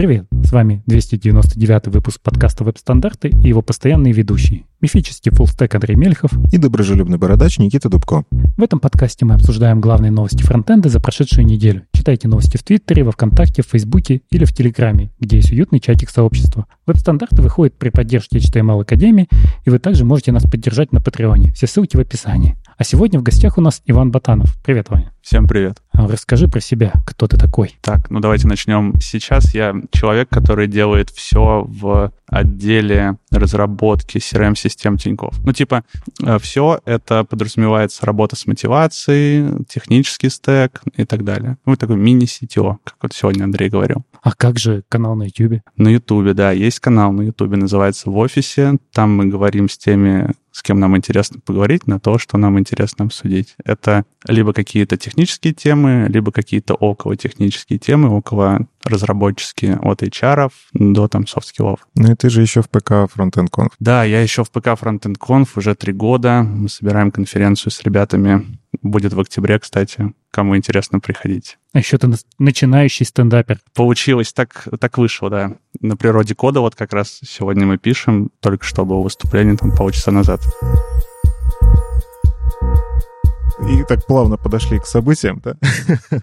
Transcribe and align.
Привет, 0.00 0.24
с 0.46 0.50
вами 0.50 0.82
299 0.86 1.88
выпуск 1.88 2.22
подкаста 2.22 2.64
«Веб-стандарты» 2.64 3.28
и 3.28 3.48
его 3.48 3.60
постоянные 3.60 4.14
ведущие. 4.14 4.64
Мифический 4.80 5.30
фуллстек 5.30 5.74
Андрей 5.74 5.94
Мельхов 5.94 6.32
и 6.50 6.56
доброжелюбный 6.56 7.18
бородач 7.18 7.58
Никита 7.58 7.90
Дубко. 7.90 8.24
В 8.30 8.62
этом 8.62 8.80
подкасте 8.80 9.26
мы 9.26 9.34
обсуждаем 9.34 9.82
главные 9.82 10.10
новости 10.10 10.42
фронтенда 10.42 10.88
за 10.88 11.00
прошедшую 11.00 11.44
неделю. 11.44 11.82
Читайте 11.92 12.28
новости 12.28 12.56
в 12.56 12.62
Твиттере, 12.62 13.04
во 13.04 13.12
Вконтакте, 13.12 13.60
в 13.60 13.66
Фейсбуке 13.66 14.22
или 14.30 14.46
в 14.46 14.54
Телеграме, 14.54 15.10
где 15.20 15.36
есть 15.36 15.52
уютный 15.52 15.80
чатик 15.80 16.08
сообщества. 16.08 16.64
Веб-стандарты 16.86 17.42
выходят 17.42 17.76
при 17.76 17.90
поддержке 17.90 18.38
HTML 18.38 18.80
Академии, 18.80 19.28
и 19.66 19.68
вы 19.68 19.78
также 19.80 20.06
можете 20.06 20.32
нас 20.32 20.44
поддержать 20.44 20.92
на 20.92 21.02
Патреоне. 21.02 21.52
Все 21.52 21.66
ссылки 21.66 21.98
в 21.98 22.00
описании. 22.00 22.56
А 22.78 22.84
сегодня 22.84 23.20
в 23.20 23.22
гостях 23.22 23.58
у 23.58 23.60
нас 23.60 23.82
Иван 23.84 24.10
Батанов. 24.10 24.56
Привет, 24.64 24.88
Ваня. 24.88 25.12
Всем 25.22 25.46
привет. 25.46 25.82
А 25.92 26.08
расскажи 26.08 26.48
про 26.48 26.60
себя, 26.60 26.94
кто 27.06 27.26
ты 27.26 27.36
такой. 27.36 27.76
Так, 27.82 28.08
ну 28.10 28.20
давайте 28.20 28.46
начнем. 28.46 28.94
Сейчас 29.00 29.54
я 29.54 29.74
человек, 29.92 30.30
который 30.30 30.66
делает 30.66 31.10
все 31.10 31.62
в 31.68 32.12
отделе 32.26 33.16
разработки 33.30 34.16
CRM-систем 34.16 34.96
Тинькофф. 34.96 35.38
Ну, 35.44 35.52
типа, 35.52 35.84
э, 36.22 36.38
все 36.38 36.80
это 36.86 37.24
подразумевается 37.24 38.06
работа 38.06 38.36
с 38.36 38.46
мотивацией, 38.46 39.64
технический 39.68 40.30
стек 40.30 40.80
и 40.96 41.04
так 41.04 41.24
далее. 41.24 41.58
Ну, 41.66 41.76
такой 41.76 41.96
мини-CTO, 41.96 42.78
как 42.82 42.96
вот 43.02 43.12
сегодня 43.12 43.44
Андрей 43.44 43.68
говорил. 43.68 44.04
А 44.22 44.32
как 44.32 44.58
же 44.58 44.84
канал 44.88 45.16
на 45.16 45.24
YouTube? 45.24 45.60
На 45.76 45.88
YouTube, 45.88 46.34
да, 46.34 46.52
есть 46.52 46.80
канал 46.80 47.12
на 47.12 47.22
YouTube, 47.22 47.56
называется 47.56 48.10
«В 48.10 48.16
офисе». 48.18 48.78
Там 48.92 49.16
мы 49.16 49.26
говорим 49.26 49.68
с 49.68 49.78
теми, 49.78 50.32
с 50.52 50.62
кем 50.62 50.78
нам 50.78 50.96
интересно 50.96 51.40
поговорить, 51.44 51.86
на 51.86 51.98
то, 51.98 52.18
что 52.18 52.36
нам 52.36 52.58
интересно 52.58 53.06
обсудить. 53.06 53.54
Это 53.64 54.04
либо 54.26 54.52
какие-то 54.52 54.96
технические 54.96 55.09
темы, 55.14 56.06
либо 56.08 56.32
какие-то 56.32 56.74
около 56.74 57.16
технические 57.16 57.78
темы, 57.78 58.10
около 58.10 58.66
разработческие 58.84 59.76
от 59.76 60.02
HR 60.02 60.50
до 60.72 61.08
там 61.08 61.26
soft 61.26 61.46
skill 61.46 61.71
ов. 61.71 61.86
Ну 61.94 62.12
и 62.12 62.14
ты 62.14 62.30
же 62.30 62.40
еще 62.40 62.62
в 62.62 62.70
ПК 62.70 62.92
Frontend 62.92 63.50
Conf. 63.50 63.70
Да, 63.78 64.04
я 64.04 64.22
еще 64.22 64.44
в 64.44 64.50
ПК 64.50 64.68
Frontend 64.68 65.16
Conf 65.18 65.48
уже 65.56 65.74
три 65.74 65.92
года. 65.92 66.42
Мы 66.42 66.68
собираем 66.68 67.10
конференцию 67.10 67.72
с 67.72 67.82
ребятами. 67.82 68.58
Будет 68.82 69.12
в 69.12 69.20
октябре, 69.20 69.58
кстати. 69.58 70.12
Кому 70.30 70.56
интересно, 70.56 71.00
приходите. 71.00 71.58
А 71.72 71.78
еще 71.78 71.98
ты 71.98 72.08
начинающий 72.38 73.04
стендапер. 73.04 73.58
Получилось, 73.74 74.32
так, 74.32 74.68
так 74.78 74.96
вышло, 74.96 75.28
да. 75.28 75.56
На 75.80 75.96
природе 75.96 76.34
кода 76.34 76.60
вот 76.60 76.74
как 76.76 76.92
раз 76.92 77.18
сегодня 77.22 77.66
мы 77.66 77.78
пишем, 77.78 78.30
только 78.40 78.64
что 78.64 78.84
было 78.84 79.00
выступление 79.00 79.56
там 79.56 79.72
полчаса 79.72 80.12
назад 80.12 80.40
и 83.68 83.84
так 83.84 84.06
плавно 84.06 84.36
подошли 84.36 84.78
к 84.78 84.86
событиям, 84.86 85.40
да? 85.44 85.56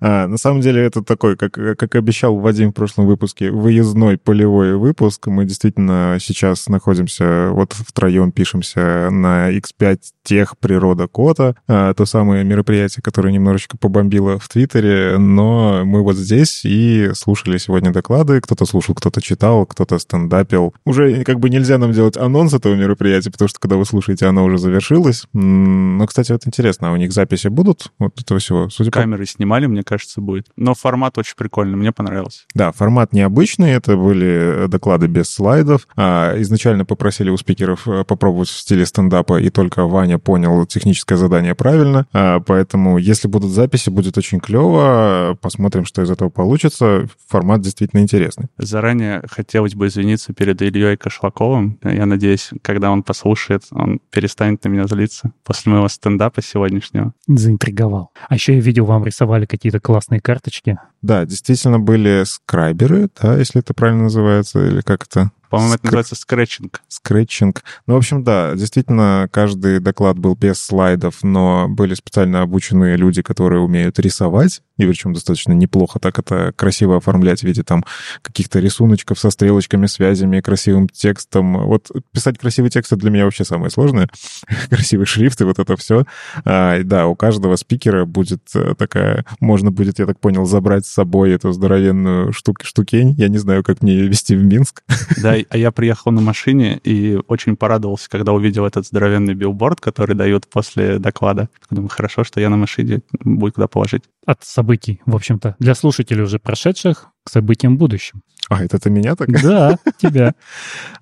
а, 0.00 0.26
на 0.26 0.36
самом 0.36 0.60
деле 0.60 0.82
это 0.82 1.02
такой, 1.02 1.36
как, 1.36 1.52
как 1.52 1.94
обещал 1.94 2.36
Вадим 2.36 2.70
в 2.70 2.74
прошлом 2.74 3.06
выпуске, 3.06 3.50
выездной 3.50 4.18
полевой 4.18 4.76
выпуск. 4.76 5.26
Мы 5.28 5.44
действительно 5.44 6.18
сейчас 6.20 6.68
находимся, 6.68 7.50
вот 7.52 7.72
втроем 7.72 8.32
пишемся 8.32 9.08
на 9.10 9.50
X5 9.56 9.98
тех 10.24 10.58
природа 10.58 11.08
кода, 11.08 11.56
а, 11.66 11.94
то 11.94 12.04
самое 12.06 12.44
мероприятие, 12.44 13.02
которое 13.02 13.32
немножечко 13.32 13.76
побомбило 13.78 14.38
в 14.38 14.48
Твиттере, 14.48 15.18
но 15.18 15.84
мы 15.84 16.02
вот 16.02 16.16
здесь 16.16 16.62
и 16.64 17.10
слушали 17.14 17.58
сегодня 17.58 17.92
доклады, 17.92 18.40
кто-то 18.40 18.66
слушал, 18.66 18.94
кто-то 18.94 19.22
читал, 19.22 19.66
кто-то 19.66 19.98
стендапил. 19.98 20.74
Уже 20.84 21.24
как 21.24 21.40
бы 21.40 21.50
нельзя 21.50 21.78
нам 21.78 21.92
делать 21.92 22.16
анонс 22.16 22.52
этого 22.52 22.74
мероприятия, 22.74 23.30
потому 23.30 23.48
что 23.48 23.58
когда 23.60 23.76
вы 23.76 23.84
слушаете, 23.84 24.26
оно 24.26 24.44
уже 24.44 24.58
завершилось. 24.58 25.26
Но, 25.32 26.06
кстати, 26.06 26.32
вот 26.32 26.46
интересно, 26.46 26.79
интересно, 26.80 26.88
а 26.88 26.92
у 26.92 26.96
них 26.96 27.12
записи 27.12 27.48
будут 27.48 27.92
вот 27.98 28.20
этого 28.20 28.40
всего? 28.40 28.68
Судя 28.68 28.90
Камеры 28.90 29.24
по... 29.24 29.30
снимали, 29.30 29.66
мне 29.66 29.82
кажется, 29.82 30.20
будет. 30.20 30.46
Но 30.56 30.74
формат 30.74 31.18
очень 31.18 31.34
прикольный, 31.36 31.76
мне 31.76 31.92
понравился. 31.92 32.42
Да, 32.54 32.72
формат 32.72 33.12
необычный, 33.12 33.72
это 33.72 33.96
были 33.96 34.66
доклады 34.68 35.06
без 35.06 35.30
слайдов. 35.30 35.86
А, 35.96 36.40
изначально 36.40 36.84
попросили 36.84 37.30
у 37.30 37.36
спикеров 37.36 37.86
э, 37.86 38.04
попробовать 38.04 38.48
в 38.48 38.58
стиле 38.58 38.86
стендапа, 38.86 39.40
и 39.40 39.50
только 39.50 39.86
Ваня 39.86 40.18
понял 40.18 40.66
техническое 40.66 41.16
задание 41.16 41.54
правильно. 41.54 42.06
А, 42.12 42.40
поэтому, 42.40 42.98
если 42.98 43.28
будут 43.28 43.50
записи, 43.50 43.90
будет 43.90 44.18
очень 44.18 44.40
клево. 44.40 45.36
Посмотрим, 45.40 45.84
что 45.84 46.02
из 46.02 46.10
этого 46.10 46.30
получится. 46.30 47.08
Формат 47.28 47.60
действительно 47.60 48.00
интересный. 48.00 48.46
Заранее 48.58 49.22
хотелось 49.30 49.74
бы 49.74 49.86
извиниться 49.86 50.32
перед 50.32 50.60
Ильей 50.62 50.96
Кошлаковым. 50.96 51.78
Я 51.82 52.06
надеюсь, 52.06 52.50
когда 52.62 52.90
он 52.90 53.02
послушает, 53.02 53.64
он 53.70 54.00
перестанет 54.10 54.64
на 54.64 54.68
меня 54.68 54.86
злиться. 54.86 55.32
После 55.44 55.72
моего 55.72 55.88
стендапа 55.88 56.42
сегодня 56.42 56.69
сегодняшнего. 56.70 57.12
Заинтриговал. 57.26 58.12
А 58.28 58.34
еще 58.34 58.54
я 58.54 58.60
видел, 58.60 58.84
вам 58.86 59.04
рисовали 59.04 59.46
какие-то 59.46 59.80
классные 59.80 60.20
карточки. 60.20 60.78
Да, 61.02 61.24
действительно 61.24 61.78
были 61.78 62.24
скрайберы, 62.24 63.08
да, 63.20 63.36
если 63.36 63.60
это 63.60 63.74
правильно 63.74 64.04
называется, 64.04 64.66
или 64.66 64.80
как 64.82 65.04
это? 65.04 65.30
По-моему, 65.50 65.74
это 65.74 65.86
называется 65.86 66.14
скретчинг. 66.14 66.80
Скретчинг. 66.86 67.64
Ну, 67.88 67.94
в 67.94 67.96
общем, 67.96 68.22
да, 68.22 68.54
действительно, 68.54 69.28
каждый 69.32 69.80
доклад 69.80 70.16
был 70.16 70.36
без 70.36 70.62
слайдов, 70.62 71.24
но 71.24 71.66
были 71.68 71.94
специально 71.94 72.42
обученные 72.42 72.96
люди, 72.96 73.20
которые 73.20 73.60
умеют 73.60 73.98
рисовать, 73.98 74.62
и 74.76 74.86
причем 74.86 75.12
достаточно 75.12 75.52
неплохо 75.52 75.98
так 75.98 76.20
это 76.20 76.52
красиво 76.56 76.96
оформлять 76.96 77.40
в 77.40 77.44
виде 77.44 77.64
там 77.64 77.84
каких-то 78.22 78.60
рисуночков 78.60 79.18
со 79.18 79.30
стрелочками, 79.30 79.86
связями, 79.86 80.40
красивым 80.40 80.88
текстом. 80.88 81.66
Вот 81.66 81.90
писать 82.12 82.38
красивый 82.38 82.70
текст— 82.70 82.92
это 82.92 83.00
для 83.00 83.10
меня 83.10 83.24
вообще 83.24 83.44
самое 83.44 83.70
сложное. 83.70 84.08
Красивый 84.70 85.06
шрифт 85.06 85.40
и 85.40 85.44
вот 85.44 85.58
это 85.58 85.76
все. 85.76 86.04
А, 86.44 86.80
да, 86.84 87.08
у 87.08 87.16
каждого 87.16 87.56
спикера 87.56 88.04
будет 88.04 88.42
э, 88.54 88.74
такая... 88.78 89.24
Можно 89.40 89.72
будет, 89.72 89.98
я 89.98 90.06
так 90.06 90.20
понял, 90.20 90.46
забрать 90.46 90.86
с 90.90 90.92
собой 90.92 91.32
эту 91.32 91.52
здоровенную 91.52 92.32
штук, 92.32 92.64
штукень. 92.64 93.14
Я 93.16 93.28
не 93.28 93.38
знаю, 93.38 93.62
как 93.62 93.80
мне 93.80 93.92
ее 93.94 94.08
вести 94.08 94.34
в 94.34 94.44
Минск. 94.44 94.82
Да, 95.22 95.34
а 95.50 95.58
я 95.58 95.70
приехал 95.70 96.12
на 96.12 96.20
машине 96.20 96.80
и 96.82 97.18
очень 97.28 97.56
порадовался, 97.56 98.08
когда 98.08 98.32
увидел 98.32 98.64
этот 98.64 98.86
здоровенный 98.86 99.34
билборд, 99.34 99.80
который 99.80 100.16
дают 100.16 100.46
после 100.46 100.98
доклада. 100.98 101.48
Думаю, 101.68 101.90
хорошо, 101.90 102.24
что 102.24 102.40
я 102.40 102.48
на 102.48 102.56
машине, 102.56 103.00
будет 103.20 103.54
куда 103.54 103.66
положить. 103.66 104.04
От 104.24 104.42
событий, 104.44 105.00
в 105.04 105.14
общем-то, 105.14 105.56
для 105.58 105.74
слушателей 105.74 106.22
уже 106.22 106.38
прошедших 106.38 107.08
к 107.22 107.30
событиям 107.30 107.76
будущим. 107.76 108.22
А, 108.50 108.64
это 108.64 108.80
ты 108.80 108.90
меня 108.90 109.14
так? 109.14 109.30
Да, 109.42 109.78
тебя. 109.96 110.34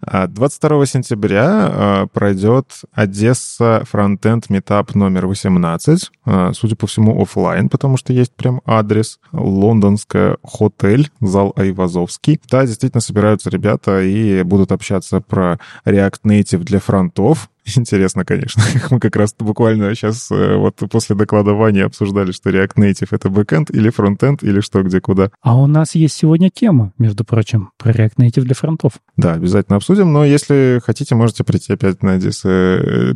22 0.02 0.82
а, 0.82 0.86
сентября 0.86 1.46
а, 1.48 2.06
пройдет 2.06 2.82
Одесса 2.92 3.84
фронтенд 3.90 4.50
метап 4.50 4.94
номер 4.94 5.26
18. 5.26 6.10
А, 6.26 6.52
судя 6.52 6.76
по 6.76 6.86
всему, 6.86 7.20
офлайн, 7.22 7.70
потому 7.70 7.96
что 7.96 8.12
есть 8.12 8.34
прям 8.34 8.60
адрес. 8.66 9.18
Лондонская 9.32 10.36
хотель, 10.44 11.10
зал 11.22 11.54
Айвазовский. 11.56 12.38
Да, 12.50 12.66
действительно 12.66 13.00
собираются 13.00 13.48
ребята 13.48 14.02
и 14.02 14.42
будут 14.42 14.70
общаться 14.70 15.22
про 15.22 15.58
React 15.86 16.20
Native 16.26 16.64
для 16.64 16.80
фронтов. 16.80 17.48
Интересно, 17.76 18.24
конечно. 18.24 18.62
Мы 18.90 19.00
как 19.00 19.16
раз 19.16 19.34
буквально 19.38 19.94
сейчас 19.94 20.30
э, 20.30 20.56
вот 20.56 20.76
после 20.90 21.16
доклада 21.16 21.52
Вани 21.52 21.80
обсуждали, 21.80 22.32
что 22.32 22.50
React 22.50 22.76
Native— 22.76 23.08
это 23.10 23.28
бэкэнд 23.28 23.70
или 23.70 23.90
фронтенд, 23.90 24.42
или 24.42 24.60
что, 24.60 24.82
где, 24.82 25.00
куда. 25.00 25.30
А 25.42 25.56
у 25.56 25.66
нас 25.66 25.94
есть 25.94 26.16
сегодня 26.16 26.50
тема, 26.50 26.92
между 26.98 27.24
прочим, 27.24 27.70
про 27.78 27.92
React 27.92 28.16
Native 28.18 28.42
для 28.42 28.54
фронтов. 28.54 28.92
Да, 29.16 29.34
обязательно 29.34 29.76
обсудим, 29.76 30.12
но 30.12 30.24
если 30.24 30.80
хотите, 30.84 31.14
можете 31.14 31.44
прийти 31.44 31.72
опять 31.72 32.02
на 32.02 32.16
JS 32.16 33.12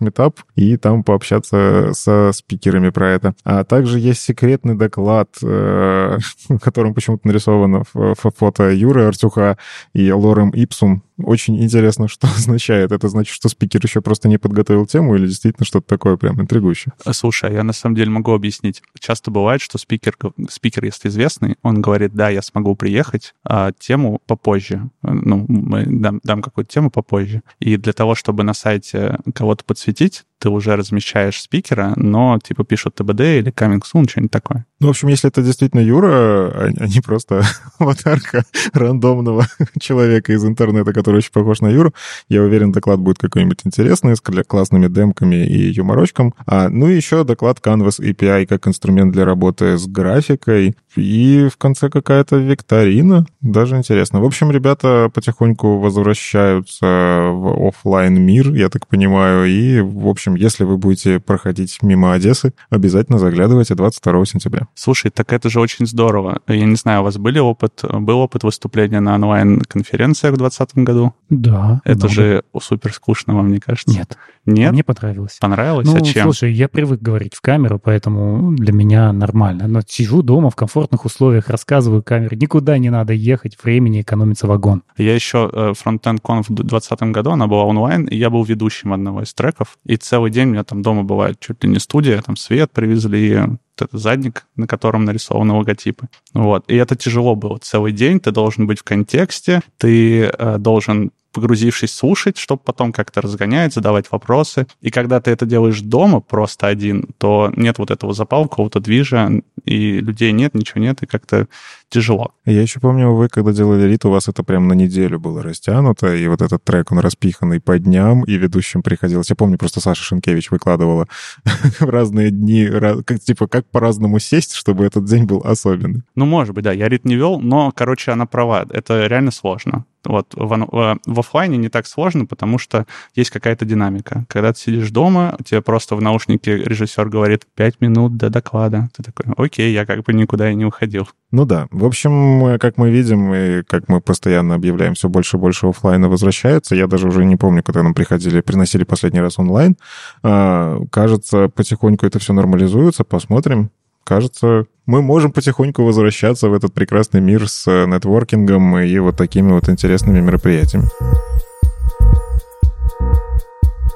Meetup 0.00 0.34
и 0.54 0.76
там 0.76 1.02
пообщаться 1.02 1.90
со 1.92 2.30
спикерами 2.32 2.90
про 2.90 3.10
это. 3.10 3.34
А 3.44 3.64
также 3.64 3.98
есть 3.98 4.20
секретный 4.20 4.76
доклад, 4.76 5.30
э, 5.42 6.18
в 6.48 6.58
котором 6.58 6.94
почему-то 6.94 7.26
нарисовано 7.26 7.84
фото 7.84 8.70
Юры 8.70 9.04
Артюха 9.04 9.58
и 9.92 10.10
Лорем 10.12 10.50
Ипсум, 10.50 11.02
очень 11.18 11.62
интересно, 11.62 12.08
что 12.08 12.28
означает. 12.36 12.92
Это 12.92 13.08
значит, 13.08 13.34
что 13.34 13.48
спикер 13.48 13.82
еще 13.82 14.00
просто 14.00 14.28
не 14.28 14.38
подготовил 14.38 14.86
тему 14.86 15.16
или 15.16 15.26
действительно 15.26 15.64
что-то 15.64 15.86
такое 15.86 16.16
прям 16.16 16.40
интригующее? 16.40 16.92
А, 17.04 17.12
слушай, 17.12 17.50
а 17.50 17.52
я 17.52 17.62
на 17.62 17.72
самом 17.72 17.96
деле 17.96 18.10
могу 18.10 18.32
объяснить. 18.32 18.82
Часто 18.98 19.30
бывает, 19.30 19.60
что 19.60 19.78
спикер, 19.78 20.16
спикер 20.48 20.84
если 20.84 21.08
известный, 21.08 21.56
он 21.62 21.80
говорит, 21.80 22.14
да, 22.14 22.28
я 22.28 22.42
смогу 22.42 22.74
приехать, 22.76 23.34
а 23.44 23.72
тему 23.78 24.20
попозже. 24.26 24.90
Ну, 25.02 25.44
мы 25.48 25.84
дам, 25.86 26.20
дам 26.22 26.42
какую-то 26.42 26.72
тему 26.72 26.90
попозже. 26.90 27.42
И 27.58 27.76
для 27.76 27.92
того, 27.92 28.14
чтобы 28.14 28.44
на 28.44 28.54
сайте 28.54 29.18
кого-то 29.34 29.64
подсветить, 29.64 30.24
ты 30.38 30.48
уже 30.50 30.76
размещаешь 30.76 31.40
спикера, 31.40 31.92
но 31.96 32.38
типа 32.42 32.64
пишут 32.64 32.94
ТБД 32.96 33.20
или 33.20 33.52
coming 33.52 33.82
soon, 33.82 34.08
что-нибудь 34.08 34.30
такое. 34.30 34.64
Ну, 34.80 34.86
в 34.86 34.90
общем, 34.90 35.08
если 35.08 35.28
это 35.28 35.42
действительно 35.42 35.80
Юра, 35.80 36.08
а, 36.08 36.70
а 36.78 36.86
не 36.86 37.00
просто 37.00 37.42
аватарка 37.78 38.44
рандомного 38.72 39.46
человека 39.80 40.32
из 40.32 40.44
интернета, 40.44 40.92
который 40.92 41.16
очень 41.16 41.32
похож 41.32 41.60
на 41.60 41.68
Юру, 41.68 41.92
я 42.28 42.42
уверен, 42.42 42.70
доклад 42.70 43.00
будет 43.00 43.18
какой-нибудь 43.18 43.60
интересный, 43.64 44.16
с 44.16 44.20
классными 44.20 44.86
демками 44.86 45.46
и 45.46 45.70
юморочком. 45.70 46.34
А, 46.46 46.68
ну 46.68 46.88
и 46.88 46.96
еще 46.96 47.24
доклад 47.24 47.58
Canvas 47.62 48.00
API 48.00 48.46
как 48.46 48.68
инструмент 48.68 49.12
для 49.12 49.24
работы 49.24 49.76
с 49.76 49.86
графикой. 49.86 50.76
И 50.96 51.48
в 51.52 51.56
конце 51.56 51.90
какая-то 51.90 52.36
викторина. 52.36 53.26
Даже 53.40 53.76
интересно. 53.76 54.20
В 54.20 54.24
общем, 54.24 54.50
ребята 54.50 55.10
потихоньку 55.12 55.78
возвращаются 55.78 56.86
в 56.86 57.68
офлайн 57.68 58.20
мир, 58.20 58.52
я 58.52 58.68
так 58.68 58.86
понимаю, 58.86 59.46
и, 59.46 59.80
в 59.80 60.08
общем, 60.08 60.27
общем, 60.28 60.42
если 60.42 60.64
вы 60.64 60.76
будете 60.76 61.20
проходить 61.20 61.78
мимо 61.82 62.12
Одессы, 62.12 62.52
обязательно 62.70 63.18
заглядывайте 63.18 63.74
22 63.74 64.26
сентября. 64.26 64.68
Слушай, 64.74 65.10
так 65.10 65.32
это 65.32 65.48
же 65.48 65.60
очень 65.60 65.86
здорово. 65.86 66.40
Я 66.46 66.64
не 66.66 66.76
знаю, 66.76 67.00
у 67.00 67.04
вас 67.04 67.16
были 67.16 67.38
опыт, 67.38 67.82
был 67.82 68.18
опыт 68.18 68.44
выступления 68.44 69.00
на 69.00 69.14
онлайн-конференциях 69.14 70.34
в 70.34 70.38
2020 70.38 70.84
году? 70.84 71.14
Да. 71.30 71.80
Это 71.84 72.06
много. 72.06 72.14
же 72.14 72.42
супер 72.60 72.92
скучно 72.92 73.34
вам, 73.34 73.48
мне 73.48 73.60
кажется. 73.60 73.90
Нет. 73.90 74.16
Нет? 74.46 74.72
Мне 74.72 74.82
понравилось. 74.82 75.36
Понравилось? 75.40 75.86
Ну, 75.86 75.96
а 75.96 76.00
чем? 76.00 76.24
слушай, 76.24 76.52
я 76.52 76.68
привык 76.68 77.02
говорить 77.02 77.34
в 77.34 77.40
камеру, 77.40 77.78
поэтому 77.78 78.52
для 78.54 78.72
меня 78.72 79.12
нормально. 79.12 79.68
Но 79.68 79.82
сижу 79.86 80.22
дома 80.22 80.48
в 80.50 80.56
комфортных 80.56 81.04
условиях, 81.04 81.48
рассказываю 81.48 82.02
камере. 82.02 82.36
Никуда 82.36 82.78
не 82.78 82.88
надо 82.88 83.12
ехать, 83.12 83.58
времени 83.62 84.00
экономится 84.00 84.46
вагон. 84.46 84.82
Я 84.96 85.14
еще 85.14 85.50
э, 85.52 85.72
Frontend 85.72 86.22
Conf 86.22 86.44
в 86.48 86.54
2020 86.54 87.02
году, 87.12 87.32
она 87.32 87.46
была 87.46 87.64
онлайн, 87.64 88.06
и 88.06 88.16
я 88.16 88.30
был 88.30 88.42
ведущим 88.42 88.94
одного 88.94 89.22
из 89.22 89.34
треков. 89.34 89.78
И 89.84 89.96
целый 89.96 90.17
день 90.26 90.48
у 90.48 90.52
меня 90.52 90.64
там 90.64 90.82
дома 90.82 91.04
бывает 91.04 91.38
чуть 91.40 91.62
ли 91.62 91.70
не 91.70 91.78
студия, 91.78 92.20
там 92.20 92.36
свет 92.36 92.70
привезли, 92.72 93.40
этот 93.80 93.92
задник, 93.92 94.46
на 94.56 94.66
котором 94.66 95.04
нарисованы 95.04 95.54
логотипы. 95.54 96.08
Вот. 96.34 96.64
И 96.68 96.74
это 96.74 96.96
тяжело 96.96 97.36
было. 97.36 97.58
Целый 97.58 97.92
день 97.92 98.18
ты 98.18 98.32
должен 98.32 98.66
быть 98.66 98.80
в 98.80 98.84
контексте, 98.84 99.60
ты 99.78 100.24
э, 100.24 100.58
должен 100.58 101.12
погрузившись, 101.32 101.94
слушать, 101.94 102.38
чтобы 102.38 102.62
потом 102.64 102.92
как-то 102.92 103.20
разгонять, 103.20 103.74
задавать 103.74 104.10
вопросы. 104.10 104.66
И 104.80 104.90
когда 104.90 105.20
ты 105.20 105.30
это 105.30 105.46
делаешь 105.46 105.80
дома 105.80 106.20
просто 106.20 106.66
один, 106.66 107.04
то 107.18 107.52
нет 107.54 107.78
вот 107.78 107.90
этого 107.90 108.14
запала, 108.14 108.44
какого-то 108.44 108.80
движа, 108.80 109.30
и 109.64 110.00
людей 110.00 110.32
нет, 110.32 110.54
ничего 110.54 110.80
нет, 110.80 111.02
и 111.02 111.06
как-то 111.06 111.46
тяжело. 111.88 112.32
Я 112.44 112.62
еще 112.62 112.80
помню, 112.80 113.12
вы 113.12 113.28
когда 113.28 113.52
делали 113.52 113.86
рит, 113.86 114.04
у 114.04 114.10
вас 114.10 114.28
это 114.28 114.42
прям 114.42 114.68
на 114.68 114.74
неделю 114.74 115.18
было 115.18 115.42
растянуто, 115.42 116.14
и 116.14 116.26
вот 116.28 116.42
этот 116.42 116.62
трек, 116.64 116.92
он 116.92 116.98
распиханный 116.98 117.60
по 117.60 117.78
дням, 117.78 118.24
и 118.24 118.34
ведущим 118.34 118.82
приходилось... 118.82 119.30
Я 119.30 119.36
помню, 119.36 119.58
просто 119.58 119.80
Саша 119.80 120.02
Шенкевич 120.02 120.50
выкладывала 120.50 121.06
в 121.80 121.88
разные 121.88 122.30
дни, 122.30 122.68
как, 123.04 123.20
типа, 123.20 123.46
как 123.46 123.66
по-разному 123.66 124.18
сесть, 124.18 124.54
чтобы 124.54 124.84
этот 124.84 125.04
день 125.04 125.24
был 125.24 125.42
особенный. 125.44 126.02
Ну, 126.14 126.26
может 126.26 126.54
быть, 126.54 126.64
да. 126.64 126.72
Я 126.72 126.88
рит 126.88 127.04
не 127.04 127.16
вел, 127.16 127.40
но, 127.40 127.72
короче, 127.74 128.12
она 128.12 128.26
права. 128.26 128.66
Это 128.70 129.06
реально 129.06 129.30
сложно. 129.30 129.84
Вот 130.04 130.34
в, 130.34 130.48
в, 130.48 130.98
в 131.04 131.20
офлайне 131.20 131.58
не 131.58 131.68
так 131.68 131.86
сложно, 131.86 132.24
потому 132.24 132.58
что 132.58 132.86
есть 133.14 133.30
какая-то 133.30 133.64
динамика. 133.64 134.24
Когда 134.28 134.52
ты 134.52 134.60
сидишь 134.60 134.90
дома, 134.90 135.36
тебе 135.44 135.60
просто 135.60 135.96
в 135.96 136.02
наушнике 136.02 136.56
режиссер 136.56 137.08
говорит 137.08 137.46
«пять 137.54 137.80
минут 137.80 138.16
до 138.16 138.30
доклада». 138.30 138.88
Ты 138.96 139.02
такой 139.02 139.26
«Окей, 139.36 139.72
я 139.72 139.84
как 139.84 140.04
бы 140.04 140.12
никуда 140.12 140.50
и 140.50 140.54
не 140.54 140.64
уходил». 140.64 141.08
Ну 141.30 141.44
да. 141.44 141.66
В 141.70 141.84
общем, 141.84 142.58
как 142.58 142.78
мы 142.78 142.90
видим, 142.90 143.34
и 143.34 143.62
как 143.62 143.88
мы 143.88 144.00
постоянно 144.00 144.54
объявляем, 144.54 144.94
все 144.94 145.08
больше 145.08 145.36
и 145.36 145.40
больше 145.40 145.66
офлайна 145.66 146.08
возвращается. 146.08 146.74
Я 146.74 146.86
даже 146.86 147.08
уже 147.08 147.24
не 147.24 147.36
помню, 147.36 147.62
когда 147.62 147.82
нам 147.82 147.92
приходили, 147.92 148.40
приносили 148.40 148.84
последний 148.84 149.20
раз 149.20 149.38
онлайн. 149.38 149.76
А, 150.22 150.80
кажется, 150.90 151.48
потихоньку 151.48 152.06
это 152.06 152.18
все 152.18 152.32
нормализуется. 152.32 153.04
Посмотрим 153.04 153.70
кажется, 154.08 154.64
мы 154.86 155.02
можем 155.02 155.32
потихоньку 155.32 155.84
возвращаться 155.84 156.48
в 156.48 156.54
этот 156.54 156.72
прекрасный 156.72 157.20
мир 157.20 157.46
с 157.46 157.68
э, 157.70 157.84
нетворкингом 157.84 158.78
и 158.78 158.98
вот 159.00 159.18
такими 159.18 159.52
вот 159.52 159.68
интересными 159.68 160.20
мероприятиями. 160.20 160.86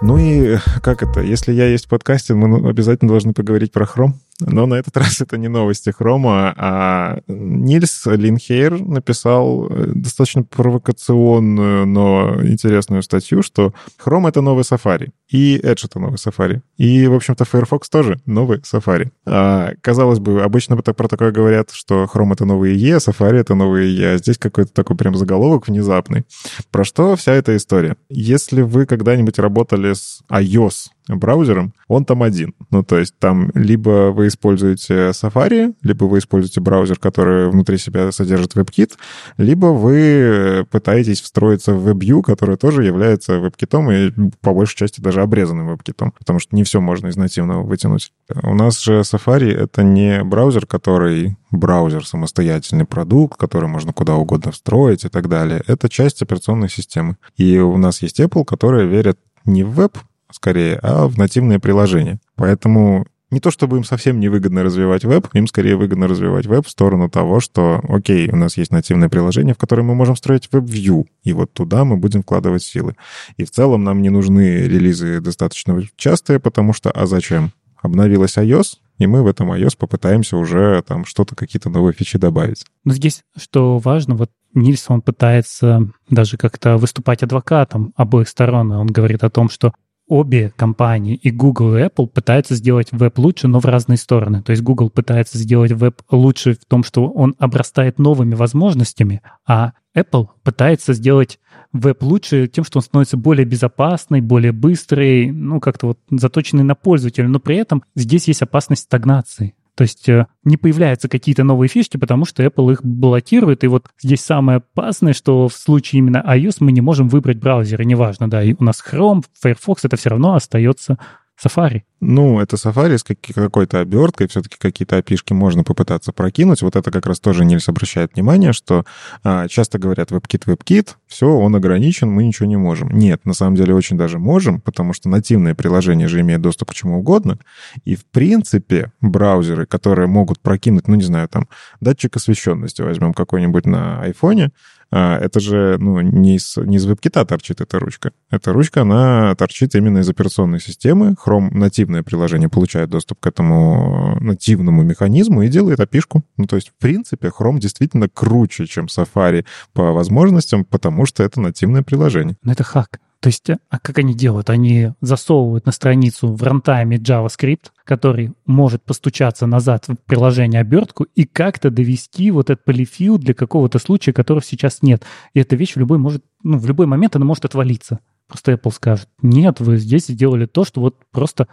Ну 0.02 0.18
и 0.18 0.58
как 0.82 1.02
это? 1.02 1.20
Если 1.22 1.52
я 1.52 1.66
есть 1.66 1.86
в 1.86 1.88
подкасте, 1.88 2.34
мы 2.34 2.48
ну, 2.48 2.68
обязательно 2.68 3.08
должны 3.08 3.32
поговорить 3.32 3.72
про 3.72 3.86
Chrome. 3.86 4.12
Но 4.40 4.66
на 4.66 4.74
этот 4.74 4.96
раз 4.98 5.20
это 5.20 5.36
не 5.36 5.48
новости 5.48 5.90
Хрома, 5.90 6.54
а 6.56 7.18
Нильс 7.26 8.06
Линхейр 8.06 8.80
написал 8.80 9.68
э, 9.68 9.92
достаточно 9.94 10.42
провокационную, 10.42 11.86
но 11.86 12.40
интересную 12.42 13.02
статью, 13.02 13.42
что 13.42 13.72
Chrome— 14.04 14.28
это 14.30 14.40
новый 14.40 14.64
Safari, 14.64 15.10
и 15.30 15.58
Edge— 15.58 15.82
это 15.84 15.98
новый 15.98 16.16
Safari, 16.16 16.60
и, 16.76 17.06
в 17.06 17.14
общем-то, 17.14 17.44
Firefox 17.44 17.88
тоже 17.88 18.20
новый 18.26 18.58
Safari. 18.58 19.10
А, 19.26 19.72
казалось 19.80 20.18
бы, 20.18 20.42
обычно 20.42 20.76
про 20.76 21.08
такое 21.08 21.32
говорят, 21.32 21.70
что 21.72 22.08
Chrome— 22.12 22.32
это 22.34 22.44
новый 22.44 22.76
E, 22.76 22.96
Safari— 22.96 23.36
это 23.40 23.54
новый 23.54 23.94
E, 23.94 24.14
а 24.14 24.16
здесь 24.18 24.38
какой-то 24.38 24.72
такой 24.72 24.96
прям 24.96 25.14
заголовок 25.14 25.68
внезапный. 25.68 26.24
Про 26.70 26.84
что 26.84 27.16
вся 27.16 27.32
эта 27.32 27.56
история? 27.56 27.96
Если 28.08 28.62
вы 28.62 28.86
когда-нибудь 28.86 29.38
работали 29.38 29.92
с 29.92 30.22
iOS 30.30 30.88
браузером, 31.08 31.74
он 31.88 32.04
там 32.04 32.22
один. 32.22 32.54
Ну, 32.70 32.82
то 32.82 32.98
есть 32.98 33.18
там 33.18 33.50
либо 33.54 34.10
вы 34.12 34.28
используете 34.28 35.10
Safari, 35.10 35.74
либо 35.82 36.04
вы 36.04 36.18
используете 36.18 36.60
браузер, 36.60 36.98
который 36.98 37.50
внутри 37.50 37.78
себя 37.78 38.12
содержит 38.12 38.54
WebKit, 38.54 38.92
либо 39.36 39.66
вы 39.66 40.66
пытаетесь 40.70 41.20
встроиться 41.20 41.74
в 41.74 41.88
WebView, 41.88 42.22
который 42.22 42.56
тоже 42.56 42.84
является 42.84 43.34
WebKit 43.34 43.72
и 43.92 44.30
по 44.40 44.52
большей 44.52 44.76
части 44.76 45.00
даже 45.00 45.22
обрезанным 45.22 45.70
WebKit, 45.70 46.12
потому 46.18 46.38
что 46.38 46.54
не 46.54 46.64
все 46.64 46.80
можно 46.80 47.08
из 47.08 47.16
нативного 47.16 47.62
вытянуть. 47.62 48.12
У 48.42 48.54
нас 48.54 48.80
же 48.80 49.00
Safari— 49.00 49.52
это 49.56 49.82
не 49.82 50.22
браузер, 50.24 50.66
который 50.66 51.36
браузер, 51.50 52.06
самостоятельный 52.06 52.84
продукт, 52.84 53.38
который 53.38 53.68
можно 53.68 53.92
куда 53.92 54.16
угодно 54.16 54.52
встроить 54.52 55.04
и 55.04 55.08
так 55.08 55.28
далее. 55.28 55.62
Это 55.66 55.88
часть 55.88 56.22
операционной 56.22 56.68
системы. 56.68 57.16
И 57.36 57.58
у 57.58 57.76
нас 57.76 58.02
есть 58.02 58.20
Apple, 58.20 58.44
которая 58.44 58.86
верит 58.86 59.18
не 59.44 59.64
в 59.64 59.72
веб, 59.72 59.98
скорее, 60.32 60.78
а 60.82 61.06
в 61.06 61.18
нативные 61.18 61.58
приложения. 61.58 62.20
Поэтому 62.36 63.06
не 63.32 63.40
то 63.40 63.50
чтобы 63.50 63.78
им 63.78 63.84
совсем 63.84 64.20
невыгодно 64.20 64.62
развивать 64.62 65.04
веб, 65.04 65.26
им 65.32 65.46
скорее 65.46 65.76
выгодно 65.76 66.06
развивать 66.06 66.46
веб 66.46 66.66
в 66.66 66.70
сторону 66.70 67.08
того, 67.08 67.40
что, 67.40 67.80
окей, 67.88 68.28
у 68.30 68.36
нас 68.36 68.58
есть 68.58 68.70
нативное 68.70 69.08
приложение, 69.08 69.54
в 69.54 69.58
которое 69.58 69.82
мы 69.82 69.94
можем 69.94 70.16
строить 70.16 70.48
веб-вью, 70.52 71.06
и 71.24 71.32
вот 71.32 71.50
туда 71.52 71.84
мы 71.86 71.96
будем 71.96 72.22
вкладывать 72.22 72.62
силы. 72.62 72.94
И 73.38 73.44
в 73.44 73.50
целом 73.50 73.84
нам 73.84 74.02
не 74.02 74.10
нужны 74.10 74.68
релизы 74.68 75.20
достаточно 75.20 75.82
частые, 75.96 76.40
потому 76.40 76.74
что, 76.74 76.90
а 76.90 77.06
зачем? 77.06 77.52
Обновилась 77.80 78.36
iOS, 78.36 78.76
и 78.98 79.06
мы 79.06 79.22
в 79.22 79.26
этом 79.26 79.50
iOS 79.50 79.76
попытаемся 79.78 80.36
уже 80.36 80.82
там 80.86 81.06
что-то, 81.06 81.34
какие-то 81.34 81.70
новые 81.70 81.94
фичи 81.94 82.18
добавить. 82.18 82.66
Но 82.84 82.92
здесь, 82.92 83.22
что 83.36 83.78
важно, 83.78 84.14
вот 84.14 84.30
Нильс, 84.54 84.84
он 84.88 85.00
пытается 85.00 85.90
даже 86.10 86.36
как-то 86.36 86.76
выступать 86.76 87.22
адвокатом 87.22 87.94
обоих 87.96 88.28
сторон. 88.28 88.72
Он 88.72 88.86
говорит 88.86 89.24
о 89.24 89.30
том, 89.30 89.48
что 89.48 89.72
обе 90.08 90.52
компании, 90.56 91.14
и 91.14 91.30
Google, 91.30 91.76
и 91.76 91.80
Apple, 91.80 92.06
пытаются 92.06 92.54
сделать 92.54 92.88
веб 92.92 93.18
лучше, 93.18 93.48
но 93.48 93.60
в 93.60 93.64
разные 93.64 93.96
стороны. 93.96 94.42
То 94.42 94.50
есть 94.50 94.62
Google 94.62 94.90
пытается 94.90 95.38
сделать 95.38 95.72
веб 95.72 96.02
лучше 96.10 96.54
в 96.54 96.64
том, 96.66 96.84
что 96.84 97.08
он 97.08 97.34
обрастает 97.38 97.98
новыми 97.98 98.34
возможностями, 98.34 99.22
а 99.46 99.72
Apple 99.96 100.28
пытается 100.42 100.92
сделать 100.92 101.38
веб 101.72 102.02
лучше 102.02 102.48
тем, 102.48 102.64
что 102.64 102.78
он 102.78 102.82
становится 102.82 103.16
более 103.16 103.44
безопасный, 103.44 104.20
более 104.20 104.52
быстрый, 104.52 105.30
ну, 105.30 105.60
как-то 105.60 105.88
вот 105.88 105.98
заточенный 106.10 106.64
на 106.64 106.74
пользователя, 106.74 107.28
но 107.28 107.40
при 107.40 107.56
этом 107.56 107.82
здесь 107.94 108.28
есть 108.28 108.42
опасность 108.42 108.82
стагнации. 108.82 109.54
То 109.74 109.82
есть 109.82 110.08
э, 110.08 110.26
не 110.44 110.56
появляются 110.56 111.08
какие-то 111.08 111.44
новые 111.44 111.68
фишки, 111.68 111.96
потому 111.96 112.24
что 112.24 112.44
Apple 112.44 112.72
их 112.72 112.84
блокирует. 112.84 113.64
И 113.64 113.68
вот 113.68 113.86
здесь 114.00 114.20
самое 114.20 114.58
опасное, 114.58 115.14
что 115.14 115.48
в 115.48 115.54
случае 115.54 116.00
именно 116.00 116.22
iOS 116.26 116.56
мы 116.60 116.72
не 116.72 116.80
можем 116.80 117.08
выбрать 117.08 117.38
браузер. 117.38 117.80
И 117.80 117.86
неважно, 117.86 118.28
да, 118.28 118.42
и 118.42 118.54
у 118.58 118.64
нас 118.64 118.82
Chrome, 118.86 119.24
Firefox, 119.40 119.84
это 119.84 119.96
все 119.96 120.10
равно 120.10 120.34
остается 120.34 120.98
Safari. 121.44 121.82
Ну, 122.00 122.40
это 122.40 122.56
Safari 122.56 122.98
с 122.98 123.04
какой-то 123.34 123.80
оберткой, 123.80 124.28
все-таки 124.28 124.56
какие-то 124.58 124.96
опишки 124.96 125.32
можно 125.32 125.62
попытаться 125.64 126.12
прокинуть. 126.12 126.62
Вот 126.62 126.76
это 126.76 126.90
как 126.90 127.06
раз 127.06 127.20
тоже 127.20 127.44
Нильс 127.44 127.68
обращает 127.68 128.14
внимание, 128.14 128.52
что 128.52 128.84
а, 129.22 129.46
часто 129.48 129.78
говорят 129.78 130.10
WebKit, 130.10 130.46
WebKit, 130.46 130.88
все, 131.06 131.28
он 131.28 131.54
ограничен, 131.54 132.10
мы 132.10 132.24
ничего 132.24 132.48
не 132.48 132.56
можем. 132.56 132.90
Нет, 132.90 133.24
на 133.24 133.34
самом 133.34 133.56
деле 133.56 133.74
очень 133.74 133.96
даже 133.96 134.18
можем, 134.18 134.60
потому 134.60 134.92
что 134.92 135.08
нативные 135.08 135.54
приложения 135.54 136.08
же 136.08 136.20
имеют 136.20 136.42
доступ 136.42 136.70
к 136.70 136.74
чему 136.74 136.98
угодно. 136.98 137.38
И, 137.84 137.94
в 137.94 138.04
принципе, 138.06 138.92
браузеры, 139.00 139.66
которые 139.66 140.08
могут 140.08 140.40
прокинуть, 140.40 140.88
ну, 140.88 140.96
не 140.96 141.04
знаю, 141.04 141.28
там, 141.28 141.48
датчик 141.80 142.16
освещенности 142.16 142.82
возьмем 142.82 143.14
какой-нибудь 143.14 143.66
на 143.66 144.00
айфоне, 144.00 144.50
это 144.92 145.40
же 145.40 145.78
ну, 145.78 146.00
не 146.00 146.36
из, 146.36 146.56
не 146.56 146.76
из 146.76 146.86
WebKit 146.86 147.24
торчит 147.24 147.60
эта 147.60 147.78
ручка. 147.78 148.12
Эта 148.30 148.52
ручка, 148.52 148.82
она 148.82 149.34
торчит 149.34 149.74
именно 149.74 149.98
из 149.98 150.08
операционной 150.08 150.60
системы. 150.60 151.14
Chrome 151.24 151.50
нативное 151.50 152.02
приложение 152.02 152.48
получает 152.48 152.90
доступ 152.90 153.20
к 153.20 153.26
этому 153.26 154.18
нативному 154.20 154.82
механизму 154.82 155.42
и 155.42 155.48
делает 155.48 155.80
опишку. 155.80 156.24
Ну, 156.36 156.46
то 156.46 156.56
есть, 156.56 156.68
в 156.68 156.74
принципе, 156.80 157.28
Chrome 157.28 157.58
действительно 157.58 158.08
круче, 158.08 158.66
чем 158.66 158.86
Safari 158.86 159.46
по 159.72 159.92
возможностям, 159.92 160.64
потому 160.64 161.06
что 161.06 161.22
это 161.22 161.40
нативное 161.40 161.82
приложение. 161.82 162.36
Но 162.42 162.52
это 162.52 162.64
хак. 162.64 163.00
То 163.22 163.28
есть, 163.28 163.48
а 163.50 163.78
как 163.78 163.98
они 163.98 164.14
делают? 164.14 164.50
Они 164.50 164.94
засовывают 165.00 165.64
на 165.64 165.70
страницу 165.70 166.34
в 166.34 166.42
рантайме 166.42 166.96
JavaScript, 166.96 167.66
который 167.84 168.32
может 168.46 168.82
постучаться 168.82 169.46
назад 169.46 169.86
в 169.86 169.94
приложение 169.94 170.60
обертку 170.60 171.06
и 171.14 171.24
как-то 171.24 171.70
довести 171.70 172.32
вот 172.32 172.50
этот 172.50 172.64
полифил 172.64 173.18
для 173.18 173.32
какого-то 173.32 173.78
случая, 173.78 174.12
которого 174.12 174.42
сейчас 174.42 174.82
нет. 174.82 175.04
И 175.34 175.40
эта 175.40 175.54
вещь 175.54 175.74
в 175.74 175.76
любой, 175.76 175.98
может, 175.98 176.24
ну, 176.42 176.58
в 176.58 176.66
любой 176.66 176.86
момент 176.86 177.14
она 177.14 177.24
может 177.24 177.44
отвалиться. 177.44 178.00
Просто 178.26 178.54
Apple 178.54 178.72
скажет, 178.72 179.08
нет, 179.22 179.60
вы 179.60 179.76
здесь 179.76 180.08
сделали 180.08 180.46
то, 180.46 180.64
что 180.64 180.80
вот 180.80 180.96
просто 181.12 181.46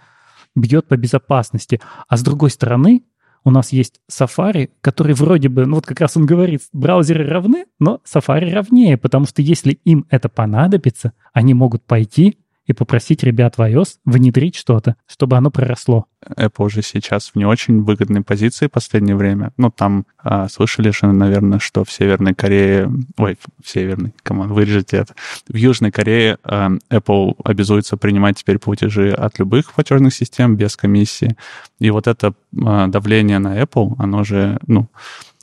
бьет 0.55 0.87
по 0.87 0.97
безопасности. 0.97 1.79
А 2.07 2.17
с 2.17 2.23
другой 2.23 2.49
стороны, 2.49 3.03
у 3.49 3.51
нас 3.51 3.71
есть 3.71 3.99
Safari, 4.09 4.69
который 4.81 5.13
вроде 5.13 5.49
бы, 5.49 5.65
ну 5.65 5.75
вот 5.75 5.85
как 5.85 5.99
раз 5.99 6.15
он 6.15 6.25
говорит, 6.25 6.61
браузеры 6.71 7.27
равны, 7.27 7.65
но 7.79 7.99
Safari 8.05 8.51
равнее, 8.51 8.95
потому 8.97 9.25
что 9.25 9.41
если 9.41 9.73
им 9.73 10.05
это 10.09 10.29
понадобится, 10.29 11.13
они 11.33 11.53
могут 11.53 11.83
пойти 11.83 12.37
и 12.69 12.73
попросить 12.73 13.23
ребят 13.23 13.57
в 13.57 13.61
iOS 13.61 13.95
внедрить 14.05 14.55
что-то, 14.55 14.95
чтобы 15.07 15.37
оно 15.37 15.49
проросло. 15.49 16.05
Apple 16.23 16.65
уже 16.65 16.83
сейчас 16.83 17.31
в 17.31 17.35
не 17.35 17.43
очень 17.43 17.81
выгодной 17.81 18.21
позиции 18.21 18.67
в 18.67 18.71
последнее 18.71 19.15
время. 19.15 19.51
Ну, 19.57 19.71
там 19.71 20.05
а, 20.19 20.47
слышали 20.49 20.91
же, 20.91 21.07
наверное, 21.07 21.57
что 21.57 21.83
в 21.83 21.91
Северной 21.91 22.35
Корее... 22.35 22.87
Ой, 23.17 23.39
в 23.63 23.67
Северной, 23.67 24.13
команд, 24.21 24.51
вырежете 24.51 24.97
это. 24.97 25.15
В 25.47 25.55
Южной 25.55 25.89
Корее 25.89 26.37
а, 26.43 26.69
Apple 26.91 27.37
обязуется 27.43 27.97
принимать 27.97 28.37
теперь 28.37 28.59
платежи 28.59 29.13
от 29.13 29.39
любых 29.39 29.73
платежных 29.73 30.13
систем 30.13 30.55
без 30.55 30.75
комиссии. 30.75 31.35
И 31.79 31.89
вот 31.89 32.05
это 32.05 32.35
а, 32.63 32.85
давление 32.85 33.39
на 33.39 33.59
Apple, 33.59 33.95
оно 33.97 34.23
же, 34.23 34.59
ну, 34.67 34.89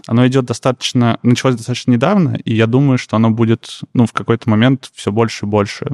оно 0.07 0.27
идет 0.27 0.45
достаточно, 0.45 1.19
началось 1.23 1.57
достаточно 1.57 1.91
недавно, 1.93 2.39
и 2.45 2.55
я 2.55 2.67
думаю, 2.67 2.99
что 2.99 3.17
оно 3.17 3.31
будет, 3.31 3.81
ну, 3.93 4.07
в 4.07 4.13
какой-то 4.13 4.49
момент 4.49 4.91
все 4.95 5.11
больше 5.11 5.47
и 5.47 5.49
больше. 5.49 5.87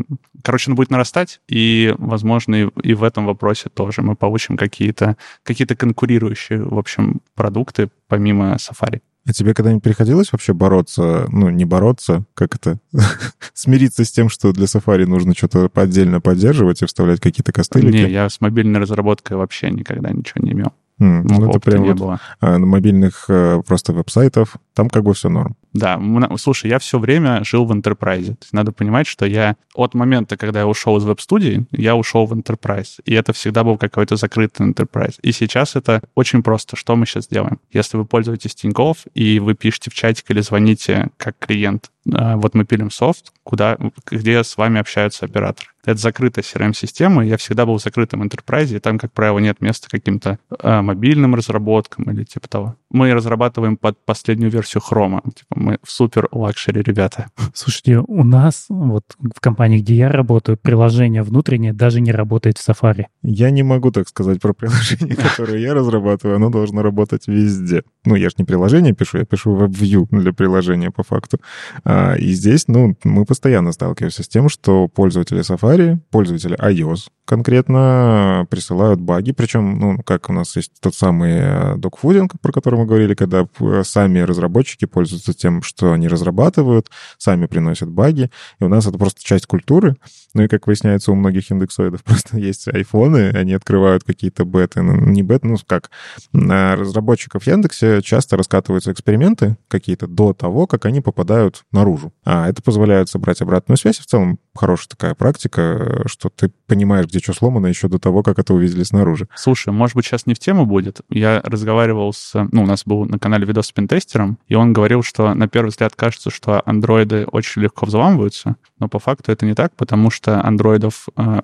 Короче, 0.43 0.71
оно 0.71 0.77
будет 0.77 0.91
нарастать, 0.91 1.41
и, 1.49 1.95
возможно, 1.99 2.55
и, 2.55 2.69
и 2.83 2.95
в 2.95 3.05
этом 3.05 3.27
вопросе 3.27 3.71
тоже 3.71 4.03
мы 4.03 4.15
получим 4.15 4.57
какие-то 4.57 5.17
какие 5.43 5.67
конкурирующие, 5.67 6.63
в 6.63 6.79
общем, 6.79 7.21
продукты 7.35 7.91
помимо 8.09 8.57
Safari. 8.57 9.01
А 9.25 9.33
тебе 9.33 9.55
когда-нибудь 9.55 9.85
приходилось 9.85 10.33
вообще 10.33 10.53
бороться, 10.53 11.27
ну, 11.31 11.49
не 11.49 11.65
бороться, 11.65 12.25
как 12.35 12.57
это, 12.57 12.81
смириться 13.55 14.05
с 14.05 14.11
тем, 14.11 14.29
что 14.29 14.53
для 14.53 14.65
Safari 14.65 15.07
нужно 15.07 15.35
что-то 15.35 15.71
отдельно 15.75 16.21
поддерживать 16.21 16.83
и 16.83 16.87
вставлять 16.87 17.21
какие-то 17.21 17.53
костылики? 17.53 17.95
Не, 17.95 18.11
я 18.11 18.29
с 18.29 18.41
мобильной 18.41 18.81
разработкой 18.81 19.37
вообще 19.37 19.71
никогда 19.71 20.11
ничего 20.11 20.45
не 20.45 20.53
имел. 20.53 20.73
Mm, 21.03 21.23
ну, 21.25 21.51
это 21.51 21.59
прям 21.59 21.85
вот 21.85 21.97
было. 21.99 22.21
На 22.41 22.59
мобильных 22.59 23.25
э, 23.29 23.61
просто 23.67 23.93
веб-сайтов, 23.93 24.57
там 24.73 24.89
как 24.89 25.03
бы 25.03 25.15
все 25.15 25.29
норм. 25.29 25.57
Да, 25.73 26.01
слушай, 26.37 26.71
я 26.71 26.79
все 26.79 26.99
время 26.99 27.43
жил 27.45 27.65
в 27.65 27.73
Enterprise. 27.73 28.37
надо 28.53 28.73
понимать, 28.73 29.07
что 29.07 29.27
я 29.27 29.57
от 29.75 29.95
момента, 29.95 30.37
когда 30.37 30.61
я 30.61 30.67
ушел 30.67 30.97
из 30.99 31.05
веб-студии, 31.05 31.67
я 31.73 31.97
ушел 31.97 32.27
в 32.27 32.33
Enterprise. 32.35 33.01
И 33.05 33.15
это 33.15 33.33
всегда 33.33 33.65
был 33.65 33.79
какой-то 33.79 34.17
закрытый 34.17 34.69
Enterprise. 34.69 35.15
И 35.23 35.33
сейчас 35.33 35.75
это 35.75 36.03
очень 36.15 36.43
просто. 36.43 36.77
Что 36.77 36.95
мы 36.95 37.07
сейчас 37.07 37.27
делаем? 37.27 37.59
Если 37.73 37.97
вы 37.97 38.05
пользуетесь 38.05 38.55
Тинькофф, 38.55 38.99
и 39.15 39.41
вы 39.41 39.55
пишете 39.55 39.91
в 39.91 39.95
чатик 39.95 40.31
или 40.31 40.41
звоните 40.41 41.09
как 41.17 41.37
клиент, 41.39 41.91
а, 42.13 42.37
вот 42.37 42.55
мы 42.55 42.65
пилим 42.65 42.91
софт, 42.91 43.33
куда, 43.43 43.77
где 44.11 44.45
с 44.45 44.57
вами 44.57 44.79
общаются 44.79 45.25
операторы. 45.25 45.72
Это 45.85 45.99
закрытая 46.01 46.45
CRM-система, 46.45 47.25
я 47.25 47.37
всегда 47.37 47.67
был 47.67 47.79
в 47.79 47.83
закрытом 47.83 48.23
enterprise, 48.23 48.75
и 48.77 48.79
там, 48.79 48.99
как 48.99 49.13
правило, 49.13 49.39
нет 49.41 49.61
места 49.61 49.89
каким-то 49.91 50.39
э, 50.51 50.81
мобильным 50.81 51.35
разработкам 51.35 52.05
или 52.11 52.25
типа 52.25 52.49
того. 52.49 52.77
Мы 52.91 53.13
разрабатываем 53.15 53.77
под 53.77 53.99
последнюю 54.05 54.51
версию 54.51 54.83
Chrome. 54.89 55.21
Типа 55.25 55.55
мы 55.57 55.79
в 55.83 55.91
супер 55.91 56.29
luxury 56.31 56.83
ребята. 56.83 57.31
Слушайте, 57.55 57.99
у 58.07 58.23
нас 58.23 58.67
вот 58.69 59.05
в 59.19 59.41
компании, 59.41 59.79
где 59.79 59.95
я 59.95 60.11
работаю, 60.11 60.57
приложение 60.57 61.23
внутреннее 61.23 61.73
даже 61.73 62.01
не 62.01 62.13
работает 62.13 62.59
в 62.59 62.69
Safari. 62.69 63.07
Я 63.23 63.51
не 63.51 63.63
могу 63.63 63.91
так 63.91 64.09
сказать 64.09 64.41
про 64.41 64.53
приложение, 64.53 65.17
которое 65.37 65.59
я 65.59 65.75
разрабатываю. 65.75 66.37
Оно 66.37 66.51
должно 66.51 66.83
работать 66.83 67.27
везде. 67.27 67.83
Ну, 68.05 68.15
я 68.15 68.29
же 68.29 68.35
не 68.39 68.45
приложение 68.45 68.93
пишу, 68.93 69.19
я 69.19 69.25
пишу 69.25 69.57
WebView 69.57 70.07
для 70.11 70.33
приложения 70.33 70.91
по 70.91 71.03
факту. 71.03 71.39
А, 71.85 72.15
и 72.15 72.33
здесь, 72.33 72.69
ну, 72.69 72.97
мы 73.05 73.25
постоянно 73.25 73.73
сталкиваемся 73.73 74.23
с 74.23 74.29
тем, 74.29 74.49
что 74.49 74.89
пользователи 74.89 75.41
Safari, 75.41 75.72
пользователи 76.11 76.57
iOS 76.57 77.09
конкретно 77.25 78.47
присылают 78.51 79.01
баги, 79.01 79.33
причем, 79.33 79.79
ну, 79.79 79.99
как 80.03 80.29
у 80.29 80.33
нас 80.33 80.57
есть 80.57 80.73
тот 80.81 80.95
самый 80.95 81.33
э, 81.33 81.77
докфудинг, 81.77 82.41
про 82.41 82.53
который 82.53 82.81
мы 82.81 82.87
говорили, 82.87 83.15
когда 83.15 83.47
сами 83.85 84.21
разработчики 84.21 84.85
пользуются 84.85 85.33
тем, 85.33 85.63
что 85.63 85.93
они 85.93 86.09
разрабатывают, 86.09 86.91
сами 87.19 87.47
приносят 87.47 87.89
баги, 87.91 88.31
и 88.61 88.65
у 88.65 88.69
нас 88.69 88.87
это 88.87 88.99
просто 88.99 89.23
часть 89.23 89.47
культуры. 89.47 89.97
Ну 90.35 90.43
и, 90.43 90.49
как 90.49 90.67
выясняется, 90.67 91.13
у 91.13 91.15
многих 91.15 91.51
индексоидов 91.51 92.03
просто 92.05 92.39
есть 92.39 92.69
айфоны, 92.69 93.31
они 93.31 93.55
открывают 93.55 94.05
какие-то 94.05 94.45
беты, 94.45 94.83
ну, 94.83 94.95
не 94.97 95.23
беты, 95.23 95.47
ну, 95.47 95.57
как, 95.67 95.91
на 96.33 96.77
разработчиков 96.77 97.47
Яндексе 97.47 98.03
часто 98.03 98.37
раскатываются 98.37 98.93
эксперименты 98.93 99.57
какие-то 99.69 100.07
до 100.07 100.33
того, 100.33 100.67
как 100.67 100.87
они 100.87 101.01
попадают 101.01 101.65
наружу. 101.73 102.13
А 102.25 102.49
это 102.49 102.63
позволяет 102.63 103.09
собрать 103.09 103.41
обратную 103.41 103.77
связь, 103.77 103.99
в 103.99 104.07
целом 104.07 104.39
хорошая 104.55 104.89
такая 104.89 105.15
практика, 105.15 106.03
что 106.07 106.29
ты 106.29 106.51
понимаешь, 106.67 107.07
где 107.07 107.21
что 107.23 107.33
сломано 107.33 107.67
еще 107.67 107.89
до 107.89 107.99
того, 107.99 108.23
как 108.23 108.39
это 108.39 108.55
увидели 108.55 108.83
снаружи. 108.83 109.29
Слушай, 109.35 109.73
может 109.73 109.97
быть, 109.97 110.07
сейчас 110.07 110.27
не 110.27 110.35
в 110.35 110.39
тему 110.39 110.67
будет. 110.67 111.01
Я 111.09 111.41
разговаривал 111.45 112.13
с... 112.13 112.33
Ну, 112.53 112.63
у 112.63 112.67
нас 112.67 112.83
был 112.85 113.05
на 113.05 113.19
канале 113.19 113.47
видос 113.47 113.69
с 113.69 113.73
пентестером, 113.73 114.39
и 114.49 114.55
он 114.55 114.73
говорил, 114.73 115.03
что 115.03 115.35
на 115.35 115.49
первый 115.49 115.69
взгляд 115.69 115.95
кажется, 115.95 116.31
что 116.31 116.63
андроиды 116.67 117.25
очень 117.27 117.63
легко 117.63 117.87
взламываются, 117.87 118.57
но 118.79 118.89
по 118.89 118.99
факту 118.99 119.33
это 119.33 119.47
не 119.47 119.55
так, 119.55 119.75
потому 119.77 120.11
что 120.11 120.45
андроидов 120.45 121.09
э, 121.17 121.41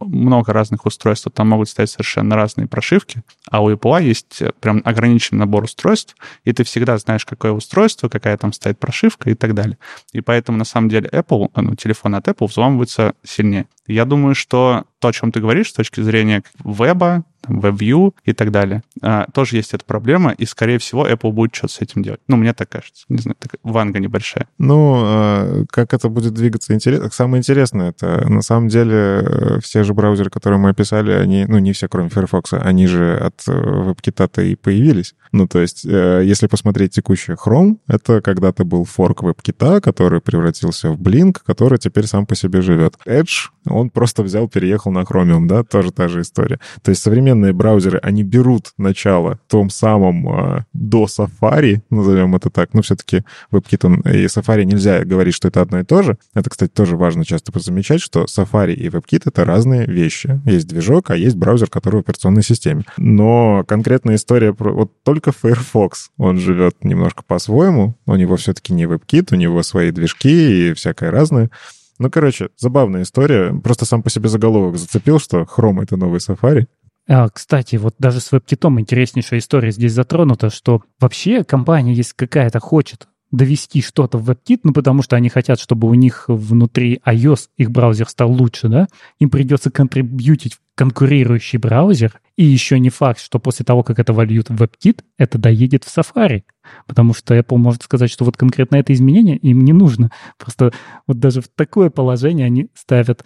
много 0.00 0.52
разных 0.52 0.84
устройств, 0.86 1.28
там 1.32 1.48
могут 1.48 1.68
стоять 1.68 1.90
совершенно 1.90 2.36
разные 2.36 2.66
прошивки, 2.66 3.22
а 3.50 3.62
у 3.62 3.70
Apple 3.70 4.02
есть 4.02 4.42
прям 4.60 4.82
ограниченный 4.84 5.40
набор 5.40 5.64
устройств, 5.64 6.16
и 6.44 6.52
ты 6.52 6.64
всегда 6.64 6.98
знаешь, 6.98 7.24
какое 7.24 7.52
устройство, 7.52 8.08
какая 8.08 8.36
там 8.36 8.52
стоит 8.52 8.78
прошивка 8.78 9.30
и 9.30 9.34
так 9.34 9.54
далее. 9.54 9.78
И 10.12 10.20
поэтому, 10.20 10.58
на 10.58 10.64
самом 10.64 10.88
деле, 10.88 11.08
Apple, 11.12 11.50
ну, 11.54 11.74
телефон 11.74 12.14
от 12.14 12.28
Apple 12.28 12.48
взламывается 12.48 13.14
сильнее. 13.22 13.66
Я 13.86 14.04
думаю, 14.04 14.34
что 14.34 14.84
то, 14.98 15.08
о 15.08 15.12
чем 15.12 15.32
ты 15.32 15.40
говоришь 15.40 15.70
с 15.70 15.74
точки 15.74 16.00
зрения 16.00 16.42
веба, 16.64 17.24
WebView 17.48 18.14
и 18.24 18.32
так 18.32 18.50
далее. 18.50 18.82
А, 19.00 19.26
тоже 19.32 19.56
есть 19.56 19.74
эта 19.74 19.84
проблема, 19.84 20.32
и, 20.32 20.46
скорее 20.46 20.78
всего, 20.78 21.06
Apple 21.06 21.32
будет 21.32 21.54
что-то 21.54 21.74
с 21.74 21.80
этим 21.80 22.02
делать. 22.02 22.20
Ну, 22.28 22.36
мне 22.36 22.52
так 22.52 22.68
кажется. 22.68 23.04
Не 23.08 23.18
знаю, 23.18 23.36
так, 23.38 23.54
ванга 23.62 23.98
небольшая. 23.98 24.48
Ну, 24.58 25.00
а, 25.04 25.64
как 25.70 25.94
это 25.94 26.08
будет 26.08 26.34
двигаться, 26.34 26.74
интересно. 26.74 27.10
Самое 27.10 27.40
интересное, 27.40 27.90
это 27.90 28.28
на 28.28 28.42
самом 28.42 28.68
деле 28.68 28.94
э, 28.94 29.60
все 29.62 29.84
же 29.84 29.94
браузеры, 29.94 30.30
которые 30.30 30.58
мы 30.58 30.70
описали, 30.70 31.12
они, 31.12 31.44
ну, 31.46 31.58
не 31.58 31.72
все, 31.72 31.88
кроме 31.88 32.08
Firefox, 32.08 32.52
они 32.54 32.86
же 32.86 33.16
от 33.16 33.42
э, 33.46 33.52
WebKit-то 33.52 34.42
и 34.42 34.54
появились. 34.54 35.14
Ну, 35.32 35.46
то 35.46 35.60
есть, 35.60 35.84
э, 35.84 36.22
если 36.24 36.46
посмотреть 36.46 36.92
текущий 36.92 37.32
Chrome, 37.32 37.78
это 37.86 38.20
когда-то 38.20 38.64
был 38.64 38.84
форк 38.84 39.22
WebKit, 39.22 39.80
который 39.80 40.20
превратился 40.20 40.90
в 40.90 41.00
Blink, 41.00 41.38
который 41.44 41.78
теперь 41.78 42.06
сам 42.06 42.26
по 42.26 42.34
себе 42.34 42.62
живет. 42.62 42.94
Edge, 43.06 43.50
он 43.66 43.90
просто 43.90 44.22
взял, 44.22 44.48
переехал 44.48 44.92
на 44.92 45.00
Chromium, 45.00 45.46
да, 45.46 45.64
тоже 45.64 45.92
та 45.92 46.08
же 46.08 46.20
история. 46.20 46.58
То 46.82 46.90
есть 46.90 47.02
современные 47.02 47.31
браузеры, 47.34 47.98
они 48.02 48.22
берут 48.22 48.72
начало 48.78 49.38
том 49.48 49.70
самом 49.70 50.28
э, 50.28 50.64
до 50.72 51.04
Safari, 51.04 51.82
назовем 51.90 52.36
это 52.36 52.50
так, 52.50 52.74
но 52.74 52.82
все-таки 52.82 53.24
WebKit 53.50 54.10
и 54.12 54.26
Safari 54.26 54.64
нельзя 54.64 55.04
говорить, 55.04 55.34
что 55.34 55.48
это 55.48 55.60
одно 55.60 55.80
и 55.80 55.84
то 55.84 56.02
же. 56.02 56.18
Это, 56.34 56.50
кстати, 56.50 56.70
тоже 56.70 56.96
важно 56.96 57.24
часто 57.24 57.52
замечать, 57.58 58.00
что 58.00 58.24
Safari 58.24 58.74
и 58.74 58.88
WebKit— 58.88 59.22
это 59.26 59.44
разные 59.44 59.86
вещи. 59.86 60.40
Есть 60.46 60.68
движок, 60.68 61.10
а 61.10 61.16
есть 61.16 61.36
браузер, 61.36 61.68
который 61.68 61.96
в 61.96 62.00
операционной 62.00 62.42
системе. 62.42 62.84
Но 62.96 63.64
конкретная 63.66 64.16
история 64.16 64.52
про... 64.52 64.72
Вот 64.72 65.02
только 65.02 65.32
Firefox. 65.32 66.10
Он 66.16 66.38
живет 66.38 66.84
немножко 66.84 67.22
по-своему. 67.26 67.96
У 68.06 68.16
него 68.16 68.36
все-таки 68.36 68.72
не 68.72 68.84
WebKit, 68.84 69.28
у 69.32 69.36
него 69.36 69.62
свои 69.62 69.90
движки 69.90 70.70
и 70.70 70.72
всякое 70.74 71.10
разное. 71.10 71.50
Ну, 71.98 72.10
короче, 72.10 72.48
забавная 72.58 73.02
история. 73.02 73.52
Просто 73.52 73.84
сам 73.84 74.02
по 74.02 74.10
себе 74.10 74.28
заголовок 74.28 74.76
зацепил, 74.76 75.18
что 75.20 75.42
Chrome— 75.42 75.82
это 75.84 75.96
новый 75.96 76.18
Safari. 76.18 76.66
А, 77.08 77.28
кстати, 77.28 77.76
вот 77.76 77.94
даже 77.98 78.20
с 78.20 78.32
WebKit 78.32 78.80
интереснейшая 78.80 79.40
история 79.40 79.72
здесь 79.72 79.92
затронута, 79.92 80.50
что 80.50 80.82
вообще 81.00 81.44
компания, 81.44 81.94
если 81.94 82.14
какая-то 82.14 82.60
хочет 82.60 83.08
довести 83.32 83.82
что-то 83.82 84.18
в 84.18 84.30
WebKit, 84.30 84.60
ну, 84.62 84.72
потому 84.72 85.02
что 85.02 85.16
они 85.16 85.28
хотят, 85.28 85.58
чтобы 85.58 85.88
у 85.88 85.94
них 85.94 86.26
внутри 86.28 87.00
iOS 87.04 87.48
их 87.56 87.70
браузер 87.70 88.08
стал 88.08 88.30
лучше, 88.30 88.68
да, 88.68 88.86
им 89.18 89.30
придется 89.30 89.70
контрибьютить 89.70 90.58
конкурирующий 90.74 91.58
браузер, 91.58 92.20
и 92.36 92.44
еще 92.44 92.78
не 92.78 92.88
факт, 92.88 93.20
что 93.20 93.38
после 93.38 93.64
того, 93.64 93.82
как 93.82 93.98
это 93.98 94.12
вольют 94.12 94.48
в 94.48 94.62
WebKit, 94.62 95.00
это 95.18 95.38
доедет 95.38 95.84
в 95.84 95.96
Safari, 95.96 96.44
потому 96.86 97.12
что 97.12 97.36
Apple 97.36 97.58
может 97.58 97.82
сказать, 97.82 98.10
что 98.10 98.24
вот 98.24 98.38
конкретно 98.38 98.76
это 98.76 98.92
изменение 98.94 99.36
им 99.36 99.64
не 99.64 99.74
нужно. 99.74 100.10
Просто 100.38 100.72
вот 101.06 101.18
даже 101.18 101.42
в 101.42 101.48
такое 101.48 101.90
положение 101.90 102.46
они 102.46 102.68
ставят 102.74 103.24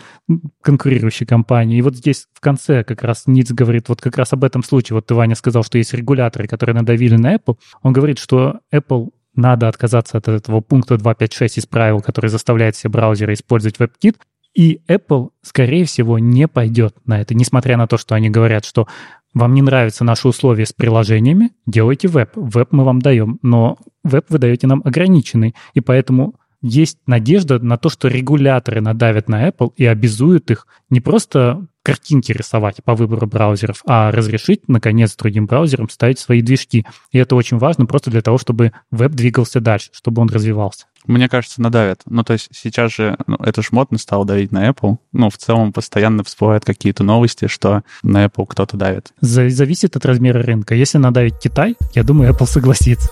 конкурирующие 0.61 1.27
компании. 1.27 1.79
И 1.79 1.83
вот 1.83 1.95
здесь 1.97 2.27
в 2.33 2.41
конце 2.41 2.83
как 2.83 3.03
раз 3.03 3.25
Ниц 3.27 3.53
говорит 3.53 3.89
вот 3.89 4.01
как 4.01 4.17
раз 4.17 4.33
об 4.33 4.43
этом 4.43 4.65
случае. 4.65 4.97
Вот 4.97 5.07
ты, 5.07 5.15
Ваня, 5.15 5.37
сказал, 5.37 5.63
что 5.63 5.79
есть 5.79 5.95
регуляторы, 5.95 6.49
которые 6.49 6.75
надавили 6.75 7.17
на 7.17 7.37
Apple. 7.37 7.59
Он 7.83 7.93
говорит, 7.93 8.19
что 8.19 8.59
Apple 8.75 9.11
надо 9.37 9.69
отказаться 9.69 10.19
от 10.19 10.29
этого 10.29 10.61
пункта 10.61 10.95
2.5.6 10.95 11.59
из 11.59 11.67
правил, 11.67 12.01
который 12.01 12.29
заставляет 12.29 12.77
все 12.77 12.89
браузеры 12.89 13.35
использовать 13.35 13.77
WebKit, 13.77 14.17
и 14.55 14.81
Apple, 14.89 15.31
скорее 15.43 15.85
всего, 15.85 16.19
не 16.19 16.49
пойдет 16.49 16.97
на 17.05 17.21
это, 17.21 17.35
несмотря 17.35 17.77
на 17.77 17.87
то, 17.87 17.99
что 17.99 18.15
они 18.15 18.31
говорят, 18.31 18.65
что 18.65 18.89
вам 19.35 19.53
не 19.53 19.61
нравятся 19.61 20.03
наши 20.03 20.27
условия 20.27 20.65
с 20.65 20.73
приложениями, 20.73 21.51
делайте 21.67 22.09
веб. 22.09 22.31
Веб 22.35 22.69
мы 22.71 22.85
вам 22.85 23.01
даем, 23.01 23.39
но 23.43 23.77
веб 24.03 24.25
вы 24.31 24.39
даете 24.39 24.67
нам 24.67 24.81
ограниченный. 24.83 25.55
И 25.75 25.81
поэтому 25.83 26.37
есть 26.63 26.99
надежда 27.07 27.59
на 27.59 27.77
то, 27.77 27.91
что 27.91 28.09
регуляторы 28.09 28.81
надавят 28.81 29.29
на 29.29 29.47
Apple 29.47 29.73
и 29.77 29.85
обязуют 29.85 30.51
их 30.51 30.67
не 30.89 31.03
просто 31.03 31.67
картинки 31.87 32.33
рисовать 32.33 32.83
по 32.83 32.97
выбору 32.97 33.29
браузеров, 33.29 33.83
а 33.87 34.11
разрешить, 34.11 34.67
наконец, 34.67 35.15
другим 35.15 35.47
браузерам 35.47 35.89
ставить 35.89 36.19
свои 36.19 36.43
движки. 36.43 36.85
И 37.13 37.19
это 37.19 37.37
очень 37.37 37.59
важно 37.59 37.87
просто 37.87 38.11
для 38.11 38.23
того, 38.23 38.39
чтобы 38.39 38.73
веб 38.91 39.13
двигался 39.13 39.61
дальше, 39.61 39.91
чтобы 39.93 40.21
он 40.21 40.29
развивался. 40.29 40.87
Мне 41.07 41.29
кажется, 41.29 41.63
надавят. 41.63 42.01
Ну, 42.07 42.25
то 42.25 42.33
есть 42.33 42.49
сейчас 42.53 42.93
же, 42.93 43.17
ну, 43.29 43.37
это 43.37 43.63
ж 43.63 43.69
модно 43.71 43.99
стало 43.99 44.25
давить 44.25 44.51
на 44.51 44.69
Apple. 44.69 44.97
Ну, 45.13 45.31
в 45.31 45.37
целом 45.37 45.73
постоянно 45.73 46.25
всплывают 46.25 46.65
какие-то 46.65 47.05
новости, 47.05 47.47
что 47.47 47.85
на 48.03 48.25
Apple 48.25 48.47
кто-то 48.49 48.77
давит. 48.77 49.13
Зависит 49.21 49.95
от 49.95 50.05
размера 50.05 50.43
рынка. 50.43 50.75
Если 50.75 50.99
надавить 50.99 51.39
Китай, 51.41 51.77
я 51.95 52.03
думаю, 52.03 52.33
Apple 52.33 52.47
согласится 52.47 53.09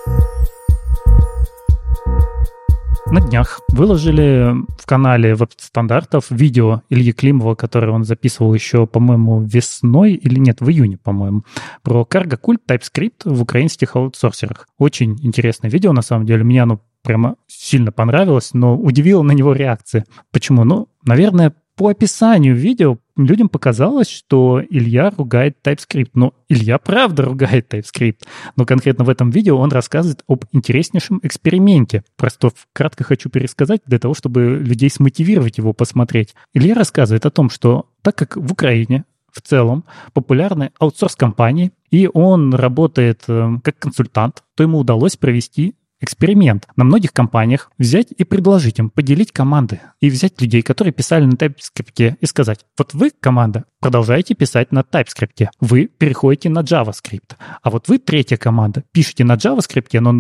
на 3.06 3.20
днях 3.20 3.60
выложили 3.68 4.54
в 4.78 4.86
канале 4.86 5.34
веб-стандартов 5.34 6.30
видео 6.30 6.82
Ильи 6.88 7.12
Климова, 7.12 7.54
которое 7.54 7.92
он 7.92 8.04
записывал 8.04 8.54
еще, 8.54 8.86
по-моему, 8.86 9.42
весной 9.42 10.12
или 10.12 10.38
нет, 10.38 10.60
в 10.60 10.70
июне, 10.70 10.96
по-моему, 10.96 11.44
про 11.82 12.06
Cult 12.10 12.58
TypeScript 12.68 13.22
в 13.24 13.42
украинских 13.42 13.96
аутсорсерах. 13.96 14.68
Очень 14.78 15.18
интересное 15.22 15.70
видео, 15.70 15.92
на 15.92 16.02
самом 16.02 16.26
деле. 16.26 16.44
Мне 16.44 16.62
оно 16.62 16.80
прямо 17.02 17.36
сильно 17.46 17.92
понравилось, 17.92 18.50
но 18.54 18.76
удивила 18.76 19.22
на 19.22 19.32
него 19.32 19.52
реакция. 19.52 20.06
Почему? 20.32 20.64
Ну, 20.64 20.88
наверное, 21.04 21.54
по 21.76 21.88
описанию 21.88 22.54
видео 22.54 22.98
людям 23.16 23.48
показалось, 23.48 24.08
что 24.08 24.62
Илья 24.70 25.10
ругает 25.10 25.58
TypeScript. 25.64 26.10
Но 26.14 26.34
Илья 26.48 26.78
правда 26.78 27.24
ругает 27.24 27.72
TypeScript. 27.72 28.20
Но 28.56 28.64
конкретно 28.64 29.04
в 29.04 29.08
этом 29.08 29.30
видео 29.30 29.58
он 29.58 29.70
рассказывает 29.70 30.22
об 30.28 30.44
интереснейшем 30.52 31.20
эксперименте. 31.22 32.04
Просто 32.16 32.50
кратко 32.72 33.04
хочу 33.04 33.28
пересказать 33.28 33.80
для 33.86 33.98
того, 33.98 34.14
чтобы 34.14 34.58
людей 34.60 34.90
смотивировать 34.90 35.58
его 35.58 35.72
посмотреть. 35.72 36.34
Илья 36.52 36.74
рассказывает 36.74 37.26
о 37.26 37.30
том, 37.30 37.50
что 37.50 37.88
так 38.02 38.16
как 38.16 38.36
в 38.36 38.52
Украине 38.52 39.04
в 39.32 39.40
целом 39.42 39.84
популярны 40.12 40.70
аутсорс-компании, 40.78 41.72
и 41.90 42.08
он 42.12 42.54
работает 42.54 43.24
э, 43.26 43.48
как 43.64 43.78
консультант, 43.78 44.44
то 44.54 44.62
ему 44.62 44.78
удалось 44.78 45.16
провести 45.16 45.74
эксперимент 46.04 46.68
на 46.76 46.84
многих 46.84 47.12
компаниях 47.12 47.70
взять 47.78 48.08
и 48.16 48.24
предложить 48.24 48.78
им 48.78 48.90
поделить 48.90 49.32
команды 49.32 49.80
и 50.00 50.10
взять 50.10 50.40
людей, 50.40 50.62
которые 50.62 50.92
писали 50.92 51.24
на 51.24 51.34
TypeScript 51.34 52.16
и 52.20 52.26
сказать, 52.26 52.64
вот 52.78 52.94
вы, 52.94 53.10
команда, 53.10 53.64
продолжаете 53.80 54.34
писать 54.34 54.72
на 54.72 54.80
TypeScript, 54.80 55.48
вы 55.60 55.86
переходите 55.86 56.48
на 56.48 56.60
JavaScript, 56.60 57.36
а 57.62 57.70
вот 57.70 57.88
вы, 57.88 57.98
третья 57.98 58.36
команда, 58.36 58.84
пишете 58.92 59.24
на 59.24 59.34
JavaScript, 59.34 59.98
но 60.00 60.12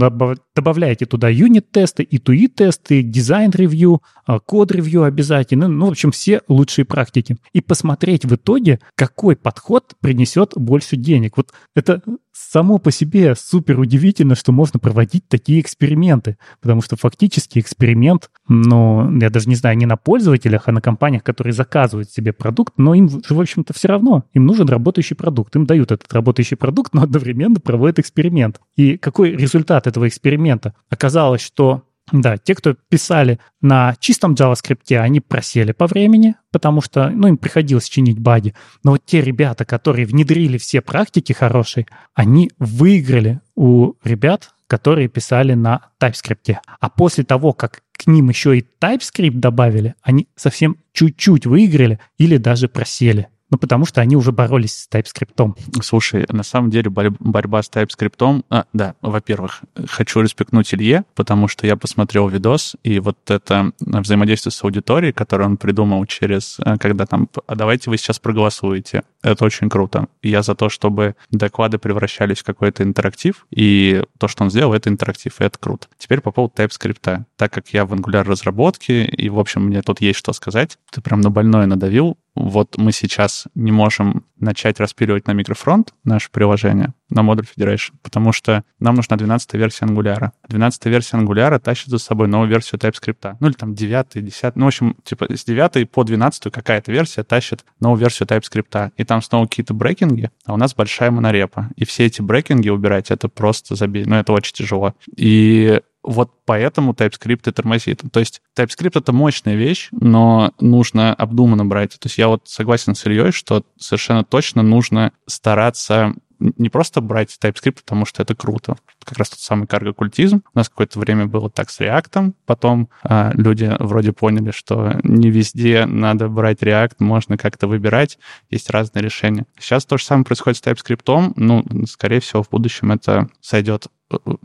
добавляете 0.54 1.06
туда 1.06 1.28
юнит-тесты, 1.28 2.02
и 2.02 2.18
UI-тесты, 2.18 3.02
дизайн-ревью, 3.02 4.02
а, 4.26 4.40
код-ревью 4.40 5.04
обязательно, 5.04 5.68
ну, 5.68 5.86
в 5.86 5.90
общем, 5.90 6.10
все 6.10 6.40
лучшие 6.48 6.84
практики. 6.84 7.36
И 7.52 7.60
посмотреть 7.60 8.24
в 8.24 8.34
итоге, 8.34 8.80
какой 8.94 9.36
подход 9.36 9.94
принесет 10.00 10.52
больше 10.56 10.96
денег. 10.96 11.36
Вот 11.36 11.52
это 11.74 12.02
само 12.34 12.78
по 12.78 12.90
себе 12.90 13.34
супер 13.36 13.78
удивительно, 13.78 14.34
что 14.34 14.52
можно 14.52 14.80
проводить 14.80 15.28
такие 15.28 15.60
эксперименты, 15.60 16.36
потому 16.60 16.82
что 16.82 16.96
фактически 16.96 17.60
эксперимент, 17.60 18.30
ну, 18.48 19.18
я 19.18 19.30
даже 19.30 19.48
не 19.48 19.54
знаю, 19.54 19.76
не 19.76 19.86
на 19.86 19.96
пользователях, 19.96 20.64
а 20.66 20.72
на 20.72 20.80
компаниях, 20.80 21.22
которые 21.22 21.52
заказывают 21.52 22.10
себе 22.10 22.32
продукт, 22.32 22.74
но 22.76 22.94
им 22.94 23.08
в 23.08 23.40
общем-то, 23.40 23.72
все 23.72 23.88
равно, 23.88 24.24
им 24.32 24.46
нужен 24.46 24.68
работающий 24.68 25.16
продукт, 25.16 25.54
им 25.54 25.64
дают 25.64 25.92
этот 25.92 26.12
работающий 26.12 26.56
продукт, 26.56 26.92
но 26.92 27.02
одновременно 27.02 27.60
проводят 27.60 28.00
эксперимент. 28.00 28.60
И 28.76 28.96
какой 28.98 29.30
результат 29.30 29.86
этого 29.86 30.08
эксперимента? 30.08 30.74
Оказалось, 30.90 31.40
что 31.40 31.84
да, 32.12 32.36
те, 32.36 32.54
кто 32.54 32.74
писали 32.88 33.38
на 33.60 33.96
чистом 33.98 34.34
JavaScript, 34.34 34.94
они 34.96 35.20
просели 35.20 35.72
по 35.72 35.86
времени, 35.86 36.34
потому 36.52 36.80
что, 36.82 37.08
ну, 37.08 37.28
им 37.28 37.38
приходилось 37.38 37.88
чинить 37.88 38.18
баги. 38.18 38.54
Но 38.82 38.92
вот 38.92 39.06
те 39.06 39.22
ребята, 39.22 39.64
которые 39.64 40.06
внедрили 40.06 40.58
все 40.58 40.80
практики 40.82 41.32
хорошие, 41.32 41.86
они 42.14 42.50
выиграли 42.58 43.40
у 43.56 43.94
ребят, 44.04 44.50
которые 44.66 45.08
писали 45.08 45.54
на 45.54 45.88
TypeScript. 46.00 46.56
А 46.80 46.90
после 46.90 47.24
того, 47.24 47.52
как 47.52 47.82
к 47.92 48.06
ним 48.06 48.28
еще 48.28 48.58
и 48.58 48.66
TypeScript 48.80 49.38
добавили, 49.38 49.94
они 50.02 50.28
совсем 50.36 50.76
чуть-чуть 50.92 51.46
выиграли 51.46 52.00
или 52.18 52.36
даже 52.36 52.68
просели. 52.68 53.28
Ну, 53.54 53.58
потому 53.58 53.86
что 53.86 54.00
они 54.00 54.16
уже 54.16 54.32
боролись 54.32 54.74
с 54.74 54.88
TypeScript. 54.90 55.54
Слушай, 55.80 56.26
на 56.28 56.42
самом 56.42 56.70
деле 56.70 56.90
борьба 56.90 57.62
с 57.62 57.70
TypeScript... 57.70 58.44
А, 58.50 58.64
да, 58.72 58.96
во-первых, 59.00 59.62
хочу 59.86 60.22
респектнуть 60.22 60.74
Илье, 60.74 61.04
потому 61.14 61.46
что 61.46 61.64
я 61.64 61.76
посмотрел 61.76 62.26
видос, 62.26 62.74
и 62.82 62.98
вот 62.98 63.16
это 63.30 63.70
взаимодействие 63.78 64.50
с 64.50 64.64
аудиторией, 64.64 65.12
которое 65.12 65.44
он 65.44 65.56
придумал 65.56 66.04
через... 66.06 66.56
Э, 66.66 66.78
когда 66.78 67.06
там, 67.06 67.28
а 67.46 67.54
давайте 67.54 67.90
вы 67.90 67.96
сейчас 67.96 68.18
проголосуете. 68.18 69.04
Это 69.24 69.46
очень 69.46 69.70
круто. 69.70 70.06
Я 70.22 70.42
за 70.42 70.54
то, 70.54 70.68
чтобы 70.68 71.16
доклады 71.30 71.78
превращались 71.78 72.40
в 72.40 72.44
какой-то 72.44 72.82
интерактив, 72.82 73.46
и 73.50 74.04
то, 74.18 74.28
что 74.28 74.44
он 74.44 74.50
сделал, 74.50 74.74
это 74.74 74.90
интерактив, 74.90 75.40
и 75.40 75.44
это 75.44 75.58
круто. 75.58 75.88
Теперь 75.96 76.20
по 76.20 76.30
поводу 76.30 76.52
TypeScript. 76.56 77.24
Так 77.36 77.52
как 77.52 77.70
я 77.70 77.86
в 77.86 77.94
Angular 77.94 78.22
разработке, 78.24 79.06
и, 79.06 79.30
в 79.30 79.38
общем, 79.38 79.62
мне 79.62 79.80
тут 79.80 80.02
есть 80.02 80.18
что 80.18 80.34
сказать, 80.34 80.78
ты 80.92 81.00
прям 81.00 81.22
на 81.22 81.30
больное 81.30 81.64
надавил 81.64 82.18
вот 82.34 82.76
мы 82.78 82.92
сейчас 82.92 83.46
не 83.54 83.70
можем 83.70 84.24
начать 84.38 84.80
распиливать 84.80 85.26
на 85.26 85.32
микрофронт 85.32 85.94
наше 86.02 86.30
приложение, 86.30 86.92
на 87.08 87.22
модуль 87.22 87.44
Federation, 87.44 87.92
потому 88.02 88.32
что 88.32 88.64
нам 88.80 88.96
нужна 88.96 89.16
12 89.16 89.54
версия 89.54 89.86
Angular. 89.86 90.30
12 90.48 90.86
версия 90.86 91.16
Angular 91.16 91.58
тащит 91.60 91.88
за 91.88 91.98
собой 91.98 92.26
новую 92.26 92.50
версию 92.50 92.80
TypeScript. 92.80 93.36
Ну 93.38 93.46
или 93.46 93.54
там 93.54 93.74
9, 93.74 94.24
10, 94.24 94.56
ну 94.56 94.64
в 94.64 94.68
общем, 94.68 94.96
типа 95.04 95.26
с 95.34 95.44
9 95.44 95.90
по 95.90 96.02
12 96.02 96.52
какая-то 96.52 96.90
версия 96.90 97.22
тащит 97.22 97.64
новую 97.78 98.00
версию 98.00 98.28
TypeScript. 98.28 98.92
И 98.96 99.04
там 99.04 99.13
снова 99.22 99.46
какие-то 99.46 99.74
брейкинги, 99.74 100.30
а 100.46 100.54
у 100.54 100.56
нас 100.56 100.74
большая 100.74 101.10
монорепа. 101.10 101.70
И 101.76 101.84
все 101.84 102.06
эти 102.06 102.22
брейкинги 102.22 102.68
убирать, 102.68 103.10
это 103.10 103.28
просто 103.28 103.74
забей. 103.74 104.04
Ну 104.04 104.16
это 104.16 104.32
очень 104.32 104.54
тяжело. 104.54 104.94
И 105.16 105.80
вот 106.04 106.30
поэтому 106.44 106.92
TypeScript 106.92 107.48
и 107.48 107.50
тормозит. 107.50 108.02
То 108.12 108.20
есть 108.20 108.42
TypeScript— 108.56 108.92
это 108.94 109.12
мощная 109.12 109.54
вещь, 109.54 109.88
но 109.90 110.52
нужно 110.60 111.14
обдуманно 111.14 111.64
брать. 111.64 111.92
То 111.98 112.06
есть 112.06 112.18
я 112.18 112.28
вот 112.28 112.42
согласен 112.46 112.94
с 112.94 113.06
Ильей, 113.06 113.32
что 113.32 113.64
совершенно 113.78 114.22
точно 114.22 114.62
нужно 114.62 115.12
стараться 115.26 116.14
не 116.38 116.68
просто 116.68 117.00
брать 117.00 117.36
TypeScript, 117.40 117.82
потому 117.84 118.06
что 118.06 118.22
это 118.22 118.34
круто. 118.34 118.76
Как 119.04 119.18
раз 119.18 119.30
тот 119.30 119.40
самый 119.40 119.66
карго-культизм. 119.66 120.42
У 120.54 120.58
нас 120.58 120.68
какое-то 120.68 120.98
время 120.98 121.26
было 121.26 121.50
так 121.50 121.70
с 121.70 121.80
React. 121.80 122.32
Потом 122.46 122.88
э, 123.02 123.32
люди 123.34 123.74
вроде 123.78 124.12
поняли, 124.12 124.50
что 124.50 124.98
не 125.02 125.30
везде 125.30 125.86
надо 125.86 126.28
брать 126.28 126.62
React, 126.62 126.96
можно 126.98 127.36
как-то 127.36 127.66
выбирать. 127.66 128.18
Есть 128.50 128.70
разные 128.70 129.02
решения. 129.02 129.46
Сейчас 129.58 129.84
то 129.84 129.98
же 129.98 130.04
самое 130.04 130.24
происходит 130.24 130.58
с 130.58 130.62
TypeScript. 130.62 131.32
Ну, 131.36 131.64
скорее 131.86 132.20
всего, 132.20 132.42
в 132.42 132.50
будущем 132.50 132.92
это 132.92 133.28
сойдет 133.40 133.88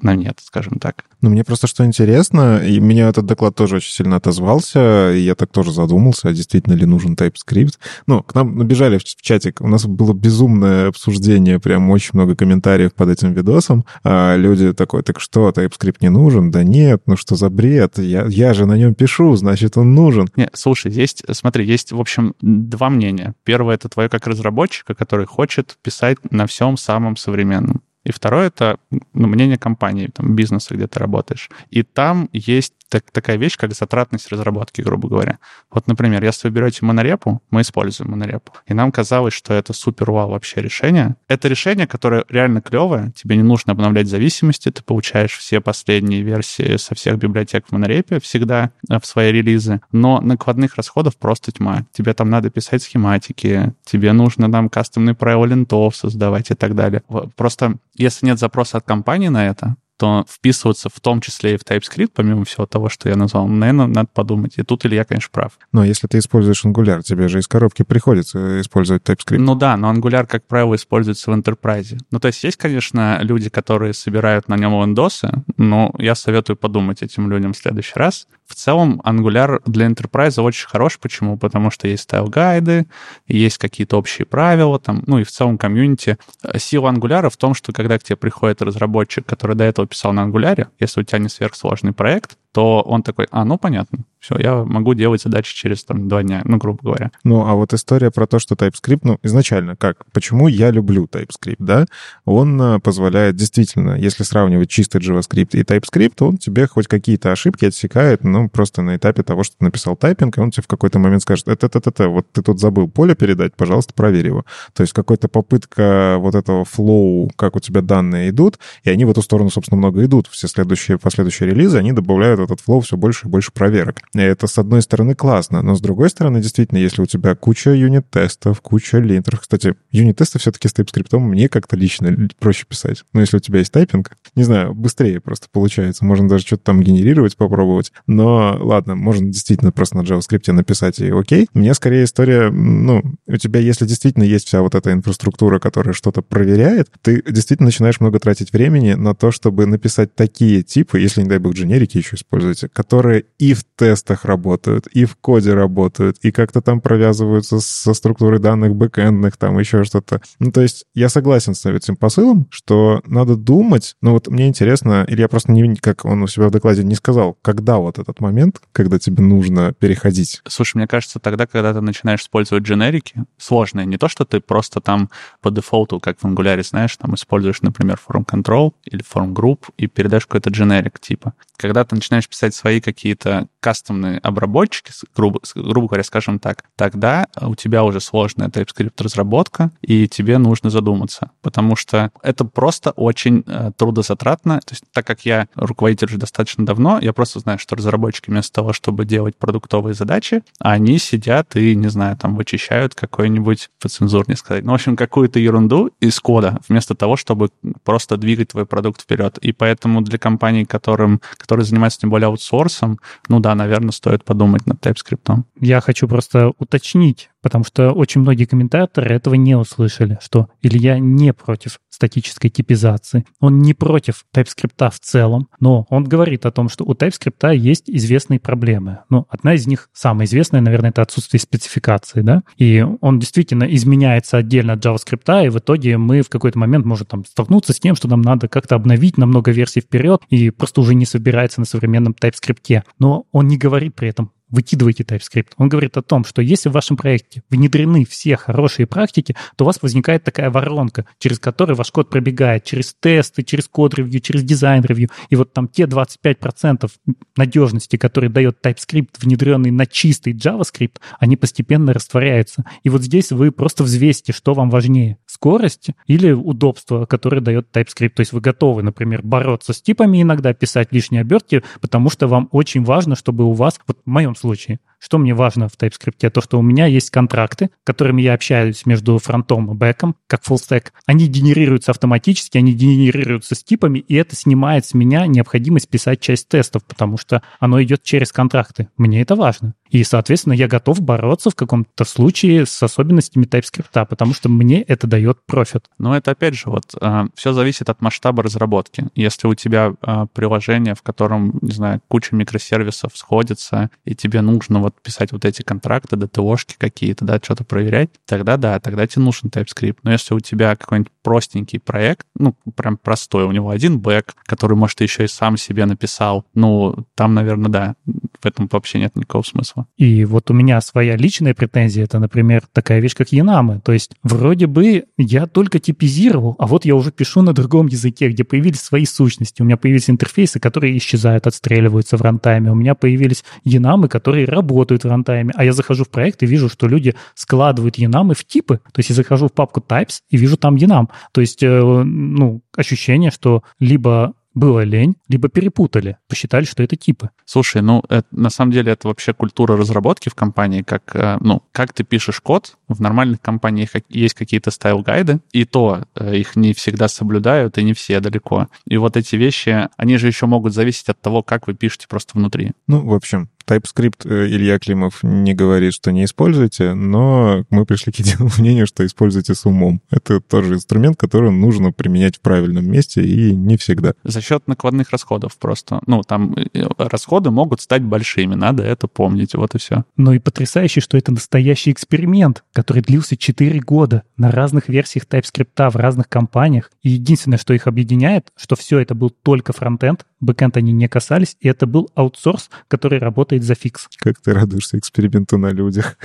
на 0.02 0.16
нет, 0.16 0.40
скажем 0.42 0.80
так. 0.80 1.06
Ну, 1.22 1.30
мне 1.30 1.44
просто 1.44 1.68
что 1.68 1.86
интересно, 1.86 2.60
и 2.66 2.80
меня 2.80 3.10
этот 3.10 3.26
доклад 3.26 3.56
тоже 3.56 3.78
очень 3.78 3.92
сильно 3.92 4.16
отозвался, 4.16 5.14
и 5.14 5.20
я 5.20 5.36
так 5.36 5.52
тоже 5.52 5.72
задумался, 5.74 6.30
а 6.30 6.34
действительно 6.34 6.74
ли 6.74 6.86
нужен 6.86 7.14
TypeScript. 7.14 7.78
Ну, 8.08 8.24
к 8.24 8.34
нам 8.36 8.58
набежали 8.58 8.98
в 8.98 9.04
чатик, 9.04 9.62
у 9.62 9.68
нас 9.68 9.86
было 9.86 10.14
безумное 10.14 10.88
обсуждение, 10.88 11.60
прям 11.60 11.90
очень 11.90 12.12
много 12.14 12.36
комментариев 12.36 12.94
под 12.94 13.10
этим 13.10 13.34
видосом. 13.34 13.86
А 14.04 14.36
люди 14.38 14.74
такой, 14.74 15.04
так 15.04 15.20
что, 15.20 15.50
TypeScript 15.50 15.98
не 16.02 16.10
нужен? 16.10 16.52
Да 16.52 16.64
нет, 16.64 17.02
ну 17.06 17.18
что 17.18 17.36
за 17.36 17.50
бред? 17.50 18.00
Я, 18.00 18.26
я 18.28 18.54
же 18.54 18.66
на 18.66 18.78
нем 18.78 18.96
пишу, 18.96 19.36
значит, 19.36 19.78
он 19.78 19.94
нужен. 19.94 20.30
Не, 20.36 20.50
слушай, 20.54 20.92
есть, 20.92 21.24
смотри, 21.32 21.66
есть, 21.66 21.92
в 21.92 22.00
общем, 22.00 22.34
два 22.42 22.90
мнения. 22.90 23.36
Первое— 23.44 23.76
это 23.76 23.90
твое 23.90 24.10
как 24.10 24.26
разработчика, 24.26 24.96
который 24.96 25.26
хочет 25.26 25.78
писать 25.82 26.18
на 26.32 26.48
всем 26.48 26.78
самом 26.78 27.18
современном. 27.18 27.82
И 28.10 28.12
второе— 28.12 28.48
это 28.50 28.80
ну, 28.90 29.28
мнение 29.28 29.60
компании, 29.60 30.10
там, 30.12 30.36
бизнеса, 30.36 30.74
где 30.74 30.88
ты 30.88 30.98
работаешь. 30.98 31.48
И 31.70 31.84
там 31.84 32.28
есть 32.34 32.74
так, 32.90 33.04
такая 33.12 33.38
вещь, 33.38 33.56
как 33.56 33.74
затратность 33.74 34.32
разработки, 34.32 34.82
грубо 34.82 35.08
говоря. 35.08 35.38
Вот, 35.70 35.88
например, 35.88 36.24
если 36.24 36.48
вы 36.48 36.56
берете 36.56 36.84
монорепу, 36.86 37.44
мы 37.52 37.62
используем 37.62 38.10
монорепу, 38.10 38.52
и 38.66 38.74
нам 38.74 38.92
казалось, 38.92 39.36
что 39.36 39.54
это 39.54 39.74
супер 39.74 40.10
вау 40.10 40.32
вообще 40.32 40.60
решение. 40.60 41.18
Это 41.28 41.48
решение, 41.48 41.86
которое 41.86 42.26
реально 42.30 42.62
клевое, 42.62 43.12
тебе 43.16 43.38
не 43.38 43.44
нужно 43.44 43.74
обновлять 43.74 44.08
зависимости, 44.08 44.72
ты 44.72 44.82
получаешь 44.82 45.38
все 45.38 45.62
последние 45.62 46.24
версии 46.24 46.78
со 46.78 46.96
всех 46.96 47.20
библиотек 47.20 47.68
в 47.68 47.72
монорепе 47.72 48.20
всегда 48.20 48.72
э, 48.90 49.00
в 49.00 49.06
свои 49.06 49.32
релизы, 49.32 49.82
но 49.92 50.20
накладных 50.20 50.78
расходов 50.78 51.16
просто 51.16 51.52
тьма. 51.52 51.86
Тебе 51.92 52.16
там 52.16 52.32
надо 52.32 52.50
писать 52.50 52.82
схематики, 52.82 53.74
тебе 53.86 54.14
нужно 54.14 54.52
там 54.52 54.68
кастомный 54.68 55.14
правила 55.14 55.46
лентов 55.46 55.96
создавать 55.96 56.50
и 56.50 56.56
так 56.56 56.74
далее. 56.74 57.04
Просто 57.36 57.76
если 58.00 58.26
нет 58.26 58.40
запроса 58.40 58.78
от 58.78 58.86
компании 58.86 59.28
на 59.28 59.48
это, 59.48 59.76
то 60.00 60.26
вписываться 60.30 60.88
в 60.88 60.98
том 61.02 61.20
числе 61.20 61.56
и 61.56 61.58
в 61.58 61.62
TypeScript, 61.62 62.12
помимо 62.16 62.46
всего 62.46 62.66
того, 62.66 62.88
что 62.88 63.10
я 63.10 63.18
назвал, 63.18 63.48
наверное, 63.48 63.88
надо 63.88 64.08
подумать. 64.14 64.54
И 64.58 64.64
тут 64.64 64.86
Илья, 64.86 65.04
конечно, 65.04 65.30
прав. 65.34 65.60
Но 65.74 65.84
если 65.84 66.08
ты 66.08 66.20
используешь 66.20 66.64
Angular, 66.64 67.02
тебе 67.02 67.28
же 67.28 67.40
из 67.40 67.50
коробки 67.50 67.84
приходится 67.84 68.62
использовать 68.62 69.04
TypeScript. 69.04 69.40
Ну 69.40 69.56
да, 69.56 69.76
но 69.76 69.92
Angular, 69.92 70.26
как 70.26 70.48
правило, 70.48 70.76
используется 70.76 71.30
в 71.30 71.38
enterprise. 71.38 72.00
Ну 72.12 72.20
то 72.22 72.30
есть 72.30 72.42
есть, 72.46 72.56
конечно, 72.56 73.20
люди, 73.22 73.50
которые 73.50 73.94
собирают 73.94 74.48
на 74.48 74.56
нем 74.56 74.74
виджеты, 74.74 75.30
но 75.58 75.94
я 75.98 76.16
советую 76.16 76.56
подумать 76.56 77.04
этим 77.04 77.30
людям 77.30 77.52
в 77.52 77.58
следующий 77.58 78.00
раз, 78.00 78.26
в 78.50 78.56
целом 78.56 79.00
Angular 79.06 79.62
для 79.66 79.86
enterprise 79.86 80.42
очень 80.42 80.68
хорош. 80.68 81.00
Почему? 81.00 81.38
Потому 81.38 81.70
что 81.70 81.88
есть 81.88 82.10
стайл-гайды, 82.10 82.88
есть 83.28 83.60
какие-то 83.60 83.98
общие 83.98 84.26
правила, 84.26 84.80
там, 84.80 85.04
ну 85.06 85.20
и 85.20 85.24
в 85.24 85.32
целом 85.32 85.58
комьюнити. 85.58 86.18
Сила 86.58 86.92
Angular 86.92 87.30
в 87.30 87.38
том, 87.38 87.54
что 87.54 87.72
когда 87.72 88.00
к 88.00 88.04
тебе 88.04 88.18
приходит 88.18 88.62
разработчик, 88.62 89.26
который 89.26 89.56
до 89.56 89.64
этого 89.64 89.88
писал 89.88 90.14
на 90.14 90.26
Angular, 90.26 90.68
если 90.80 91.02
у 91.02 91.04
тебя 91.04 91.20
не 91.20 91.30
сверхсложный 91.30 91.94
проект, 91.94 92.38
то 92.52 92.82
он 92.82 93.04
такой, 93.04 93.28
а, 93.32 93.46
ну, 93.46 93.58
понятно, 93.58 94.00
все, 94.20 94.36
я 94.38 94.64
могу 94.64 94.96
делать 94.96 95.22
задачи 95.22 95.56
через 95.56 95.84
там 95.84 96.10
два 96.10 96.24
дня, 96.24 96.42
ну, 96.44 96.58
грубо 96.58 96.80
говоря. 96.82 97.12
Ну, 97.24 97.46
а 97.46 97.54
вот 97.54 97.74
история 97.74 98.12
про 98.12 98.28
то, 98.28 98.40
что 98.40 98.56
TypeScript, 98.56 99.02
ну, 99.04 99.20
изначально 99.24 99.76
как? 99.76 100.06
Почему 100.12 100.48
я 100.48 100.72
люблю 100.72 101.06
TypeScript, 101.06 101.56
да? 101.60 101.86
Он 102.26 102.62
а, 102.62 102.80
позволяет 102.80 103.36
действительно, 103.36 103.92
если 103.92 104.24
сравнивать 104.24 104.70
чистый 104.70 105.00
JavaScript 105.00 105.52
и 105.54 105.62
TypeScript, 105.62 106.16
он 106.20 106.38
тебе 106.38 106.68
хоть 106.68 106.88
какие-то 106.88 107.32
ошибки 107.32 107.66
отсекает, 107.66 108.24
ну, 108.24 108.50
просто 108.50 108.82
на 108.82 108.98
этапе 108.98 109.24
того, 109.24 109.44
что 109.44 109.58
ты 109.58 109.66
написал 109.66 109.96
тайпинг, 109.96 110.38
и 110.38 110.42
он 110.42 110.52
тебе 110.52 110.64
в 110.64 110.68
какой-то 110.68 111.00
момент 111.00 111.22
скажет, 111.22 111.48
это, 111.48 111.68
это, 111.68 111.90
это, 111.90 112.10
вот 112.10 112.32
ты 112.32 112.42
тут 112.42 112.60
забыл 112.60 112.90
поле 112.90 113.16
передать, 113.16 113.56
пожалуйста, 113.56 113.94
проверь 113.94 114.26
его. 114.26 114.46
То 114.74 114.82
есть 114.82 114.94
какая-то 114.94 115.28
попытка 115.28 116.18
вот 116.20 116.34
этого 116.34 116.66
flow, 116.66 117.30
как 117.36 117.56
у 117.56 117.60
тебя 117.60 117.82
данные 117.82 118.32
идут, 118.32 118.60
и 118.84 118.90
они 118.90 119.06
в 119.06 119.12
эту 119.12 119.22
сторону, 119.22 119.50
собственно, 119.50 119.78
много 119.78 120.04
идут. 120.04 120.28
Все 120.28 120.48
следующие, 120.48 120.98
последующие 120.98 121.50
релизы, 121.50 121.78
они 121.78 121.94
добавляют 121.94 122.39
этот 122.44 122.62
flow 122.62 122.82
все 122.82 122.98
больше 122.98 123.28
и 123.28 123.30
больше 123.30 123.52
проверок. 123.52 123.98
И 124.14 124.20
это, 124.20 124.48
с 124.48 124.58
одной 124.58 124.82
стороны, 124.82 125.16
классно, 125.16 125.62
но 125.62 125.76
с 125.76 125.82
другой 125.82 126.10
стороны, 126.10 126.42
действительно, 126.42 126.78
если 126.80 127.02
у 127.02 127.06
тебя 127.06 127.36
куча 127.36 127.72
юнит-тестов, 127.72 128.62
куча 128.62 128.98
линтеров... 128.98 129.42
Кстати, 129.42 129.76
юнит-тесты 129.92 130.40
все-таки 130.40 130.68
с 130.68 130.74
TypeScript 130.74 131.18
мне 131.20 131.50
как-то 131.50 131.76
лично 131.76 132.30
проще 132.40 132.66
писать. 132.68 133.04
Но 133.14 133.22
если 133.22 133.38
у 133.38 133.40
тебя 133.40 133.60
есть 133.60 133.72
тайпинг, 133.72 134.12
не 134.36 134.44
знаю, 134.44 134.74
быстрее 134.74 135.20
просто 135.20 135.48
получается. 135.52 136.06
Можно 136.06 136.30
даже 136.30 136.46
что-то 136.46 136.64
там 136.64 136.82
генерировать, 136.82 137.38
попробовать. 137.38 137.92
Но 138.08 138.58
ладно, 138.60 138.96
можно 138.96 139.28
действительно 139.28 139.72
просто 139.72 139.98
на 139.98 140.02
JavaScript 140.02 140.52
написать 140.52 141.00
и 141.00 141.10
окей. 141.10 141.48
Мне 141.54 141.74
скорее 141.74 142.04
история, 142.04 142.50
ну, 142.50 143.04
у 143.28 143.38
тебя, 143.38 143.60
если 143.60 143.86
действительно 143.86 144.24
есть 144.24 144.48
вся 144.48 144.62
вот 144.62 144.76
эта 144.76 144.92
инфраструктура, 144.92 145.60
которая 145.60 145.94
что-то 145.94 146.22
проверяет, 146.22 146.90
ты 147.02 147.24
действительно 147.30 147.68
начинаешь 147.68 148.00
много 148.00 148.20
тратить 148.20 148.54
времени 148.54 148.94
на 148.94 149.14
то, 149.14 149.32
чтобы 149.32 149.66
написать 149.66 150.16
такие 150.16 150.64
типы, 150.64 151.00
если, 151.00 151.22
не 151.22 151.30
дай 151.30 151.40
бог, 151.40 151.54
дженерики 151.54 151.98
еще 151.98 152.18
используете, 152.30 152.70
которые 152.70 153.26
и 153.40 153.54
в 153.54 153.64
тестах 153.64 154.26
работают, 154.26 154.88
и 154.88 155.06
в 155.06 155.16
коде 155.16 155.54
работают, 155.54 156.18
и 156.22 156.32
как-то 156.32 156.62
там 156.62 156.80
провязываются 156.80 157.60
со 157.60 157.94
структурой 157.94 158.40
данных 158.40 158.76
бэкэндных, 158.76 159.36
там 159.38 159.58
еще 159.58 159.84
что-то. 159.84 160.22
Ну, 160.38 160.52
то 160.52 160.62
есть 160.62 160.86
я 160.94 161.10
согласен 161.10 161.56
с 161.56 161.66
этим 161.66 161.96
посылом, 161.96 162.48
что 162.52 163.02
надо 163.06 163.36
думать, 163.36 163.96
но 164.02 164.12
вот 164.12 164.28
мне 164.28 164.48
интересно, 164.48 165.06
или 165.08 165.22
я 165.22 165.28
просто 165.28 165.52
не, 165.52 165.76
как 165.76 166.06
он 166.06 166.22
у 166.22 166.28
себя 166.28 166.48
в 166.48 166.52
докладе 166.52 166.84
не 166.84 166.96
сказал, 166.96 167.36
когда 167.42 167.78
вот 167.78 167.98
этот 167.98 168.20
момент, 168.20 168.62
когда 168.72 169.00
тебе 169.00 169.24
нужно 169.24 169.74
переходить? 169.74 170.42
Слушай, 170.48 170.78
мне 170.78 170.88
кажется, 170.88 171.20
тогда, 171.20 171.48
когда 171.48 171.74
ты 171.74 171.82
начинаешь 171.82 172.22
использовать 172.22 172.64
дженерики, 172.64 173.24
сложные, 173.38 173.88
не 173.88 173.98
то, 173.98 174.08
что 174.08 174.26
ты 174.26 174.40
просто 174.40 174.82
там 174.82 175.10
по 175.42 175.50
дефолту, 175.50 176.00
как 176.00 176.20
в 176.20 176.26
Angular, 176.26 176.62
знаешь, 176.64 176.96
там 176.98 177.16
используешь, 177.16 177.62
например, 177.62 178.00
form 178.08 178.26
control 178.26 178.74
или 178.86 179.04
form 179.04 179.34
group 179.34 179.64
и 179.78 179.88
передаешь 179.88 180.28
какой-то 180.28 180.52
дженерик 180.52 181.00
типа. 181.00 181.34
Когда 181.58 181.84
ты 181.84 181.96
начинаешь 181.96 182.19
писать 182.28 182.56
свои 182.56 182.82
какие-то 182.82 183.48
кастомные 183.60 184.20
обработчики, 184.20 184.92
грубо, 185.16 185.40
грубо 185.56 185.88
говоря, 185.88 186.04
скажем 186.04 186.40
так, 186.40 186.64
тогда 186.76 187.28
у 187.42 187.56
тебя 187.56 187.84
уже 187.84 188.00
сложная 188.00 188.50
TypeScript-разработка, 188.50 189.72
и 189.82 190.08
тебе 190.08 190.38
нужно 190.38 190.70
задуматься, 190.70 191.32
потому 191.42 191.76
что 191.76 192.12
это 192.22 192.46
просто 192.46 192.92
очень 192.92 193.44
э, 193.46 193.72
трудозатратно. 193.78 194.60
То 194.60 194.74
есть 194.74 194.84
так 194.94 195.06
как 195.06 195.26
я 195.26 195.48
руководитель 195.56 196.08
уже 196.08 196.18
достаточно 196.18 196.66
давно, 196.66 197.00
я 197.02 197.14
просто 197.14 197.40
знаю, 197.40 197.60
что 197.60 197.76
разработчики 197.76 198.30
вместо 198.30 198.54
того, 198.54 198.74
чтобы 198.74 199.06
делать 199.06 199.38
продуктовые 199.38 199.94
задачи, 199.94 200.44
они 200.60 200.98
сидят 201.00 201.56
и, 201.56 201.76
не 201.76 201.90
знаю, 201.90 202.18
там 202.18 202.36
вычищают 202.36 202.96
какой-нибудь, 202.96 203.70
по 203.80 203.90
цензурне 203.90 204.36
сказать, 204.36 204.64
ну, 204.64 204.72
в 204.72 204.76
общем, 204.76 204.96
какую-то 204.96 205.40
ерунду 205.40 205.92
из 206.00 206.20
кода, 206.20 206.60
вместо 206.68 206.96
того, 206.96 207.16
чтобы 207.16 207.50
просто 207.84 208.18
двигать 208.18 208.50
твой 208.50 208.66
продукт 208.66 209.02
вперед. 209.02 209.38
И 209.40 209.52
поэтому 209.52 210.02
для 210.02 210.18
компаний, 210.18 210.66
которым, 210.66 211.22
которые 211.38 211.66
занимаются 211.66 212.00
тем 212.10 212.12
более 212.12 212.28
аутсорсом, 212.28 213.00
ну 213.28 213.40
да, 213.40 213.54
наверное, 213.54 213.92
стоит 213.92 214.24
подумать 214.24 214.66
над 214.66 214.84
TypeScript. 214.84 215.44
Я 215.60 215.80
хочу 215.80 216.08
просто 216.08 216.54
уточнить, 216.58 217.30
потому 217.42 217.64
что 217.64 217.92
очень 217.92 218.22
многие 218.22 218.46
комментаторы 218.46 219.14
этого 219.16 219.36
не 219.36 219.56
услышали, 219.56 220.18
что 220.22 220.48
Илья 220.62 221.00
не 221.00 221.34
против 221.34 221.80
статической 221.90 222.50
типизации, 222.50 223.26
он 223.40 223.60
не 223.60 223.74
против 223.74 224.26
TypeScript 224.34 224.92
в 224.92 225.00
целом, 225.00 225.50
но 225.60 225.86
он 225.90 226.06
говорит 226.06 226.46
о 226.46 226.52
том, 226.52 226.70
что 226.70 226.86
у 226.86 226.94
TypeScript 226.94 227.56
есть 227.56 227.90
известные 227.90 228.40
проблемы. 228.40 229.00
Ну, 229.10 229.26
одна 229.30 229.54
из 229.56 229.68
них, 229.68 229.90
самая 229.94 230.26
известная, 230.26 230.62
наверное, 230.62 230.92
это 230.92 231.02
отсутствие 231.02 231.42
спецификации, 231.42 232.22
да, 232.22 232.44
и 232.58 232.86
он 233.02 233.20
действительно 233.20 233.66
изменяется 233.66 234.38
отдельно 234.38 234.74
от 234.74 234.86
JavaScript, 234.86 235.46
и 235.46 235.50
в 235.50 235.58
итоге 235.58 235.98
мы 235.98 236.22
в 236.22 236.30
какой-то 236.30 236.58
момент 236.58 236.86
можем 236.86 237.08
там 237.08 237.26
столкнуться 237.26 237.74
с 237.74 237.80
тем, 237.80 237.96
что 237.96 238.08
нам 238.08 238.22
надо 238.22 238.48
как-то 238.48 238.76
обновить 238.76 239.18
на 239.18 239.26
много 239.26 239.52
версий 239.52 239.82
вперед, 239.82 240.22
и 240.30 240.50
просто 240.52 240.82
уже 240.82 240.96
не 240.96 241.06
собирается 241.06 241.60
на 241.60 241.66
современном 241.66 242.16
TypeScript. 242.20 242.84
Но 242.98 243.26
он 243.32 243.48
не 243.48 243.58
говорит 243.58 243.96
при 243.96 244.10
этом 244.10 244.32
выкидывайте 244.50 245.04
TypeScript. 245.04 245.50
Он 245.58 245.70
говорит 245.70 245.98
о 245.98 246.02
том, 246.02 246.24
что 246.26 246.42
если 246.42 246.70
в 246.70 246.74
вашем 246.74 246.98
проекте 246.98 247.44
внедрены 247.50 248.06
все 248.06 248.36
хорошие 248.36 248.86
практики, 248.86 249.36
то 249.56 249.64
у 249.64 249.68
вас 249.68 249.82
возникает 249.82 250.24
такая 250.24 250.50
воронка, 250.50 251.06
через 251.20 251.40
которую 251.40 251.76
ваш 251.76 251.92
код 251.92 252.10
пробегает 252.10 252.64
через 252.64 252.96
тесты, 253.00 253.44
через 253.44 253.68
код-ревью, 253.68 254.20
через 254.20 254.44
дизайн-ревью. 254.44 255.10
И 255.30 255.36
вот 255.36 255.54
там 255.54 255.68
те 255.68 255.84
25% 255.84 256.90
надежности, 257.36 257.98
которые 257.98 258.30
дает 258.30 258.58
TypeScript, 258.66 259.10
внедренный 259.20 259.72
на 259.72 259.86
чистый 259.86 260.34
JavaScript, 260.34 260.98
они 261.20 261.38
постепенно 261.38 261.94
растворяются. 261.94 262.66
И 262.84 262.90
вот 262.90 263.02
здесь 263.04 263.32
вы 263.32 263.52
просто 263.52 263.84
взвесите, 263.84 264.34
что 264.34 264.54
вам 264.54 264.70
важнее. 264.70 265.18
Скорость 265.26 265.90
или 266.08 266.32
удобство, 266.32 267.06
которое 267.06 267.42
дает 267.42 267.68
TypeScript. 267.76 268.10
То 268.10 268.22
есть 268.22 268.34
вы 268.34 268.42
готовы, 268.42 268.84
например, 268.84 269.22
бороться 269.24 269.74
с 269.74 269.82
типами 269.82 270.22
иногда, 270.22 270.54
писать 270.54 270.90
лишние 270.92 271.22
обертки, 271.22 271.64
потому 271.82 272.10
что 272.10 272.28
вам 272.28 272.50
очень 272.52 272.84
важно, 272.84 273.16
чтобы 273.16 273.44
у 273.44 273.54
вас, 273.54 273.80
вот 273.88 274.00
в 274.06 274.10
моем 274.10 274.36
случае. 274.40 274.80
Что 275.00 275.18
мне 275.18 275.34
важно 275.34 275.70
в 275.70 275.78
TypeScript? 275.78 276.30
То, 276.30 276.42
что 276.42 276.60
у 276.60 276.62
меня 276.62 276.86
есть 276.86 277.10
контракты, 277.10 277.70
которыми 277.86 278.22
я 278.22 278.34
общаюсь 278.34 278.86
между 278.86 279.18
фронтом 279.18 279.72
и 279.72 279.74
бэком, 279.74 280.16
как 280.28 280.44
full 280.44 280.58
stack. 280.58 280.88
Они 281.06 281.28
генерируются 281.28 281.92
автоматически, 281.92 282.58
они 282.58 282.74
генерируются 282.74 283.56
с 283.56 283.64
типами, 283.64 284.00
и 284.00 284.16
это 284.16 284.36
снимает 284.36 284.86
с 284.86 284.94
меня 284.94 285.26
необходимость 285.26 285.90
писать 285.90 286.20
часть 286.20 286.50
тестов, 286.50 286.84
потому 286.84 287.18
что 287.18 287.42
оно 287.60 287.82
идет 287.82 288.04
через 288.04 288.32
контракты. 288.32 288.90
Мне 288.98 289.22
это 289.22 289.36
важно. 289.36 289.74
И, 289.90 290.04
соответственно, 290.04 290.54
я 290.54 290.68
готов 290.68 291.02
бороться 291.02 291.50
в 291.50 291.56
каком-то 291.56 292.06
случае 292.06 292.66
с 292.66 292.82
особенностями 292.84 293.46
TypeScript, 293.46 294.06
потому 294.06 294.34
что 294.34 294.48
мне 294.50 294.82
это 294.84 295.08
дает 295.08 295.40
профит. 295.46 295.86
Но 295.98 296.16
это, 296.16 296.32
опять 296.32 296.54
же, 296.54 296.70
вот 296.70 296.86
э, 297.00 297.28
все 297.36 297.54
зависит 297.54 297.90
от 297.90 298.02
масштаба 298.02 298.44
разработки. 298.44 299.08
Если 299.16 299.48
у 299.48 299.56
тебя 299.56 299.94
э, 300.02 300.28
приложение, 300.34 300.94
в 300.94 301.02
котором, 301.02 301.58
не 301.62 301.72
знаю, 301.72 302.02
куча 302.08 302.36
микросервисов 302.36 303.12
сходится, 303.16 303.90
и 304.06 304.16
тебе 304.16 304.42
нужно 304.42 304.80
вот 304.80 304.96
писать 305.02 305.32
вот 305.32 305.46
эти 305.46 305.64
контракты, 305.64 306.16
ДТОшки 306.16 306.76
какие-то, 306.78 307.26
да, 307.26 307.40
что-то 307.42 307.64
проверять, 307.64 308.10
тогда 308.26 308.58
да, 308.58 308.80
тогда 308.80 309.08
тебе 309.08 309.24
нужен 309.24 309.50
TypeScript. 309.50 309.98
Но 310.04 310.12
если 310.12 310.36
у 310.36 310.40
тебя 310.40 310.76
какой-нибудь 310.76 311.12
простенький 311.24 311.80
проект, 311.80 312.28
ну, 312.36 312.56
прям 312.76 312.98
простой, 312.98 313.46
у 313.46 313.52
него 313.52 313.72
один 313.72 314.00
бэк, 314.00 314.34
который, 314.44 314.78
может, 314.78 315.00
ты 315.00 315.06
еще 315.06 315.24
и 315.24 315.28
сам 315.28 315.58
себе 315.58 315.86
написал, 315.86 316.46
ну, 316.54 316.96
там, 317.16 317.34
наверное, 317.34 317.72
да, 317.72 317.96
в 318.40 318.46
этом 318.46 318.68
вообще 318.72 319.00
нет 319.00 319.16
никакого 319.16 319.44
смысла. 319.44 319.79
И 319.98 320.26
вот 320.26 320.50
у 320.52 320.54
меня 320.54 320.82
своя 320.82 321.16
личная 321.16 321.54
претензия, 321.54 322.04
это, 322.04 322.20
например, 322.20 322.64
такая 322.72 323.00
вещь, 323.00 323.16
как 323.16 323.32
Янамы. 323.32 323.82
То 323.84 323.92
есть 323.92 324.12
вроде 324.24 324.68
бы 324.68 325.06
я 325.18 325.46
только 325.48 325.80
типизировал, 325.80 326.56
а 326.60 326.68
вот 326.68 326.86
я 326.86 326.96
уже 326.96 327.12
пишу 327.12 327.42
на 327.42 327.54
другом 327.54 327.88
языке, 327.88 328.30
где 328.30 328.44
появились 328.44 328.82
свои 328.82 329.06
сущности. 329.06 329.62
У 329.62 329.66
меня 329.66 329.78
появились 329.78 330.10
интерфейсы, 330.10 330.60
которые 330.60 330.98
исчезают, 330.98 331.48
отстреливаются 331.48 332.18
в 332.18 332.22
рантайме. 332.22 332.72
У 332.72 332.76
меня 332.76 332.96
появились 332.96 333.44
Янамы, 333.64 334.08
которые 334.08 334.46
работают 334.46 335.04
в 335.04 335.08
рантайме. 335.08 335.54
А 335.56 335.64
я 335.64 335.74
захожу 335.74 336.04
в 336.04 336.10
проект 336.10 336.44
и 336.44 336.46
вижу, 336.46 336.70
что 336.70 336.88
люди 336.88 337.16
складывают 337.36 337.98
Янамы 337.98 338.36
в 338.36 338.46
типы. 338.46 338.80
То 338.92 339.00
есть 339.00 339.10
я 339.10 339.16
захожу 339.16 339.48
в 339.48 339.54
папку 339.54 339.80
types 339.80 340.20
и 340.30 340.38
вижу 340.38 340.58
там 340.58 340.76
Янам. 340.76 341.10
То 341.32 341.42
есть, 341.42 341.64
э, 341.64 341.70
ну, 341.70 342.62
ощущение, 342.76 343.32
что 343.32 343.64
либо 343.80 344.34
было 344.54 344.84
лень, 344.84 345.16
либо 345.28 345.50
перепутали, 345.50 346.18
посчитали, 346.28 346.66
что 346.66 346.84
это 346.84 346.96
типы. 346.96 347.30
Слушай, 347.46 347.82
ну, 347.82 348.04
это, 348.10 348.28
на 348.32 348.50
самом 348.50 348.72
деле 348.72 348.92
это 348.92 349.08
вообще 349.08 349.34
культура 349.34 349.78
разработки 349.78 350.30
в 350.30 350.36
компании, 350.36 350.82
как, 350.82 351.16
э, 351.16 351.38
ну, 351.42 351.64
как 351.72 351.94
ты 351.94 352.04
пишешь 352.04 352.42
код, 352.42 352.78
в 352.88 353.02
нормальных 353.02 353.42
компаниях 353.42 353.92
есть 354.10 354.34
какие-то 354.34 354.72
стайл-гайды, 354.72 355.40
и 355.52 355.66
то 355.66 356.04
э, 356.16 356.38
их 356.38 356.56
не 356.56 356.74
всегда 356.74 357.08
соблюдают, 357.08 357.78
и 357.78 357.84
не 357.84 357.94
все 357.94 358.20
далеко. 358.20 358.68
И 358.86 358.98
вот 358.98 359.18
эти 359.18 359.36
вещи, 359.36 359.88
они 359.98 360.18
же 360.18 360.28
еще 360.28 360.46
могут 360.46 360.74
зависеть 360.74 361.10
от 361.10 361.22
того, 361.22 361.44
как 361.44 361.68
вы 361.68 361.74
пишете 361.74 362.08
просто 362.08 362.38
внутри. 362.38 362.72
Ну, 362.88 363.02
в 363.02 363.14
общем, 363.14 363.50
TypeScript 363.70 364.26
э, 364.26 364.48
Илья 364.48 364.80
Климов 364.80 365.22
не 365.22 365.54
говорит, 365.54 365.94
что 365.94 366.12
не 366.12 366.26
используйте, 366.26 366.96
но 366.96 367.66
мы 367.70 367.86
пришли 367.86 368.12
к 368.12 368.16
единому 368.18 368.50
мнению, 368.58 368.88
что 368.88 369.06
используйте 369.06 369.54
с 369.54 369.66
умом. 369.66 370.02
Это 370.10 370.40
тоже 370.40 370.74
инструмент, 370.74 371.18
который 371.18 371.52
нужно 371.52 371.92
применять 371.92 372.38
в 372.38 372.42
правильном 372.42 372.90
месте 372.90 373.22
и 373.22 373.54
не 373.54 373.78
всегда. 373.78 374.14
За 374.24 374.42
счет 374.42 374.68
накладных 374.68 375.12
расходов 375.12 375.58
просто. 375.58 376.02
Ну, 376.08 376.24
там 376.24 376.56
э, 376.56 376.88
расходы 376.98 377.52
могут 377.52 377.82
стать 377.82 378.02
большими, 378.02 378.56
надо 378.56 378.84
это 378.84 379.08
помнить, 379.08 379.54
вот 379.54 379.76
и 379.76 379.78
все. 379.78 380.04
Ну 380.18 380.34
и 380.34 380.40
потрясающе, 380.40 381.02
что 381.02 381.18
это 381.18 381.32
настоящий 381.32 381.92
эксперимент, 381.92 382.64
который 382.74 383.04
длился 383.04 383.38
4 383.38 383.80
года 383.82 384.24
на 384.38 384.50
разных 384.52 384.90
версиях 384.90 385.26
TypeScript 385.26 385.92
в 385.92 385.96
разных 385.96 386.28
компаниях. 386.28 386.92
И 387.04 387.10
единственное, 387.10 387.58
что 387.60 387.74
их 387.74 387.86
объединяет, 387.86 388.52
что 388.58 388.76
все 388.76 389.00
это 389.00 389.14
был 389.14 389.30
только 389.30 389.74
фронтенд, 389.74 390.26
бэкенд 390.40 390.78
они 390.78 390.92
не 390.92 391.08
касались, 391.08 391.56
и 391.60 391.68
это 391.68 391.86
был 391.86 392.10
аутсорс, 392.16 392.70
который 392.88 393.20
работает 393.20 393.59
за 393.64 393.76
fix. 393.76 394.08
Как 394.18 394.40
ты 394.40 394.54
радуешься 394.54 394.98
эксперименту 394.98 395.58
на 395.58 395.72
людях? 395.72 396.18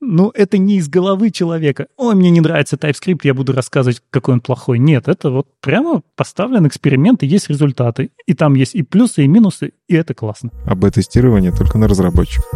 Ну, 0.00 0.30
это 0.34 0.58
не 0.58 0.76
из 0.76 0.88
головы 0.88 1.30
человека. 1.30 1.88
Ой, 1.96 2.14
мне 2.14 2.30
не 2.30 2.40
нравится 2.40 2.76
TypeScript, 2.76 3.20
я 3.24 3.34
буду 3.34 3.52
рассказывать, 3.52 4.02
какой 4.10 4.34
он 4.34 4.40
плохой. 4.40 4.78
Нет, 4.78 5.08
это 5.08 5.30
вот 5.30 5.48
прямо 5.60 6.02
поставлен 6.16 6.66
эксперимент, 6.66 7.22
и 7.22 7.26
есть 7.26 7.48
результаты. 7.48 8.10
И 8.26 8.34
там 8.34 8.54
есть 8.54 8.74
и 8.74 8.82
плюсы, 8.82 9.24
и 9.24 9.28
минусы, 9.28 9.72
и 9.86 9.94
это 9.94 10.14
классно. 10.14 10.50
А 10.64 10.74
бета-тестирование 10.74 11.52
только 11.52 11.78
на 11.78 11.88
разработчиков. 11.88 12.46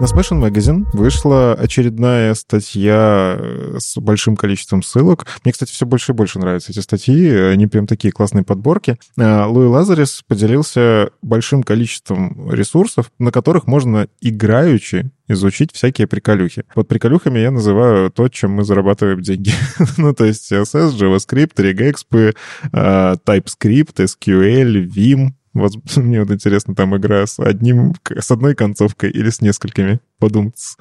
На 0.00 0.04
Smashing 0.04 0.40
Magazine 0.40 0.86
вышла 0.92 1.54
очередная 1.54 2.34
статья 2.34 3.36
э, 3.36 3.78
с 3.80 3.96
большим 3.96 4.36
количеством 4.36 4.84
ссылок. 4.84 5.26
Мне, 5.42 5.52
кстати, 5.52 5.72
все 5.72 5.86
больше 5.86 6.12
и 6.12 6.14
больше 6.14 6.38
нравятся 6.38 6.70
эти 6.70 6.78
статьи. 6.78 7.28
Они 7.28 7.66
прям 7.66 7.88
такие 7.88 8.12
классные 8.12 8.44
подборки. 8.44 8.96
Э, 9.16 9.46
Луи 9.46 9.66
Лазарес 9.66 10.22
поделился 10.28 11.10
большим 11.20 11.64
количеством 11.64 12.48
ресурсов, 12.48 13.10
на 13.18 13.32
которых 13.32 13.66
можно 13.66 14.06
играючи 14.20 15.10
изучить 15.26 15.72
всякие 15.72 16.06
приколюхи. 16.06 16.64
Под 16.74 16.86
приколюхами 16.86 17.40
я 17.40 17.50
называю 17.50 18.10
то, 18.10 18.28
чем 18.28 18.52
мы 18.52 18.64
зарабатываем 18.64 19.20
деньги. 19.20 19.52
ну, 19.96 20.14
то 20.14 20.24
есть 20.24 20.50
CSS, 20.50 20.92
JavaScript, 20.92 21.54
regexp, 21.56 22.34
э, 22.72 23.16
TypeScript, 23.26 23.96
SQL, 23.96 24.86
Vim, 24.86 25.32
вот 25.54 25.72
мне 25.96 26.20
вот 26.20 26.30
интересно, 26.30 26.74
там 26.74 26.96
игра 26.96 27.26
с 27.26 27.38
одним, 27.38 27.94
с 28.08 28.30
одной 28.30 28.54
концовкой 28.54 29.10
или 29.10 29.30
с 29.30 29.40
несколькими 29.40 30.00
подумать. 30.18 30.76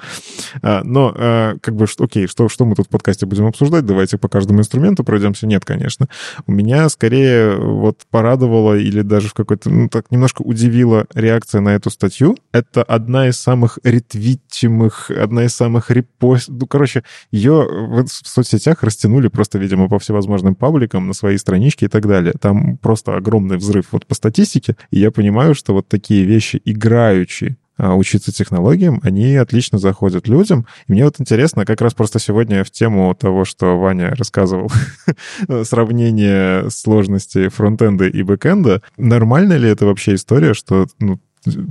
А, 0.61 0.83
но, 0.83 1.13
а, 1.15 1.55
как 1.61 1.75
бы, 1.75 1.85
окей, 1.99 2.27
что, 2.27 2.49
что 2.49 2.65
мы 2.65 2.75
тут 2.75 2.87
в 2.87 2.89
подкасте 2.89 3.25
будем 3.25 3.45
обсуждать? 3.45 3.85
Давайте 3.85 4.17
по 4.17 4.27
каждому 4.27 4.59
инструменту 4.59 5.03
пройдемся. 5.03 5.47
Нет, 5.47 5.65
конечно. 5.65 6.07
У 6.45 6.51
меня 6.51 6.89
скорее 6.89 7.55
вот 7.55 8.01
порадовала 8.09 8.77
или 8.77 9.01
даже 9.01 9.29
в 9.29 9.33
какой-то, 9.33 9.69
ну, 9.69 9.89
так 9.89 10.11
немножко 10.11 10.41
удивила 10.41 11.05
реакция 11.13 11.61
на 11.61 11.69
эту 11.69 11.89
статью. 11.89 12.37
Это 12.51 12.83
одна 12.83 13.27
из 13.27 13.39
самых 13.39 13.79
ретвитимых, 13.83 15.11
одна 15.11 15.45
из 15.45 15.55
самых 15.55 15.91
репост... 15.91 16.49
Ну, 16.49 16.65
короче, 16.67 17.03
ее 17.31 17.67
в 18.03 18.07
соцсетях 18.07 18.83
растянули 18.83 19.27
просто, 19.27 19.59
видимо, 19.59 19.89
по 19.89 19.99
всевозможным 19.99 20.55
пабликам 20.55 21.07
на 21.07 21.13
свои 21.13 21.37
странички 21.37 21.85
и 21.85 21.87
так 21.87 22.07
далее. 22.07 22.33
Там 22.39 22.77
просто 22.77 23.15
огромный 23.15 23.57
взрыв 23.57 23.87
вот 23.91 24.05
по 24.05 24.15
статистике. 24.15 24.75
И 24.91 24.99
я 24.99 25.11
понимаю, 25.11 25.55
что 25.55 25.73
вот 25.73 25.87
такие 25.87 26.23
вещи 26.23 26.61
играющие 26.65 27.57
учиться 27.77 28.31
технологиям, 28.31 28.99
они 29.03 29.35
отлично 29.35 29.77
заходят 29.77 30.27
людям. 30.27 30.65
И 30.87 30.91
мне 30.93 31.05
вот 31.05 31.19
интересно, 31.19 31.65
как 31.65 31.81
раз 31.81 31.93
просто 31.93 32.19
сегодня 32.19 32.63
в 32.63 32.71
тему 32.71 33.13
того, 33.15 33.45
что 33.45 33.79
Ваня 33.79 34.15
рассказывал, 34.15 34.71
сравнение 35.63 36.69
сложности 36.69 37.49
фронтенда 37.49 38.07
и 38.07 38.23
бэкенда, 38.23 38.81
нормально 38.97 39.53
ли 39.53 39.69
это 39.69 39.85
вообще 39.85 40.15
история, 40.15 40.53
что 40.53 40.87
ну, 40.99 41.19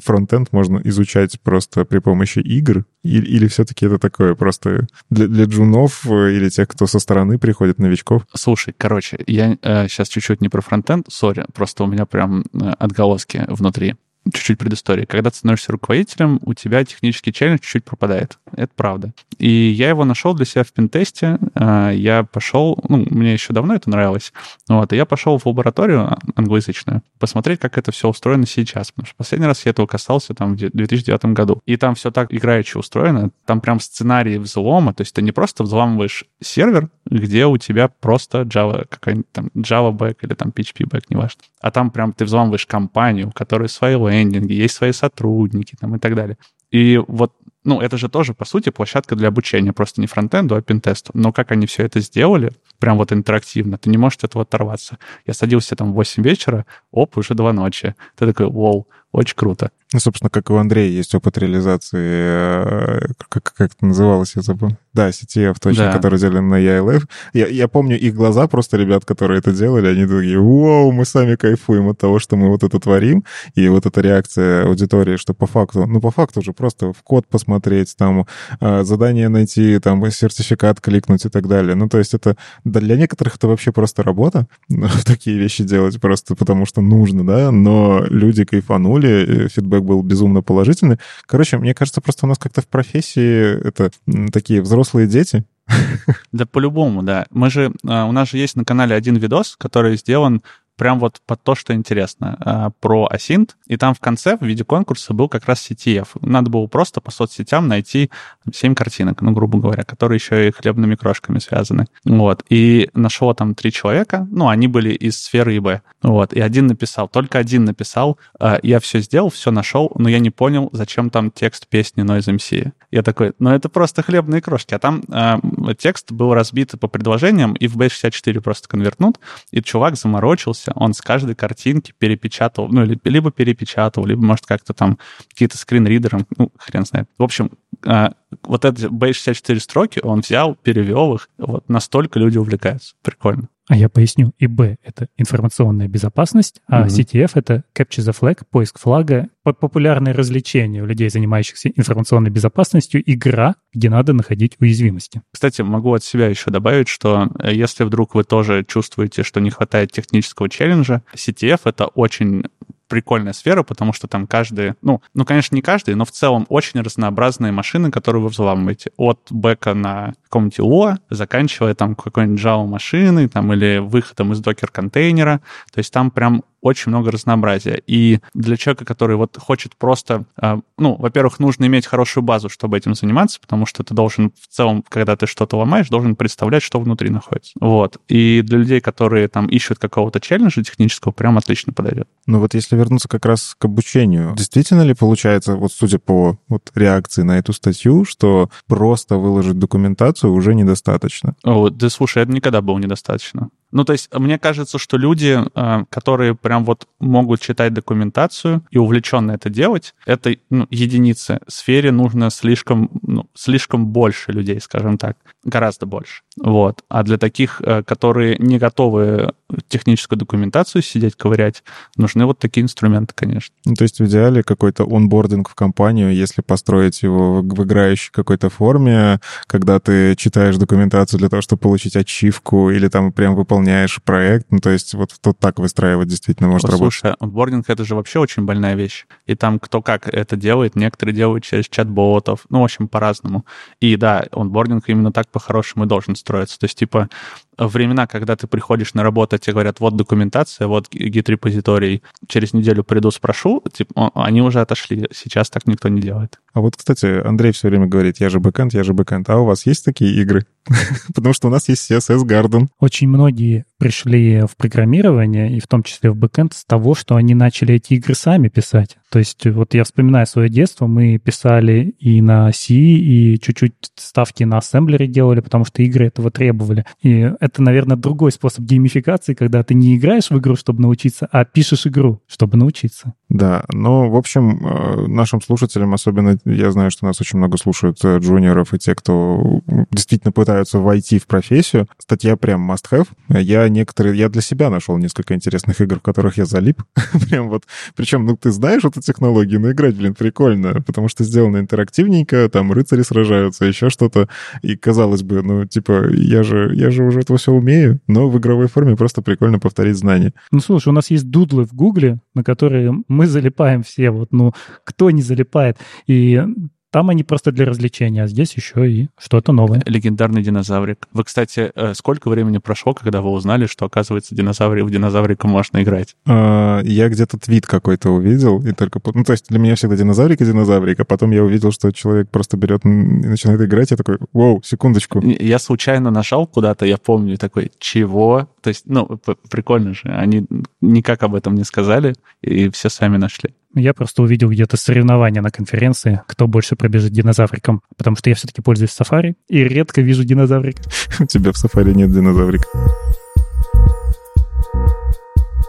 фронтенд 0.04 0.52
можно 0.52 0.80
изучать 0.84 1.40
просто 1.40 1.84
при 1.84 1.98
помощи 1.98 2.38
игр? 2.38 2.84
Или, 3.02 3.26
или 3.26 3.48
все-таки 3.48 3.86
это 3.86 3.98
такое 3.98 4.34
просто 4.34 4.86
для, 5.10 5.26
для 5.26 5.44
джунов 5.44 6.06
или 6.06 6.48
тех, 6.48 6.68
кто 6.68 6.86
со 6.86 6.98
стороны 6.98 7.38
приходит, 7.38 7.78
новичков? 7.78 8.22
Слушай, 8.34 8.74
короче, 8.76 9.18
я 9.26 9.56
э, 9.62 9.88
сейчас 9.88 10.08
чуть-чуть 10.08 10.40
не 10.40 10.48
про 10.48 10.60
фронтенд, 10.60 11.06
сори, 11.08 11.44
просто 11.52 11.84
у 11.84 11.86
меня 11.86 12.06
прям 12.06 12.44
э, 12.52 12.70
отголоски 12.78 13.44
внутри 13.48 13.96
чуть-чуть 14.32 14.58
предыстории. 14.58 15.04
Когда 15.04 15.30
ты 15.30 15.36
становишься 15.36 15.72
руководителем, 15.72 16.40
у 16.42 16.54
тебя 16.54 16.84
технический 16.84 17.32
челлендж 17.32 17.58
чуть-чуть 17.60 17.84
пропадает. 17.84 18.38
Это 18.52 18.72
правда. 18.74 19.12
И 19.38 19.48
я 19.50 19.88
его 19.88 20.04
нашел 20.04 20.34
для 20.34 20.44
себя 20.44 20.64
в 20.64 20.72
пентесте. 20.72 21.38
А, 21.54 21.90
я 21.90 22.24
пошел, 22.24 22.78
ну, 22.88 23.04
мне 23.10 23.32
еще 23.32 23.52
давно 23.52 23.74
это 23.74 23.90
нравилось, 23.90 24.32
вот, 24.68 24.92
и 24.92 24.96
я 24.96 25.04
пошел 25.04 25.38
в 25.38 25.46
лабораторию 25.46 26.18
англоязычную 26.34 27.02
посмотреть, 27.18 27.60
как 27.60 27.78
это 27.78 27.92
все 27.92 28.08
устроено 28.08 28.46
сейчас. 28.46 28.90
Потому 28.90 29.06
что 29.06 29.16
последний 29.16 29.46
раз 29.46 29.64
я 29.66 29.70
этого 29.70 29.86
касался 29.86 30.34
там 30.34 30.54
в 30.54 30.56
2009 30.56 31.24
году. 31.26 31.62
И 31.66 31.76
там 31.76 31.94
все 31.94 32.10
так 32.10 32.32
играючи 32.32 32.76
устроено. 32.76 33.30
Там 33.44 33.60
прям 33.60 33.80
сценарий 33.80 34.38
взлома. 34.38 34.94
То 34.94 35.02
есть 35.02 35.14
ты 35.14 35.22
не 35.22 35.32
просто 35.32 35.62
взламываешь 35.62 36.24
сервер, 36.40 36.90
где 37.06 37.46
у 37.46 37.56
тебя 37.56 37.88
просто 37.88 38.42
Java, 38.42 38.86
какая-нибудь 38.88 39.30
там 39.32 39.50
Java 39.54 39.92
back 39.92 40.18
или 40.22 40.34
там 40.34 40.48
PHP 40.48 40.88
back, 40.88 41.04
неважно. 41.08 41.42
А 41.60 41.70
там 41.70 41.90
прям 41.90 42.12
ты 42.12 42.24
взламываешь 42.24 42.66
компанию, 42.66 43.28
у 43.28 43.32
которой 43.32 43.68
свои 43.68 43.96
лендинги, 44.16 44.52
есть 44.52 44.74
свои 44.74 44.92
сотрудники 44.92 45.76
там 45.80 45.96
и 45.96 45.98
так 45.98 46.14
далее. 46.14 46.36
И 46.70 47.00
вот, 47.06 47.32
ну, 47.64 47.80
это 47.80 47.96
же 47.96 48.08
тоже, 48.08 48.34
по 48.34 48.44
сути, 48.44 48.70
площадка 48.70 49.16
для 49.16 49.28
обучения, 49.28 49.72
просто 49.72 50.00
не 50.00 50.06
фронтенду, 50.06 50.56
а 50.56 50.62
пентесту. 50.62 51.10
Но 51.14 51.32
как 51.32 51.52
они 51.52 51.66
все 51.66 51.84
это 51.84 52.00
сделали, 52.00 52.52
прям 52.78 52.96
вот 52.98 53.12
интерактивно, 53.12 53.78
ты 53.78 53.90
не 53.90 53.98
можешь 53.98 54.18
от 54.18 54.24
этого 54.24 54.42
оторваться. 54.42 54.98
Я 55.26 55.34
садился 55.34 55.76
там 55.76 55.92
в 55.92 55.94
8 55.94 56.22
вечера, 56.22 56.66
оп, 56.90 57.16
уже 57.18 57.34
2 57.34 57.52
ночи. 57.52 57.94
Ты 58.16 58.26
такой, 58.26 58.50
вау, 58.50 58.88
очень 59.12 59.36
круто. 59.36 59.70
Ну, 59.96 60.00
собственно, 60.00 60.28
как 60.28 60.50
у 60.50 60.56
Андрея 60.56 60.90
есть 60.90 61.14
опыт 61.14 61.38
реализации, 61.38 61.98
э, 61.98 63.00
как, 63.30 63.44
как 63.44 63.72
это 63.72 63.86
называлось, 63.86 64.36
я 64.36 64.42
забыл. 64.42 64.72
Да, 64.92 65.08
CTF, 65.08 65.56
точно, 65.58 65.84
да. 65.84 65.92
который 65.92 66.18
делали 66.18 66.40
на 66.40 66.60
ELF. 66.60 67.04
Я, 67.32 67.46
я 67.46 67.66
помню 67.66 67.98
их 67.98 68.14
глаза 68.14 68.46
просто 68.46 68.76
ребят, 68.76 69.06
которые 69.06 69.38
это 69.38 69.52
делали, 69.52 69.88
они 69.88 70.06
такие, 70.06 70.38
вау, 70.38 70.92
мы 70.92 71.06
сами 71.06 71.36
кайфуем 71.36 71.88
от 71.88 71.98
того, 71.98 72.18
что 72.18 72.36
мы 72.36 72.48
вот 72.48 72.62
это 72.62 72.78
творим. 72.78 73.24
И 73.54 73.68
вот 73.68 73.86
эта 73.86 74.02
реакция 74.02 74.66
аудитории, 74.66 75.16
что 75.16 75.32
по 75.32 75.46
факту, 75.46 75.86
ну, 75.86 75.98
по 76.02 76.10
факту 76.10 76.42
же 76.42 76.52
просто 76.52 76.92
в 76.92 77.02
код 77.02 77.26
посмотреть, 77.26 77.96
там, 77.96 78.26
э, 78.60 78.84
задание 78.84 79.30
найти, 79.30 79.78
там, 79.78 80.10
сертификат 80.10 80.82
кликнуть 80.82 81.24
и 81.24 81.30
так 81.30 81.48
далее. 81.48 81.74
Ну, 81.74 81.88
то 81.88 81.96
есть 81.96 82.12
это 82.12 82.36
для 82.64 82.96
некоторых 82.96 83.36
это 83.36 83.48
вообще 83.48 83.72
просто 83.72 84.02
работа, 84.02 84.46
такие 85.06 85.38
вещи 85.38 85.64
делать 85.64 85.98
просто 86.02 86.34
потому 86.34 86.66
что 86.66 86.82
нужно, 86.82 87.26
да, 87.26 87.50
но 87.50 88.04
люди 88.10 88.44
кайфанули, 88.44 89.48
фидбэк 89.48 89.85
был 89.86 90.02
безумно 90.02 90.42
положительный. 90.42 90.98
Короче, 91.26 91.56
мне 91.58 91.74
кажется, 91.74 92.00
просто 92.00 92.26
у 92.26 92.28
нас 92.28 92.38
как-то 92.38 92.60
в 92.60 92.68
профессии 92.68 93.66
это 93.66 93.90
такие 94.32 94.60
взрослые 94.60 95.06
дети, 95.06 95.44
да, 96.32 96.46
по-любому, 96.46 97.02
да. 97.02 97.26
Мы 97.30 97.50
же, 97.50 97.72
а, 97.86 98.06
у 98.06 98.12
нас 98.12 98.30
же 98.30 98.38
есть 98.38 98.56
на 98.56 98.64
канале 98.64 98.94
один 98.94 99.16
видос, 99.16 99.56
который 99.58 99.96
сделан 99.96 100.42
прям 100.76 100.98
вот 100.98 101.20
под 101.26 101.42
то, 101.42 101.54
что 101.54 101.74
интересно, 101.74 102.36
а, 102.40 102.70
про 102.80 103.06
асинт. 103.10 103.56
И 103.66 103.76
там 103.76 103.94
в 103.94 104.00
конце 104.00 104.36
в 104.36 104.42
виде 104.42 104.64
конкурса 104.64 105.14
был 105.14 105.28
как 105.28 105.46
раз 105.46 105.68
CTF. 105.70 106.08
Надо 106.22 106.50
было 106.50 106.66
просто 106.66 107.00
по 107.00 107.10
соцсетям 107.10 107.68
найти 107.68 108.10
7 108.52 108.74
картинок, 108.74 109.22
ну, 109.22 109.32
грубо 109.32 109.58
говоря, 109.58 109.84
которые 109.84 110.16
еще 110.16 110.48
и 110.48 110.52
хлебными 110.52 110.94
крошками 110.94 111.38
связаны. 111.38 111.86
Вот. 112.04 112.44
И 112.48 112.90
нашел 112.94 113.34
там 113.34 113.54
три 113.54 113.72
человека, 113.72 114.26
ну, 114.30 114.48
они 114.48 114.68
были 114.68 114.90
из 114.90 115.18
сферы 115.18 115.56
ИБ. 115.56 115.82
Вот. 116.02 116.32
И 116.32 116.40
один 116.40 116.66
написал, 116.66 117.08
только 117.08 117.38
один 117.38 117.64
написал, 117.64 118.18
«А, 118.38 118.58
я 118.62 118.80
все 118.80 119.00
сделал, 119.00 119.30
все 119.30 119.50
нашел, 119.50 119.90
но 119.96 120.08
я 120.08 120.18
не 120.18 120.30
понял, 120.30 120.68
зачем 120.72 121.10
там 121.10 121.30
текст 121.30 121.66
песни 121.66 122.04
Noise 122.04 122.36
MC. 122.36 122.72
Я 122.90 123.02
такой, 123.02 123.32
ну, 123.38 123.50
это 123.50 123.68
просто 123.68 124.02
хлебные 124.02 124.40
крошки. 124.40 124.74
А 124.74 124.78
там 124.78 125.02
э, 125.12 125.38
текст 125.78 126.12
был 126.12 126.34
разбит 126.34 126.78
по 126.80 126.88
предложениям, 126.88 127.54
и 127.54 127.66
в 127.66 127.76
B64 127.76 128.40
просто 128.40 128.68
конвертнут, 128.68 129.18
и 129.50 129.60
чувак 129.62 129.96
заморочился, 129.96 130.65
записывался, 130.66 130.72
он 130.74 130.94
с 130.94 131.00
каждой 131.00 131.34
картинки 131.34 131.92
перепечатал, 131.98 132.68
ну, 132.68 132.84
либо 132.84 133.30
перепечатал, 133.30 134.06
либо, 134.06 134.22
может, 134.22 134.46
как-то 134.46 134.74
там 134.74 134.98
какие-то 135.28 135.58
скринридером, 135.58 136.26
ну, 136.36 136.50
хрен 136.58 136.84
знает. 136.84 137.08
В 137.18 137.22
общем, 137.22 137.50
а, 137.84 138.12
вот 138.42 138.64
эти 138.64 138.86
B64 138.86 139.60
строки 139.60 140.00
он 140.02 140.20
взял, 140.20 140.54
перевел 140.54 141.14
их, 141.14 141.28
вот 141.38 141.68
настолько 141.68 142.18
люди 142.18 142.38
увлекаются. 142.38 142.94
Прикольно. 143.02 143.48
А 143.68 143.76
я 143.76 143.88
поясню. 143.88 144.32
ИБ— 144.38 144.60
это 144.84 145.08
информационная 145.16 145.88
безопасность, 145.88 146.60
а 146.68 146.82
угу. 146.82 146.88
CTF— 146.88 147.32
это 147.34 147.64
Capture 147.74 148.08
the 148.08 148.16
Flag, 148.18 148.42
поиск 148.48 148.78
флага, 148.78 149.28
популярное 149.42 150.12
развлечение 150.12 150.82
у 150.82 150.86
людей, 150.86 151.08
занимающихся 151.10 151.70
информационной 151.74 152.30
безопасностью, 152.30 153.02
игра, 153.04 153.56
где 153.72 153.90
надо 153.90 154.12
находить 154.12 154.56
уязвимости. 154.60 155.22
Кстати, 155.32 155.62
могу 155.62 155.94
от 155.94 156.04
себя 156.04 156.28
еще 156.28 156.50
добавить, 156.50 156.88
что 156.88 157.28
э, 157.40 157.54
если 157.54 157.84
вдруг 157.84 158.14
вы 158.14 158.24
тоже 158.24 158.64
чувствуете, 158.64 159.22
что 159.24 159.40
не 159.40 159.50
хватает 159.50 159.90
технического 159.90 160.48
челленджа, 160.48 161.02
CTF— 161.14 161.60
это 161.64 161.86
очень 161.86 162.44
прикольная 162.88 163.32
сфера, 163.32 163.62
потому 163.62 163.92
что 163.92 164.06
там 164.08 164.26
каждый, 164.26 164.74
ну, 164.82 165.02
ну, 165.14 165.24
конечно, 165.24 165.54
не 165.54 165.62
каждый, 165.62 165.94
но 165.94 166.04
в 166.04 166.10
целом 166.10 166.46
очень 166.48 166.80
разнообразные 166.80 167.52
машины, 167.52 167.90
которые 167.90 168.22
вы 168.22 168.28
взламываете. 168.28 168.90
От 168.96 169.20
бэка 169.30 169.74
на 169.74 170.14
каком-нибудь 170.24 170.60
ИО, 170.60 170.96
заканчивая 171.10 171.74
там 171.74 171.94
какой-нибудь 171.94 172.40
Java 172.40 172.66
машиной, 172.66 173.28
там, 173.28 173.52
или 173.52 173.78
выходом 173.78 174.32
из 174.32 174.40
докер-контейнера. 174.40 175.40
То 175.72 175.78
есть 175.78 175.92
там 175.92 176.10
прям 176.10 176.42
очень 176.66 176.90
много 176.90 177.10
разнообразия. 177.10 177.82
И 177.86 178.20
для 178.34 178.56
человека, 178.56 178.84
который 178.84 179.16
вот 179.16 179.38
хочет 179.38 179.76
просто, 179.76 180.24
э, 180.40 180.58
ну, 180.78 180.96
во-первых, 180.96 181.38
нужно 181.38 181.66
иметь 181.66 181.86
хорошую 181.86 182.24
базу, 182.24 182.48
чтобы 182.48 182.76
этим 182.76 182.94
заниматься, 182.94 183.40
потому 183.40 183.66
что 183.66 183.82
ты 183.82 183.94
должен 183.94 184.32
в 184.40 184.48
целом, 184.48 184.84
когда 184.88 185.16
ты 185.16 185.26
что-то 185.26 185.56
ломаешь, 185.56 185.88
должен 185.88 186.16
представлять, 186.16 186.62
что 186.62 186.80
внутри 186.80 187.10
находится. 187.10 187.52
Вот. 187.60 187.98
И 188.08 188.42
для 188.42 188.58
людей, 188.58 188.80
которые 188.80 189.28
там 189.28 189.46
ищут 189.46 189.78
какого-то 189.78 190.20
челленджа 190.20 190.62
технического, 190.62 191.12
прям 191.12 191.38
отлично 191.38 191.72
подойдет. 191.72 192.08
Ну 192.26 192.40
вот 192.40 192.54
если 192.54 192.76
вернуться 192.76 193.08
как 193.08 193.24
раз 193.24 193.54
к 193.58 193.64
обучению, 193.64 194.34
действительно 194.36 194.82
ли 194.82 194.94
получается, 194.94 195.54
вот 195.56 195.72
судя 195.72 195.98
по 195.98 196.38
вот 196.48 196.70
реакции 196.74 197.22
на 197.22 197.38
эту 197.38 197.52
статью, 197.52 198.04
что 198.04 198.50
просто 198.66 199.16
выложить 199.16 199.58
документацию 199.58 200.32
уже 200.32 200.54
недостаточно? 200.54 201.34
О, 201.44 201.70
да 201.70 201.88
слушай, 201.88 202.22
это 202.22 202.32
никогда 202.32 202.60
было 202.60 202.78
недостаточно. 202.78 203.50
Ну, 203.72 203.84
то 203.84 203.92
есть, 203.92 204.12
мне 204.14 204.38
кажется, 204.38 204.78
что 204.78 204.96
люди, 204.96 205.38
э, 205.54 205.84
которые 205.90 206.34
прям 206.34 206.64
вот 206.64 206.86
могут 207.00 207.40
читать 207.40 207.74
документацию 207.74 208.64
и 208.70 208.78
увлеченно 208.78 209.32
это 209.32 209.50
делать, 209.50 209.94
это 210.06 210.36
ну, 210.50 210.66
единицы. 210.70 211.40
В 211.46 211.52
сфере 211.52 211.90
нужно 211.90 212.30
слишком, 212.30 212.90
ну, 213.02 213.28
слишком 213.34 213.86
больше 213.86 214.32
людей, 214.32 214.60
скажем 214.60 214.98
так, 214.98 215.16
гораздо 215.46 215.86
больше. 215.86 216.22
Вот. 216.36 216.82
А 216.88 217.02
для 217.02 217.18
таких, 217.18 217.62
э, 217.64 217.82
которые 217.82 218.36
не 218.38 218.58
готовы 218.58 219.32
техническую 219.68 220.18
документацию 220.18 220.82
сидеть, 220.82 221.14
ковырять, 221.14 221.62
нужны 221.96 222.26
вот 222.26 222.38
такие 222.38 222.64
инструменты, 222.64 223.14
конечно. 223.14 223.54
Ну, 223.64 223.74
то 223.74 223.84
есть 223.84 224.00
в 224.00 224.04
идеале 224.06 224.42
какой-то 224.42 224.84
онбординг 224.84 225.48
в 225.48 225.54
компанию, 225.54 226.12
если 226.12 226.42
построить 226.42 227.02
его 227.02 227.42
в 227.42 227.64
играющей 227.64 228.10
какой-то 228.12 228.50
форме, 228.50 229.20
когда 229.46 229.78
ты 229.78 230.16
читаешь 230.16 230.56
документацию 230.56 231.18
для 231.20 231.28
того, 231.28 231.42
чтобы 231.42 231.60
получить 231.60 231.96
ачивку 231.96 232.70
или 232.70 232.88
там 232.88 233.12
прям 233.12 233.36
выполняешь 233.36 234.02
проект. 234.02 234.46
Ну, 234.50 234.58
то 234.58 234.70
есть 234.70 234.94
вот 234.94 235.14
тут 235.20 235.38
так 235.38 235.58
выстраивать 235.58 236.08
действительно 236.08 236.48
может 236.48 236.62
Слушай, 236.62 236.80
работать. 236.80 237.00
Слушай, 237.00 237.16
онбординг— 237.20 237.64
это 237.70 237.84
же 237.84 237.94
вообще 237.94 238.18
очень 238.18 238.42
больная 238.44 238.74
вещь. 238.74 239.06
И 239.26 239.36
там 239.36 239.60
кто 239.60 239.80
как 239.80 240.08
это 240.08 240.36
делает. 240.36 240.74
Некоторые 240.74 241.14
делают 241.14 241.44
через 241.44 241.68
чат-ботов. 241.68 242.46
Ну, 242.50 242.60
в 242.60 242.64
общем, 242.64 242.88
по-разному. 242.88 243.46
И 243.80 243.96
да, 243.96 244.24
онбординг 244.32 244.88
именно 244.88 245.12
так 245.12 245.28
по-хорошему 245.36 245.84
должен 245.84 246.16
строиться. 246.16 246.58
То 246.58 246.64
есть, 246.64 246.78
типа, 246.78 247.10
времена, 247.58 248.06
когда 248.06 248.36
ты 248.36 248.46
приходишь 248.46 248.94
на 248.94 249.02
работу, 249.02 249.36
тебе 249.36 249.52
говорят, 249.52 249.80
вот 249.80 249.94
документация, 249.94 250.66
вот 250.66 250.88
Git-репозиторий, 250.90 252.02
через 252.26 252.54
неделю 252.54 252.82
приду, 252.84 253.10
спрошу, 253.10 253.62
типа, 253.70 254.12
они 254.14 254.40
уже 254.40 254.62
отошли. 254.62 255.06
Сейчас 255.12 255.50
так 255.50 255.66
никто 255.66 255.90
не 255.90 256.00
делает. 256.00 256.40
А 256.54 256.60
вот, 256.60 256.74
кстати, 256.74 257.20
Андрей 257.22 257.52
все 257.52 257.68
время 257.68 257.86
говорит, 257.86 258.18
я 258.18 258.30
же 258.30 258.40
бэкэнд, 258.40 258.72
я 258.72 258.82
же 258.82 258.94
бэкэнд. 258.94 259.28
А 259.28 259.36
у 259.36 259.44
вас 259.44 259.66
есть 259.66 259.84
такие 259.84 260.10
игры? 260.22 260.46
Потому 261.14 261.32
что 261.32 261.48
у 261.48 261.50
нас 261.50 261.68
есть 261.68 261.90
CSS 261.90 262.24
Garden. 262.24 262.68
Очень 262.80 263.08
многие 263.08 263.64
пришли 263.78 264.42
в 264.42 264.56
программирование, 264.56 265.56
и 265.56 265.60
в 265.60 265.66
том 265.66 265.82
числе 265.82 266.10
в 266.10 266.16
бэкэнд, 266.16 266.54
с 266.54 266.64
того, 266.64 266.94
что 266.94 267.16
они 267.16 267.34
начали 267.34 267.74
эти 267.74 267.94
игры 267.94 268.14
сами 268.14 268.48
писать. 268.48 268.96
То 269.10 269.18
есть 269.20 269.46
вот 269.46 269.74
я 269.74 269.84
вспоминаю 269.84 270.26
свое 270.26 270.48
детство, 270.48 270.86
мы 270.86 271.18
писали 271.18 271.94
и 271.98 272.20
на 272.20 272.52
C, 272.52 272.74
и 272.74 273.38
чуть-чуть 273.40 273.74
вставки 273.96 274.44
на 274.44 274.58
ассемблере 274.58 275.06
делали, 275.06 275.40
потому 275.40 275.64
что 275.64 275.82
игры 275.82 276.06
этого 276.06 276.30
требовали. 276.30 276.84
И 277.02 277.30
это, 277.40 277.62
наверное, 277.62 277.96
другой 277.96 278.32
способ 278.32 278.64
геймификации, 278.64 279.34
когда 279.34 279.62
ты 279.62 279.74
не 279.74 279.96
играешь 279.96 280.30
в 280.30 280.38
игру, 280.38 280.56
чтобы 280.56 280.82
научиться, 280.82 281.28
а 281.30 281.44
пишешь 281.44 281.86
игру, 281.86 282.20
чтобы 282.26 282.56
научиться. 282.56 283.14
Да, 283.28 283.64
но, 283.72 284.10
в 284.10 284.16
общем, 284.16 284.66
э, 284.66 285.06
нашим 285.06 285.40
слушателям, 285.40 285.94
особенно 285.94 286.38
я 286.44 286.70
знаю, 286.70 286.90
что 286.90 287.06
нас 287.06 287.20
очень 287.20 287.38
много 287.38 287.58
слушают 287.58 287.98
э, 288.04 288.18
джуниоров 288.18 288.74
и 288.74 288.78
те, 288.78 288.94
кто 288.94 289.60
действительно 289.90 290.32
пытаются 290.56 290.78
войти 290.78 291.18
в 291.18 291.26
профессию, 291.26 291.86
статья 291.98 292.34
прям 292.36 292.70
must-have. 292.70 293.08
Я 293.28 293.68
некоторые, 293.68 294.16
я 294.16 294.30
для 294.30 294.40
себя 294.40 294.70
нашел 294.70 294.96
несколько 294.96 295.34
интересных 295.34 295.82
игр, 295.82 295.98
в 295.98 296.02
которых 296.02 296.38
я 296.38 296.46
залип. 296.46 296.82
прям 297.28 297.50
вот, 297.50 297.64
причем, 297.94 298.24
ну, 298.24 298.38
ты 298.38 298.50
знаешь 298.50 298.84
эту 298.84 299.02
технологию, 299.02 299.60
но 299.60 299.70
играть, 299.72 299.94
блин, 299.94 300.14
прикольно, 300.14 300.80
потому 300.86 301.08
что 301.08 301.24
сделано 301.24 301.58
интерактивненько, 301.58 302.48
там 302.48 302.72
рыцари 302.72 303.02
сражаются, 303.02 303.66
еще 303.66 303.90
что-то, 303.90 304.28
и 304.62 304.76
казалось 304.76 305.22
бы, 305.22 305.42
ну, 305.42 305.66
типа, 305.66 306.08
я 306.10 306.42
же, 306.42 306.72
я 306.74 306.90
же 306.90 307.04
уже 307.04 307.20
это 307.20 307.36
все 307.36 307.52
умею, 307.52 308.00
но 308.06 308.30
в 308.30 308.38
игровой 308.38 308.68
форме 308.68 308.96
просто 308.96 309.20
прикольно 309.20 309.58
повторить 309.58 309.96
знания. 309.96 310.32
Ну, 310.52 310.60
слушай, 310.60 310.88
у 310.88 310.92
нас 310.92 311.10
есть 311.10 311.28
дудлы 311.28 311.66
в 311.66 311.74
Гугле, 311.74 312.20
на 312.34 312.42
которые 312.42 312.94
мы 313.08 313.26
залипаем 313.26 313.82
все, 313.82 314.10
вот, 314.10 314.28
ну, 314.32 314.54
кто 314.84 315.10
не 315.10 315.20
залипает? 315.20 315.76
И 316.06 316.42
там 316.90 317.10
они 317.10 317.24
просто 317.24 317.52
для 317.52 317.66
развлечения, 317.66 318.24
а 318.24 318.26
здесь 318.26 318.54
еще 318.54 318.90
и 318.90 319.08
что-то 319.18 319.52
новое. 319.52 319.82
Легендарный 319.86 320.42
динозаврик. 320.42 321.08
Вы, 321.12 321.24
кстати, 321.24 321.70
э, 321.74 321.94
сколько 321.94 322.28
времени 322.30 322.58
прошло, 322.58 322.94
когда 322.94 323.20
вы 323.20 323.30
узнали, 323.30 323.66
что, 323.66 323.86
оказывается, 323.86 324.34
динозаври, 324.34 324.82
в 324.82 324.90
динозаврика 324.90 325.48
можно 325.48 325.82
играть? 325.82 326.16
А, 326.26 326.80
я 326.82 327.08
где-то 327.08 327.38
твит 327.38 327.66
какой-то 327.66 328.10
увидел, 328.10 328.64
и 328.64 328.72
только... 328.72 329.00
Ну, 329.14 329.24
то 329.24 329.32
есть 329.32 329.48
для 329.48 329.58
меня 329.58 329.74
всегда 329.74 329.96
динозаврик 329.96 330.40
и 330.40 330.44
динозаврик, 330.44 331.00
а 331.00 331.04
потом 331.04 331.32
я 331.32 331.44
увидел, 331.44 331.72
что 331.72 331.92
человек 331.92 332.30
просто 332.30 332.56
берет 332.56 332.84
и 332.84 332.88
начинает 332.88 333.60
играть, 333.60 333.90
я 333.90 333.96
такой, 333.96 334.18
вау, 334.32 334.62
секундочку. 334.64 335.20
Я 335.22 335.58
случайно 335.58 336.10
нажал 336.10 336.46
куда-то, 336.46 336.86
я 336.86 336.96
помню, 336.96 337.36
такой, 337.36 337.72
чего? 337.78 338.48
То 338.66 338.70
есть, 338.70 338.82
ну, 338.86 339.06
прикольно 339.48 339.94
же, 339.94 340.08
они 340.08 340.44
никак 340.80 341.22
об 341.22 341.36
этом 341.36 341.54
не 341.54 341.62
сказали, 341.62 342.16
и 342.42 342.68
все 342.70 342.88
сами 342.88 343.16
нашли. 343.16 343.54
Я 343.76 343.94
просто 343.94 344.24
увидел 344.24 344.50
где-то 344.50 344.76
соревнования 344.76 345.40
на 345.40 345.52
конференции, 345.52 346.20
кто 346.26 346.48
больше 346.48 346.74
пробежит 346.74 347.12
динозавриком, 347.12 347.80
потому 347.96 348.16
что 348.16 348.28
я 348.28 348.34
все-таки 348.34 348.62
пользуюсь 348.62 348.90
Safari 348.90 349.34
и 349.48 349.62
редко 349.62 350.00
вижу 350.00 350.24
динозаврик. 350.24 350.78
У 351.20 351.26
тебя 351.26 351.52
в 351.52 351.64
Safari 351.64 351.94
нет 351.94 352.10
динозаврика. 352.10 352.66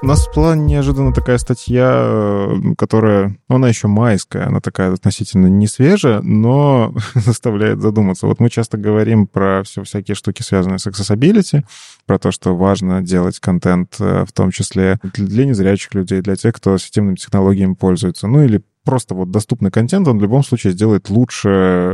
У 0.01 0.05
нас 0.05 0.27
в 0.27 0.31
плане 0.31 0.63
неожиданно 0.65 1.11
такая 1.11 1.39
статья, 1.39 1.91
э, 1.91 2.73
которая, 2.77 3.35
ну, 3.49 3.55
она 3.55 3.67
еще 3.67 3.87
майская, 3.87 4.45
она 4.45 4.59
такая 4.59 4.93
относительно 4.93 5.47
не 5.47 5.65
свежая, 5.65 6.21
но 6.21 6.93
заставляет 7.15 7.81
задуматься. 7.81 8.27
Вот 8.27 8.39
мы 8.39 8.51
часто 8.51 8.77
говорим 8.77 9.25
про 9.25 9.63
все 9.63 9.83
всякие 9.83 10.13
штуки, 10.13 10.43
связанные 10.43 10.77
с 10.77 10.85
accessibility, 10.85 11.63
про 12.05 12.19
то, 12.19 12.31
что 12.31 12.55
важно 12.55 13.01
делать 13.01 13.39
контент, 13.39 13.95
э, 13.99 14.25
в 14.25 14.31
том 14.33 14.51
числе 14.51 14.99
для 15.15 15.45
незрячих 15.45 15.95
людей, 15.95 16.21
для 16.21 16.35
тех, 16.35 16.53
кто 16.53 16.77
системными 16.77 17.15
технологиями 17.15 17.73
пользуется, 17.73 18.27
ну 18.27 18.43
или 18.43 18.61
просто 18.87 19.15
вот 19.15 19.31
доступный 19.31 19.69
контент, 19.69 20.07
он 20.07 20.17
в 20.17 20.21
любом 20.21 20.45
случае 20.45 20.71
сделает 20.71 21.09
лучше, 21.09 21.49
э, 21.49 21.93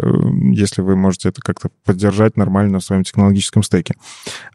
если 0.51 0.83
вы 0.83 0.95
можете 0.95 1.29
это 1.29 1.41
как-то 1.41 1.69
поддержать 1.83 2.37
нормально 2.37 2.77
в 2.77 2.83
своем 2.83 3.03
технологическом 3.03 3.63
стеке. 3.63 3.95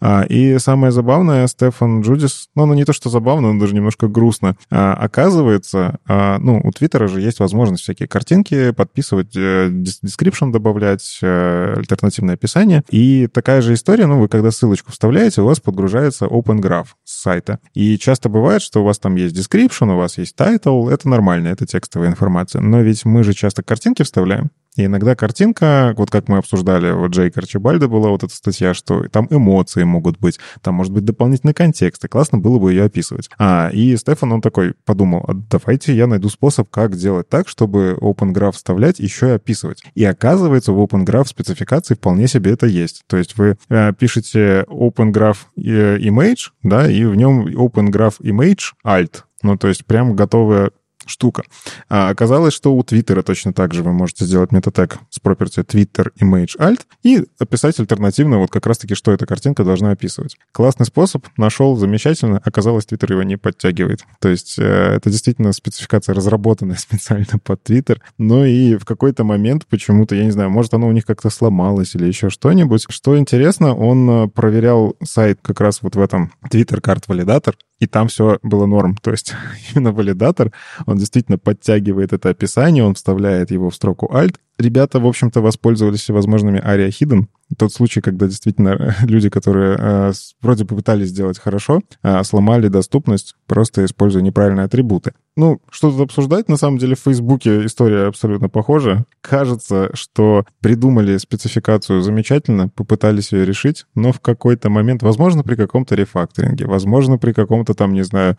А, 0.00 0.22
и 0.22 0.56
самое 0.58 0.92
забавное, 0.92 1.48
Стефан 1.48 2.02
Джудис, 2.02 2.48
ну, 2.54 2.64
ну 2.64 2.74
не 2.74 2.84
то, 2.84 2.92
что 2.92 3.10
забавно, 3.10 3.52
но 3.52 3.58
даже 3.58 3.74
немножко 3.74 4.06
грустно, 4.06 4.56
а, 4.70 4.94
оказывается, 4.94 5.98
а, 6.06 6.38
ну, 6.38 6.60
у 6.62 6.70
Твиттера 6.70 7.08
же 7.08 7.20
есть 7.20 7.40
возможность 7.40 7.82
всякие 7.82 8.06
картинки 8.06 8.70
подписывать, 8.70 9.36
э, 9.36 9.68
description 9.68 10.52
добавлять, 10.52 11.18
э, 11.20 11.74
альтернативное 11.76 12.34
описание. 12.34 12.84
И 12.88 13.26
такая 13.26 13.62
же 13.62 13.74
история, 13.74 14.06
ну, 14.06 14.20
вы 14.20 14.28
когда 14.28 14.52
ссылочку 14.52 14.92
вставляете, 14.92 15.42
у 15.42 15.44
вас 15.44 15.58
подгружается 15.58 16.26
Open 16.26 16.60
Graph 16.60 16.90
с 17.02 17.20
сайта. 17.20 17.58
И 17.74 17.98
часто 17.98 18.28
бывает, 18.28 18.62
что 18.62 18.82
у 18.82 18.84
вас 18.84 19.00
там 19.00 19.16
есть 19.16 19.36
description, 19.36 19.92
у 19.92 19.96
вас 19.96 20.18
есть 20.18 20.36
title, 20.38 20.88
это 20.88 21.08
нормально, 21.08 21.48
это 21.48 21.66
текстовая 21.66 22.08
информация 22.08 22.27
информация. 22.28 22.60
Но 22.60 22.80
ведь 22.80 23.04
мы 23.04 23.24
же 23.24 23.32
часто 23.32 23.62
картинки 23.62 24.02
вставляем. 24.02 24.50
И 24.76 24.84
иногда 24.84 25.16
картинка, 25.16 25.92
вот 25.96 26.08
как 26.08 26.28
мы 26.28 26.38
обсуждали, 26.38 26.92
вот 26.92 27.10
Джей 27.10 27.32
Арчибальда 27.34 27.88
была 27.88 28.10
вот 28.10 28.22
эта 28.22 28.32
статья, 28.32 28.74
что 28.74 29.08
там 29.08 29.26
эмоции 29.28 29.82
могут 29.82 30.18
быть, 30.20 30.38
там 30.62 30.76
может 30.76 30.92
быть 30.92 31.04
дополнительный 31.04 31.52
контекст, 31.52 32.04
и 32.04 32.08
классно 32.08 32.38
было 32.38 32.60
бы 32.60 32.70
ее 32.70 32.84
описывать. 32.84 33.28
А, 33.38 33.70
и 33.72 33.96
Стефан, 33.96 34.30
он 34.30 34.40
такой 34.40 34.74
подумал, 34.84 35.24
а 35.26 35.32
давайте 35.34 35.96
я 35.96 36.06
найду 36.06 36.28
способ, 36.28 36.70
как 36.70 36.94
делать 36.94 37.28
так, 37.28 37.48
чтобы 37.48 37.98
Open 38.00 38.32
Graph 38.32 38.52
вставлять, 38.52 39.00
еще 39.00 39.30
и 39.30 39.32
описывать. 39.32 39.82
И 39.96 40.04
оказывается, 40.04 40.70
в 40.70 40.78
Open 40.78 41.04
Graph 41.04 41.26
спецификации 41.26 41.94
вполне 41.94 42.28
себе 42.28 42.52
это 42.52 42.66
есть. 42.66 43.02
То 43.08 43.16
есть 43.16 43.36
вы 43.36 43.56
э, 43.68 43.92
пишете 43.98 44.64
Open 44.68 45.12
Graph 45.12 45.38
э, 45.56 45.98
Image, 45.98 46.50
да, 46.62 46.88
и 46.88 47.04
в 47.04 47.16
нем 47.16 47.48
Open 47.48 47.90
Graph 47.90 48.20
Image 48.20 48.74
Alt, 48.86 49.22
ну, 49.42 49.56
то 49.56 49.68
есть 49.68 49.86
прям 49.86 50.16
готовая 50.16 50.72
штука. 51.08 51.42
А 51.88 52.10
оказалось, 52.10 52.54
что 52.54 52.74
у 52.74 52.82
Твиттера 52.82 53.22
точно 53.22 53.52
так 53.52 53.74
же 53.74 53.82
вы 53.82 53.92
можете 53.92 54.24
сделать 54.24 54.52
метатег 54.52 54.98
с 55.10 55.20
property 55.20 55.64
Twitter 55.64 56.08
Image 56.20 56.58
Alt 56.58 56.80
и 57.02 57.24
описать 57.38 57.78
альтернативно 57.80 58.38
вот 58.38 58.50
как 58.50 58.66
раз-таки, 58.66 58.94
что 58.94 59.12
эта 59.12 59.26
картинка 59.26 59.64
должна 59.64 59.90
описывать. 59.90 60.36
Классный 60.52 60.86
способ, 60.86 61.26
нашел, 61.36 61.76
замечательно. 61.76 62.40
Оказалось, 62.44 62.86
Твиттер 62.86 63.12
его 63.12 63.22
не 63.22 63.36
подтягивает. 63.36 64.04
То 64.20 64.28
есть 64.28 64.58
э, 64.58 64.62
это 64.62 65.10
действительно 65.10 65.52
спецификация, 65.52 66.14
разработанная 66.14 66.76
специально 66.78 67.38
под 67.42 67.62
Твиттер. 67.62 68.00
Но 68.18 68.44
и 68.44 68.76
в 68.76 68.84
какой-то 68.84 69.24
момент 69.24 69.66
почему-то, 69.66 70.14
я 70.14 70.24
не 70.24 70.30
знаю, 70.30 70.50
может, 70.50 70.74
оно 70.74 70.88
у 70.88 70.92
них 70.92 71.06
как-то 71.06 71.30
сломалось 71.30 71.94
или 71.94 72.06
еще 72.06 72.30
что-нибудь. 72.30 72.86
Что 72.88 73.18
интересно, 73.18 73.74
он 73.74 74.10
э, 74.10 74.28
проверял 74.28 74.96
сайт 75.02 75.38
как 75.42 75.60
раз 75.60 75.82
вот 75.82 75.96
в 75.96 76.00
этом 76.00 76.32
Twitter 76.50 76.80
карт 76.80 77.08
валидатор 77.08 77.56
и 77.78 77.86
там 77.86 78.08
все 78.08 78.38
было 78.42 78.66
норм. 78.66 78.96
То 78.96 79.10
есть 79.10 79.34
именно 79.74 79.92
валидатор, 79.92 80.52
он 80.86 80.97
действительно 80.98 81.38
подтягивает 81.38 82.12
это 82.12 82.30
описание, 82.30 82.84
он 82.84 82.94
вставляет 82.94 83.50
его 83.50 83.70
в 83.70 83.74
строку 83.74 84.06
Alt. 84.12 84.36
Ребята, 84.58 84.98
в 84.98 85.06
общем-то, 85.06 85.40
воспользовались 85.40 86.00
всевозможными 86.00 86.58
ARIA 86.58 86.88
Hidden. 86.88 87.26
Тот 87.56 87.72
случай, 87.72 88.00
когда 88.00 88.26
действительно 88.26 88.96
люди, 89.02 89.30
которые 89.30 89.76
э, 89.78 90.12
вроде 90.42 90.64
попытались 90.64 91.10
сделать 91.10 91.38
хорошо, 91.38 91.80
э, 92.02 92.24
сломали 92.24 92.66
доступность, 92.66 93.36
просто 93.46 93.84
используя 93.84 94.20
неправильные 94.20 94.64
атрибуты. 94.64 95.12
Ну, 95.36 95.60
что 95.70 95.92
тут 95.92 96.00
обсуждать? 96.00 96.48
На 96.48 96.56
самом 96.56 96.78
деле 96.78 96.96
в 96.96 97.00
Фейсбуке 97.00 97.64
история 97.66 98.08
абсолютно 98.08 98.48
похожа. 98.48 99.04
Кажется, 99.20 99.90
что 99.94 100.44
придумали 100.60 101.16
спецификацию 101.18 102.02
замечательно, 102.02 102.68
попытались 102.68 103.30
ее 103.32 103.46
решить, 103.46 103.86
но 103.94 104.10
в 104.10 104.18
какой-то 104.18 104.70
момент, 104.70 105.04
возможно, 105.04 105.44
при 105.44 105.54
каком-то 105.54 105.94
рефакторинге, 105.94 106.66
возможно, 106.66 107.18
при 107.18 107.32
каком-то 107.32 107.74
там, 107.74 107.92
не 107.92 108.02
знаю, 108.02 108.36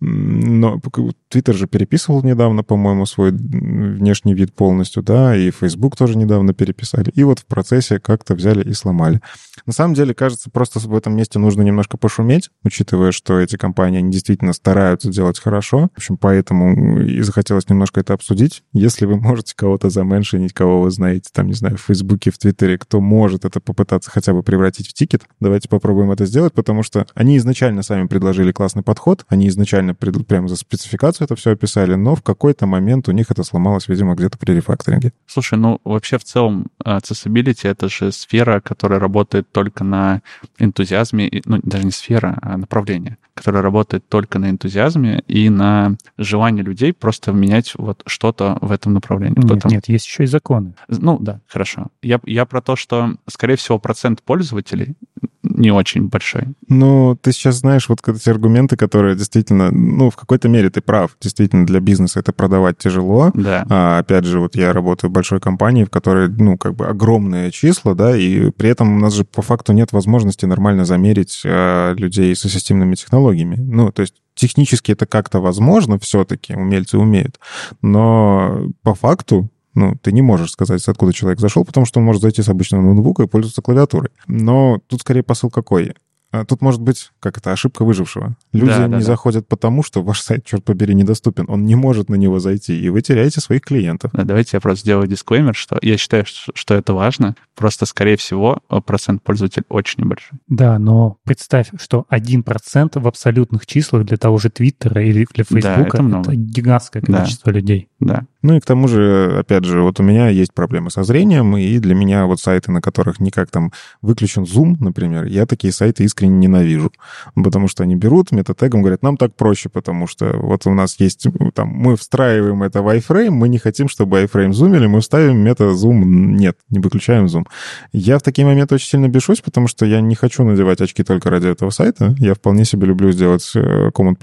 но 0.00 0.80
Твиттер 1.28 1.54
же 1.54 1.66
переписывал 1.66 2.22
недавно, 2.22 2.62
по-моему, 2.62 3.06
свой 3.06 3.30
внешний 3.30 4.34
вид 4.34 4.54
полностью, 4.54 5.02
да, 5.02 5.36
и 5.36 5.50
Facebook 5.50 5.96
тоже 5.96 6.16
недавно 6.16 6.54
переписали. 6.54 7.10
И 7.14 7.22
вот 7.22 7.40
в 7.40 7.46
процессе 7.46 8.00
как-то 8.00 8.34
взяли 8.34 8.68
и 8.68 8.72
сломали. 8.72 9.20
На 9.66 9.72
самом 9.72 9.94
деле, 9.94 10.14
кажется, 10.14 10.50
просто 10.50 10.80
в 10.80 10.96
этом 10.96 11.14
месте 11.16 11.38
нужно 11.38 11.62
немножко 11.62 11.96
пошуметь, 11.96 12.50
учитывая, 12.64 13.12
что 13.12 13.38
эти 13.38 13.56
компании, 13.56 13.98
они 13.98 14.10
действительно 14.10 14.52
стараются 14.52 15.10
делать 15.10 15.38
хорошо. 15.38 15.90
В 15.94 15.98
общем, 15.98 16.16
поэтому 16.16 17.00
и 17.00 17.20
захотелось 17.20 17.68
немножко 17.68 18.00
это 18.00 18.14
обсудить. 18.14 18.62
Если 18.72 19.04
вы 19.04 19.16
можете 19.16 19.54
кого-то 19.54 19.90
заменшинить, 19.90 20.52
кого 20.52 20.82
вы 20.82 20.90
знаете, 20.90 21.30
там, 21.32 21.46
не 21.46 21.54
знаю, 21.54 21.76
в 21.76 21.82
Фейсбуке, 21.82 22.30
в 22.30 22.38
Твиттере, 22.38 22.78
кто 22.78 23.00
может 23.00 23.44
это 23.44 23.60
попытаться 23.60 24.10
хотя 24.10 24.32
бы 24.32 24.42
превратить 24.42 24.88
в 24.88 24.94
тикет, 24.94 25.24
давайте 25.40 25.68
попробуем 25.68 26.10
это 26.10 26.24
сделать, 26.24 26.54
потому 26.54 26.82
что 26.82 27.06
они 27.14 27.36
изначально 27.36 27.82
сами 27.82 28.06
предложили 28.06 28.52
классный 28.52 28.82
подход, 28.82 29.24
они 29.28 29.48
изначально 29.48 29.89
специально 29.94 30.24
прямо 30.24 30.48
за 30.48 30.56
спецификацию 30.56 31.24
это 31.24 31.36
все 31.36 31.52
описали, 31.52 31.94
но 31.94 32.14
в 32.14 32.22
какой-то 32.22 32.66
момент 32.66 33.08
у 33.08 33.12
них 33.12 33.30
это 33.30 33.42
сломалось, 33.42 33.88
видимо, 33.88 34.14
где-то 34.14 34.38
при 34.38 34.52
рефакторинге. 34.52 35.12
Слушай, 35.26 35.58
ну 35.58 35.80
вообще 35.84 36.18
в 36.18 36.24
целом 36.24 36.66
accessibility— 36.84 37.62
это 37.68 37.88
же 37.88 38.12
сфера, 38.12 38.60
которая 38.60 38.98
работает 39.00 39.50
только 39.52 39.84
на 39.84 40.22
энтузиазме, 40.58 41.42
ну 41.44 41.60
даже 41.62 41.84
не 41.84 41.90
сфера, 41.90 42.38
а 42.42 42.56
направление, 42.56 43.18
которая 43.34 43.62
работает 43.62 44.08
только 44.08 44.38
на 44.38 44.50
энтузиазме 44.50 45.22
и 45.26 45.48
на 45.48 45.96
желании 46.18 46.62
людей 46.62 46.92
просто 46.92 47.32
менять 47.32 47.72
вот 47.76 48.02
что-то 48.06 48.58
в 48.60 48.72
этом 48.72 48.94
направлении. 48.94 49.38
Нет, 49.38 49.48
Потом... 49.48 49.70
нет, 49.70 49.88
есть 49.88 50.06
еще 50.06 50.24
и 50.24 50.26
законы. 50.26 50.74
Ну 50.88 51.18
да, 51.18 51.40
хорошо. 51.46 51.88
Я, 52.02 52.20
я 52.24 52.44
про 52.46 52.60
то, 52.60 52.76
что, 52.76 53.14
скорее 53.28 53.56
всего, 53.56 53.78
процент 53.78 54.22
пользователей 54.22 54.94
не 55.42 55.70
очень 55.70 56.08
большой. 56.08 56.48
Ну, 56.68 57.16
ты 57.20 57.32
сейчас 57.32 57.56
знаешь 57.56 57.88
вот 57.88 58.06
эти 58.06 58.28
аргументы, 58.28 58.76
которые 58.76 59.16
действительно, 59.16 59.70
ну, 59.70 60.10
в 60.10 60.16
какой-то 60.16 60.48
мере 60.48 60.70
ты 60.70 60.80
прав. 60.80 61.16
Действительно, 61.20 61.66
для 61.66 61.80
бизнеса 61.80 62.20
это 62.20 62.32
продавать 62.32 62.78
тяжело. 62.78 63.30
Да. 63.34 63.64
А, 63.70 63.98
опять 63.98 64.24
же, 64.24 64.40
вот 64.40 64.54
я 64.54 64.72
работаю 64.72 65.10
в 65.10 65.14
большой 65.14 65.40
компании, 65.40 65.84
в 65.84 65.90
которой, 65.90 66.28
ну, 66.28 66.58
как 66.58 66.74
бы 66.74 66.86
огромные 66.86 67.50
числа, 67.50 67.94
да, 67.94 68.16
и 68.16 68.50
при 68.50 68.70
этом 68.70 68.96
у 68.96 68.98
нас 68.98 69.14
же 69.14 69.24
по 69.24 69.42
факту 69.42 69.72
нет 69.72 69.92
возможности 69.92 70.44
нормально 70.44 70.84
замерить 70.84 71.42
а, 71.44 71.94
людей 71.94 72.34
со 72.36 72.48
системными 72.48 72.94
технологиями. 72.94 73.56
Ну, 73.56 73.90
то 73.92 74.02
есть 74.02 74.14
технически 74.34 74.92
это 74.92 75.06
как-то 75.06 75.40
возможно 75.40 75.98
все-таки, 75.98 76.54
умельцы 76.54 76.98
умеют, 76.98 77.38
но 77.82 78.68
по 78.82 78.94
факту 78.94 79.50
ну, 79.74 79.94
ты 80.02 80.12
не 80.12 80.22
можешь 80.22 80.52
сказать, 80.52 80.86
откуда 80.88 81.12
человек 81.12 81.40
зашел, 81.40 81.64
потому 81.64 81.86
что 81.86 82.00
он 82.00 82.06
может 82.06 82.22
зайти 82.22 82.42
с 82.42 82.48
обычного 82.48 82.82
ноутбука 82.82 83.22
и 83.22 83.26
пользоваться 83.26 83.62
клавиатурой. 83.62 84.10
Но 84.26 84.80
тут 84.88 85.00
скорее 85.00 85.22
посыл 85.22 85.50
какой? 85.50 85.94
А 86.32 86.44
тут 86.44 86.62
может 86.62 86.80
быть, 86.80 87.10
как 87.18 87.38
это, 87.38 87.50
ошибка 87.50 87.84
выжившего. 87.84 88.36
Люди 88.52 88.70
да, 88.70 88.86
не 88.86 88.94
да, 88.94 89.00
заходят 89.00 89.44
да. 89.44 89.46
потому, 89.48 89.82
что 89.82 90.02
ваш 90.02 90.20
сайт, 90.20 90.44
черт 90.44 90.64
побери, 90.64 90.94
недоступен. 90.94 91.46
Он 91.48 91.64
не 91.64 91.74
может 91.74 92.08
на 92.08 92.14
него 92.14 92.38
зайти, 92.38 92.80
и 92.80 92.88
вы 92.88 93.02
теряете 93.02 93.40
своих 93.40 93.62
клиентов. 93.62 94.12
Да, 94.12 94.22
давайте 94.22 94.50
я 94.56 94.60
просто 94.60 94.82
сделаю 94.82 95.08
дисклеймер, 95.08 95.54
что 95.54 95.78
я 95.82 95.96
считаю, 95.96 96.24
что 96.26 96.74
это 96.74 96.94
важно. 96.94 97.34
Просто, 97.56 97.84
скорее 97.84 98.16
всего, 98.16 98.60
процент 98.86 99.22
пользователей 99.22 99.64
очень 99.68 100.04
небольшой. 100.04 100.38
Да, 100.46 100.78
но 100.78 101.16
представь, 101.24 101.70
что 101.78 102.06
1% 102.10 103.00
в 103.00 103.08
абсолютных 103.08 103.66
числах 103.66 104.04
для 104.04 104.16
того 104.16 104.38
же 104.38 104.50
Твиттера 104.50 105.02
или 105.02 105.26
для 105.34 105.44
Фейсбука 105.44 105.98
да, 105.98 106.20
это, 106.20 106.20
это 106.20 106.36
гигантское 106.36 107.02
количество 107.02 107.52
да. 107.52 107.58
людей. 107.58 107.88
Да. 107.98 108.26
Ну 108.42 108.56
и 108.56 108.60
к 108.60 108.64
тому 108.64 108.88
же, 108.88 109.36
опять 109.38 109.64
же, 109.64 109.82
вот 109.82 110.00
у 110.00 110.02
меня 110.02 110.28
есть 110.28 110.54
проблемы 110.54 110.90
со 110.90 111.02
зрением, 111.02 111.56
и 111.56 111.78
для 111.78 111.94
меня 111.94 112.26
вот 112.26 112.40
сайты, 112.40 112.72
на 112.72 112.80
которых 112.80 113.20
никак 113.20 113.50
там 113.50 113.72
выключен 114.00 114.44
Zoom, 114.44 114.76
например, 114.80 115.24
я 115.26 115.44
такие 115.44 115.72
сайты 115.72 116.04
искренне 116.04 116.19
ненавижу, 116.26 116.92
потому 117.34 117.68
что 117.68 117.82
они 117.82 117.96
берут 117.96 118.32
метатегом, 118.32 118.82
говорят, 118.82 119.02
нам 119.02 119.16
так 119.16 119.34
проще, 119.34 119.68
потому 119.68 120.06
что 120.06 120.36
вот 120.36 120.66
у 120.66 120.74
нас 120.74 120.98
есть, 120.98 121.26
там, 121.54 121.68
мы 121.68 121.96
встраиваем 121.96 122.62
это 122.62 122.82
в 122.82 122.88
iFrame, 122.96 123.30
мы 123.30 123.48
не 123.48 123.58
хотим, 123.58 123.88
чтобы 123.88 124.22
iFrame 124.22 124.52
зумили, 124.52 124.86
мы 124.86 125.00
вставим 125.00 125.38
мета-зум, 125.38 126.36
нет, 126.36 126.56
не 126.70 126.80
выключаем 126.80 127.28
зум. 127.28 127.46
Я 127.92 128.18
в 128.18 128.22
такие 128.22 128.46
моменты 128.46 128.74
очень 128.74 128.88
сильно 128.88 129.08
бешусь, 129.08 129.40
потому 129.40 129.68
что 129.68 129.86
я 129.86 130.00
не 130.00 130.14
хочу 130.14 130.44
надевать 130.44 130.80
очки 130.80 131.02
только 131.02 131.30
ради 131.30 131.48
этого 131.48 131.70
сайта, 131.70 132.14
я 132.18 132.34
вполне 132.34 132.64
себе 132.64 132.86
люблю 132.86 133.12
сделать 133.12 133.50
э, 133.54 133.90
Command++, 133.90 134.16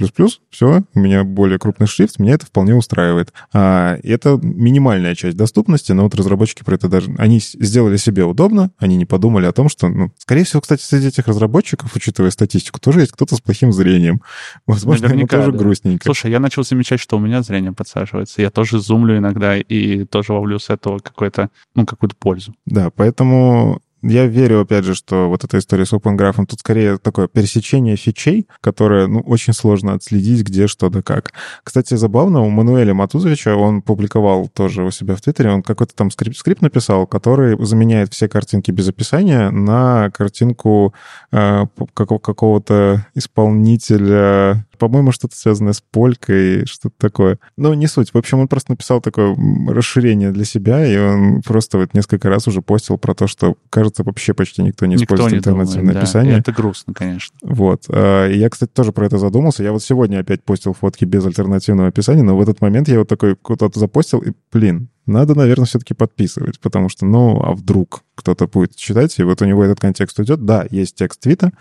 все, 0.50 0.84
у 0.94 1.00
меня 1.00 1.24
более 1.24 1.60
крупный 1.60 1.88
шрифт, 1.88 2.20
меня 2.20 2.34
это 2.34 2.46
вполне 2.46 2.76
устраивает. 2.76 3.34
А, 3.54 3.98
это 4.04 4.40
минимальная 4.42 5.16
часть 5.16 5.38
доступности, 5.38 5.92
но 5.92 6.04
вот 6.04 6.16
разработчики 6.16 6.64
про 6.64 6.76
это 6.76 6.88
даже... 6.88 7.14
Они 7.18 7.40
сделали 7.40 7.98
себе 7.98 8.24
удобно, 8.24 8.72
они 8.78 8.96
не 8.96 9.06
подумали 9.06 9.46
о 9.46 9.52
том, 9.52 9.70
что... 9.70 9.88
Ну, 9.88 10.12
скорее 10.18 10.44
всего, 10.44 10.62
кстати, 10.62 10.82
среди 10.82 11.08
этих 11.08 11.28
разработчиков, 11.28 11.87
учитывая 11.96 12.32
статистику, 12.32 12.80
тоже 12.80 13.02
есть 13.02 13.12
кто-то 13.12 13.36
с 13.36 13.42
плохим 13.42 13.72
зрением. 13.72 14.22
Возможно, 14.66 15.08
Наверняка, 15.08 15.38
ему 15.38 15.46
тоже 15.46 15.58
да. 15.58 15.64
грустненько. 15.64 16.06
Слушай, 16.06 16.32
я 16.32 16.40
начал 16.40 16.64
замечать, 16.64 17.00
что 17.00 17.18
у 17.18 17.20
меня 17.20 17.42
зрение 17.42 17.72
подсаживается. 17.72 18.42
Я 18.42 18.50
тоже 18.50 18.80
зумлю 18.80 19.18
иногда 19.18 19.58
и 19.58 20.06
тоже 20.06 20.34
ловлю 20.34 20.60
с 20.60 20.70
этого 20.70 21.00
какой-то, 21.00 21.50
ну, 21.76 21.86
какую-то 21.86 22.16
пользу. 22.16 22.54
Да, 22.66 22.90
поэтому 22.90 23.82
я 24.02 24.28
верю, 24.28 24.62
опять 24.62 24.86
же, 24.86 24.94
что 24.94 25.28
вот 25.28 25.44
эта 25.44 25.58
история 25.58 25.86
с 25.86 25.94
Open 25.94 26.18
Graph, 26.18 26.46
тут 26.46 26.60
скорее 26.60 26.98
такое 26.98 27.28
пересечение 27.28 27.96
фичей, 27.96 28.48
которое, 28.62 29.08
ну, 29.08 29.22
очень 29.22 29.54
сложно 29.54 29.94
отследить, 29.94 30.44
где, 30.44 30.68
что 30.68 30.90
да 30.90 31.02
как. 31.02 31.34
Кстати, 31.64 31.96
забавно, 31.96 32.42
у 32.42 32.50
Мануэля 32.50 32.94
Матузовича, 32.94 33.56
он 33.56 33.82
публиковал 33.82 34.48
тоже 34.48 34.84
у 34.84 34.92
себя 34.92 35.16
в 35.16 35.22
Твиттере, 35.22 35.52
он 35.52 35.64
какой-то 35.64 35.96
там 35.96 36.12
скрипт, 36.12 36.38
скрипт 36.38 36.62
написал, 36.62 37.08
который 37.08 37.58
заменяет 37.66 38.14
все 38.14 38.28
картинки 38.28 38.72
без 38.72 38.88
описания 38.88 39.50
на 39.50 40.12
картинку 40.12 40.94
э, 41.32 41.66
какого-то 41.96 43.06
исполнителя 43.16 44.67
по-моему, 44.78 45.12
что-то 45.12 45.36
связанное 45.36 45.74
с 45.74 45.82
полькой, 45.82 46.66
что-то 46.66 46.96
такое. 46.98 47.40
Но 47.58 47.74
не 47.74 47.88
суть. 47.88 48.14
В 48.14 48.18
общем, 48.18 48.40
он 48.40 48.48
просто 48.48 48.72
написал 48.72 49.02
такое 49.02 49.36
расширение 49.68 50.32
для 50.32 50.46
себя, 50.46 50.86
и 50.86 50.98
он 50.98 51.42
просто 51.42 51.78
вот 51.78 51.94
несколько 51.94 52.30
раз 52.30 52.48
уже 52.48 52.62
постил 52.62 52.98
про 52.98 53.14
то, 53.14 53.28
что, 53.28 53.56
кажется, 53.70 54.04
вообще 54.04 54.34
почти 54.34 54.62
никто 54.62 54.86
не 54.86 54.96
никто 54.96 55.16
использует 55.16 55.32
не 55.32 55.38
альтернативное 55.38 55.94
думает, 55.94 55.98
описание. 55.98 56.34
Да. 56.34 56.40
Это 56.40 56.52
грустно, 56.52 56.94
конечно. 56.94 57.36
Вот. 57.42 57.84
А, 57.90 58.28
и 58.28 58.38
я, 58.38 58.50
кстати, 58.50 58.72
тоже 58.72 58.92
про 58.92 59.06
это 59.06 59.18
задумался. 59.18 59.64
Я 59.64 59.72
вот 59.72 59.84
сегодня 59.84 60.20
опять 60.20 60.44
постил 60.44 60.74
фотки 60.74 61.06
без 61.06 61.26
альтернативного 61.26 61.90
описания, 61.90 62.24
но 62.24 62.38
в 62.38 62.42
этот 62.42 62.62
момент 62.62 62.88
я 62.88 63.00
вот 63.00 63.08
такой 63.08 63.36
куда-то 63.36 63.80
запостил, 63.80 64.20
и, 64.20 64.34
блин, 64.52 64.90
надо, 65.08 65.36
наверное, 65.36 65.66
все-таки 65.66 65.94
подписывать, 65.94 66.60
потому 66.60 66.90
что, 66.90 67.06
ну, 67.06 67.42
а 67.42 67.54
вдруг 67.54 68.04
кто-то 68.16 68.48
будет 68.48 68.76
читать, 68.76 69.18
и 69.20 69.24
вот 69.24 69.42
у 69.42 69.46
него 69.46 69.64
этот 69.64 69.80
контекст 69.80 70.20
уйдет. 70.20 70.46
Да, 70.46 70.66
есть 70.70 70.96
текст 70.96 71.22
твита, 71.22 71.52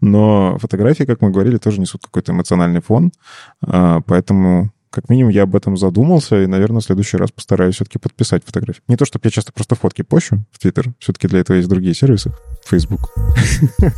но 0.00 0.56
фотографии, 0.58 1.04
как 1.04 1.20
мы 1.20 1.30
говорили, 1.30 1.58
тоже 1.58 1.80
несут 1.80 2.02
какой-то 2.04 2.32
эмоциональный 2.32 2.80
фон, 2.80 3.12
а, 3.60 4.00
поэтому 4.02 4.72
как 4.90 5.08
минимум 5.08 5.32
я 5.32 5.44
об 5.44 5.56
этом 5.56 5.76
задумался, 5.76 6.42
и, 6.42 6.46
наверное, 6.46 6.80
в 6.80 6.84
следующий 6.84 7.16
раз 7.16 7.32
постараюсь 7.32 7.76
все-таки 7.76 7.98
подписать 7.98 8.44
фотографии. 8.44 8.82
Не 8.88 8.96
то, 8.96 9.06
чтобы 9.06 9.22
я 9.24 9.30
часто 9.30 9.52
просто 9.52 9.74
фотки 9.74 10.02
пощу 10.02 10.44
в 10.52 10.58
Твиттер, 10.58 10.92
все-таки 10.98 11.28
для 11.28 11.40
этого 11.40 11.56
есть 11.56 11.68
другие 11.68 11.94
сервисы, 11.94 12.32
Facebook. 12.64 13.10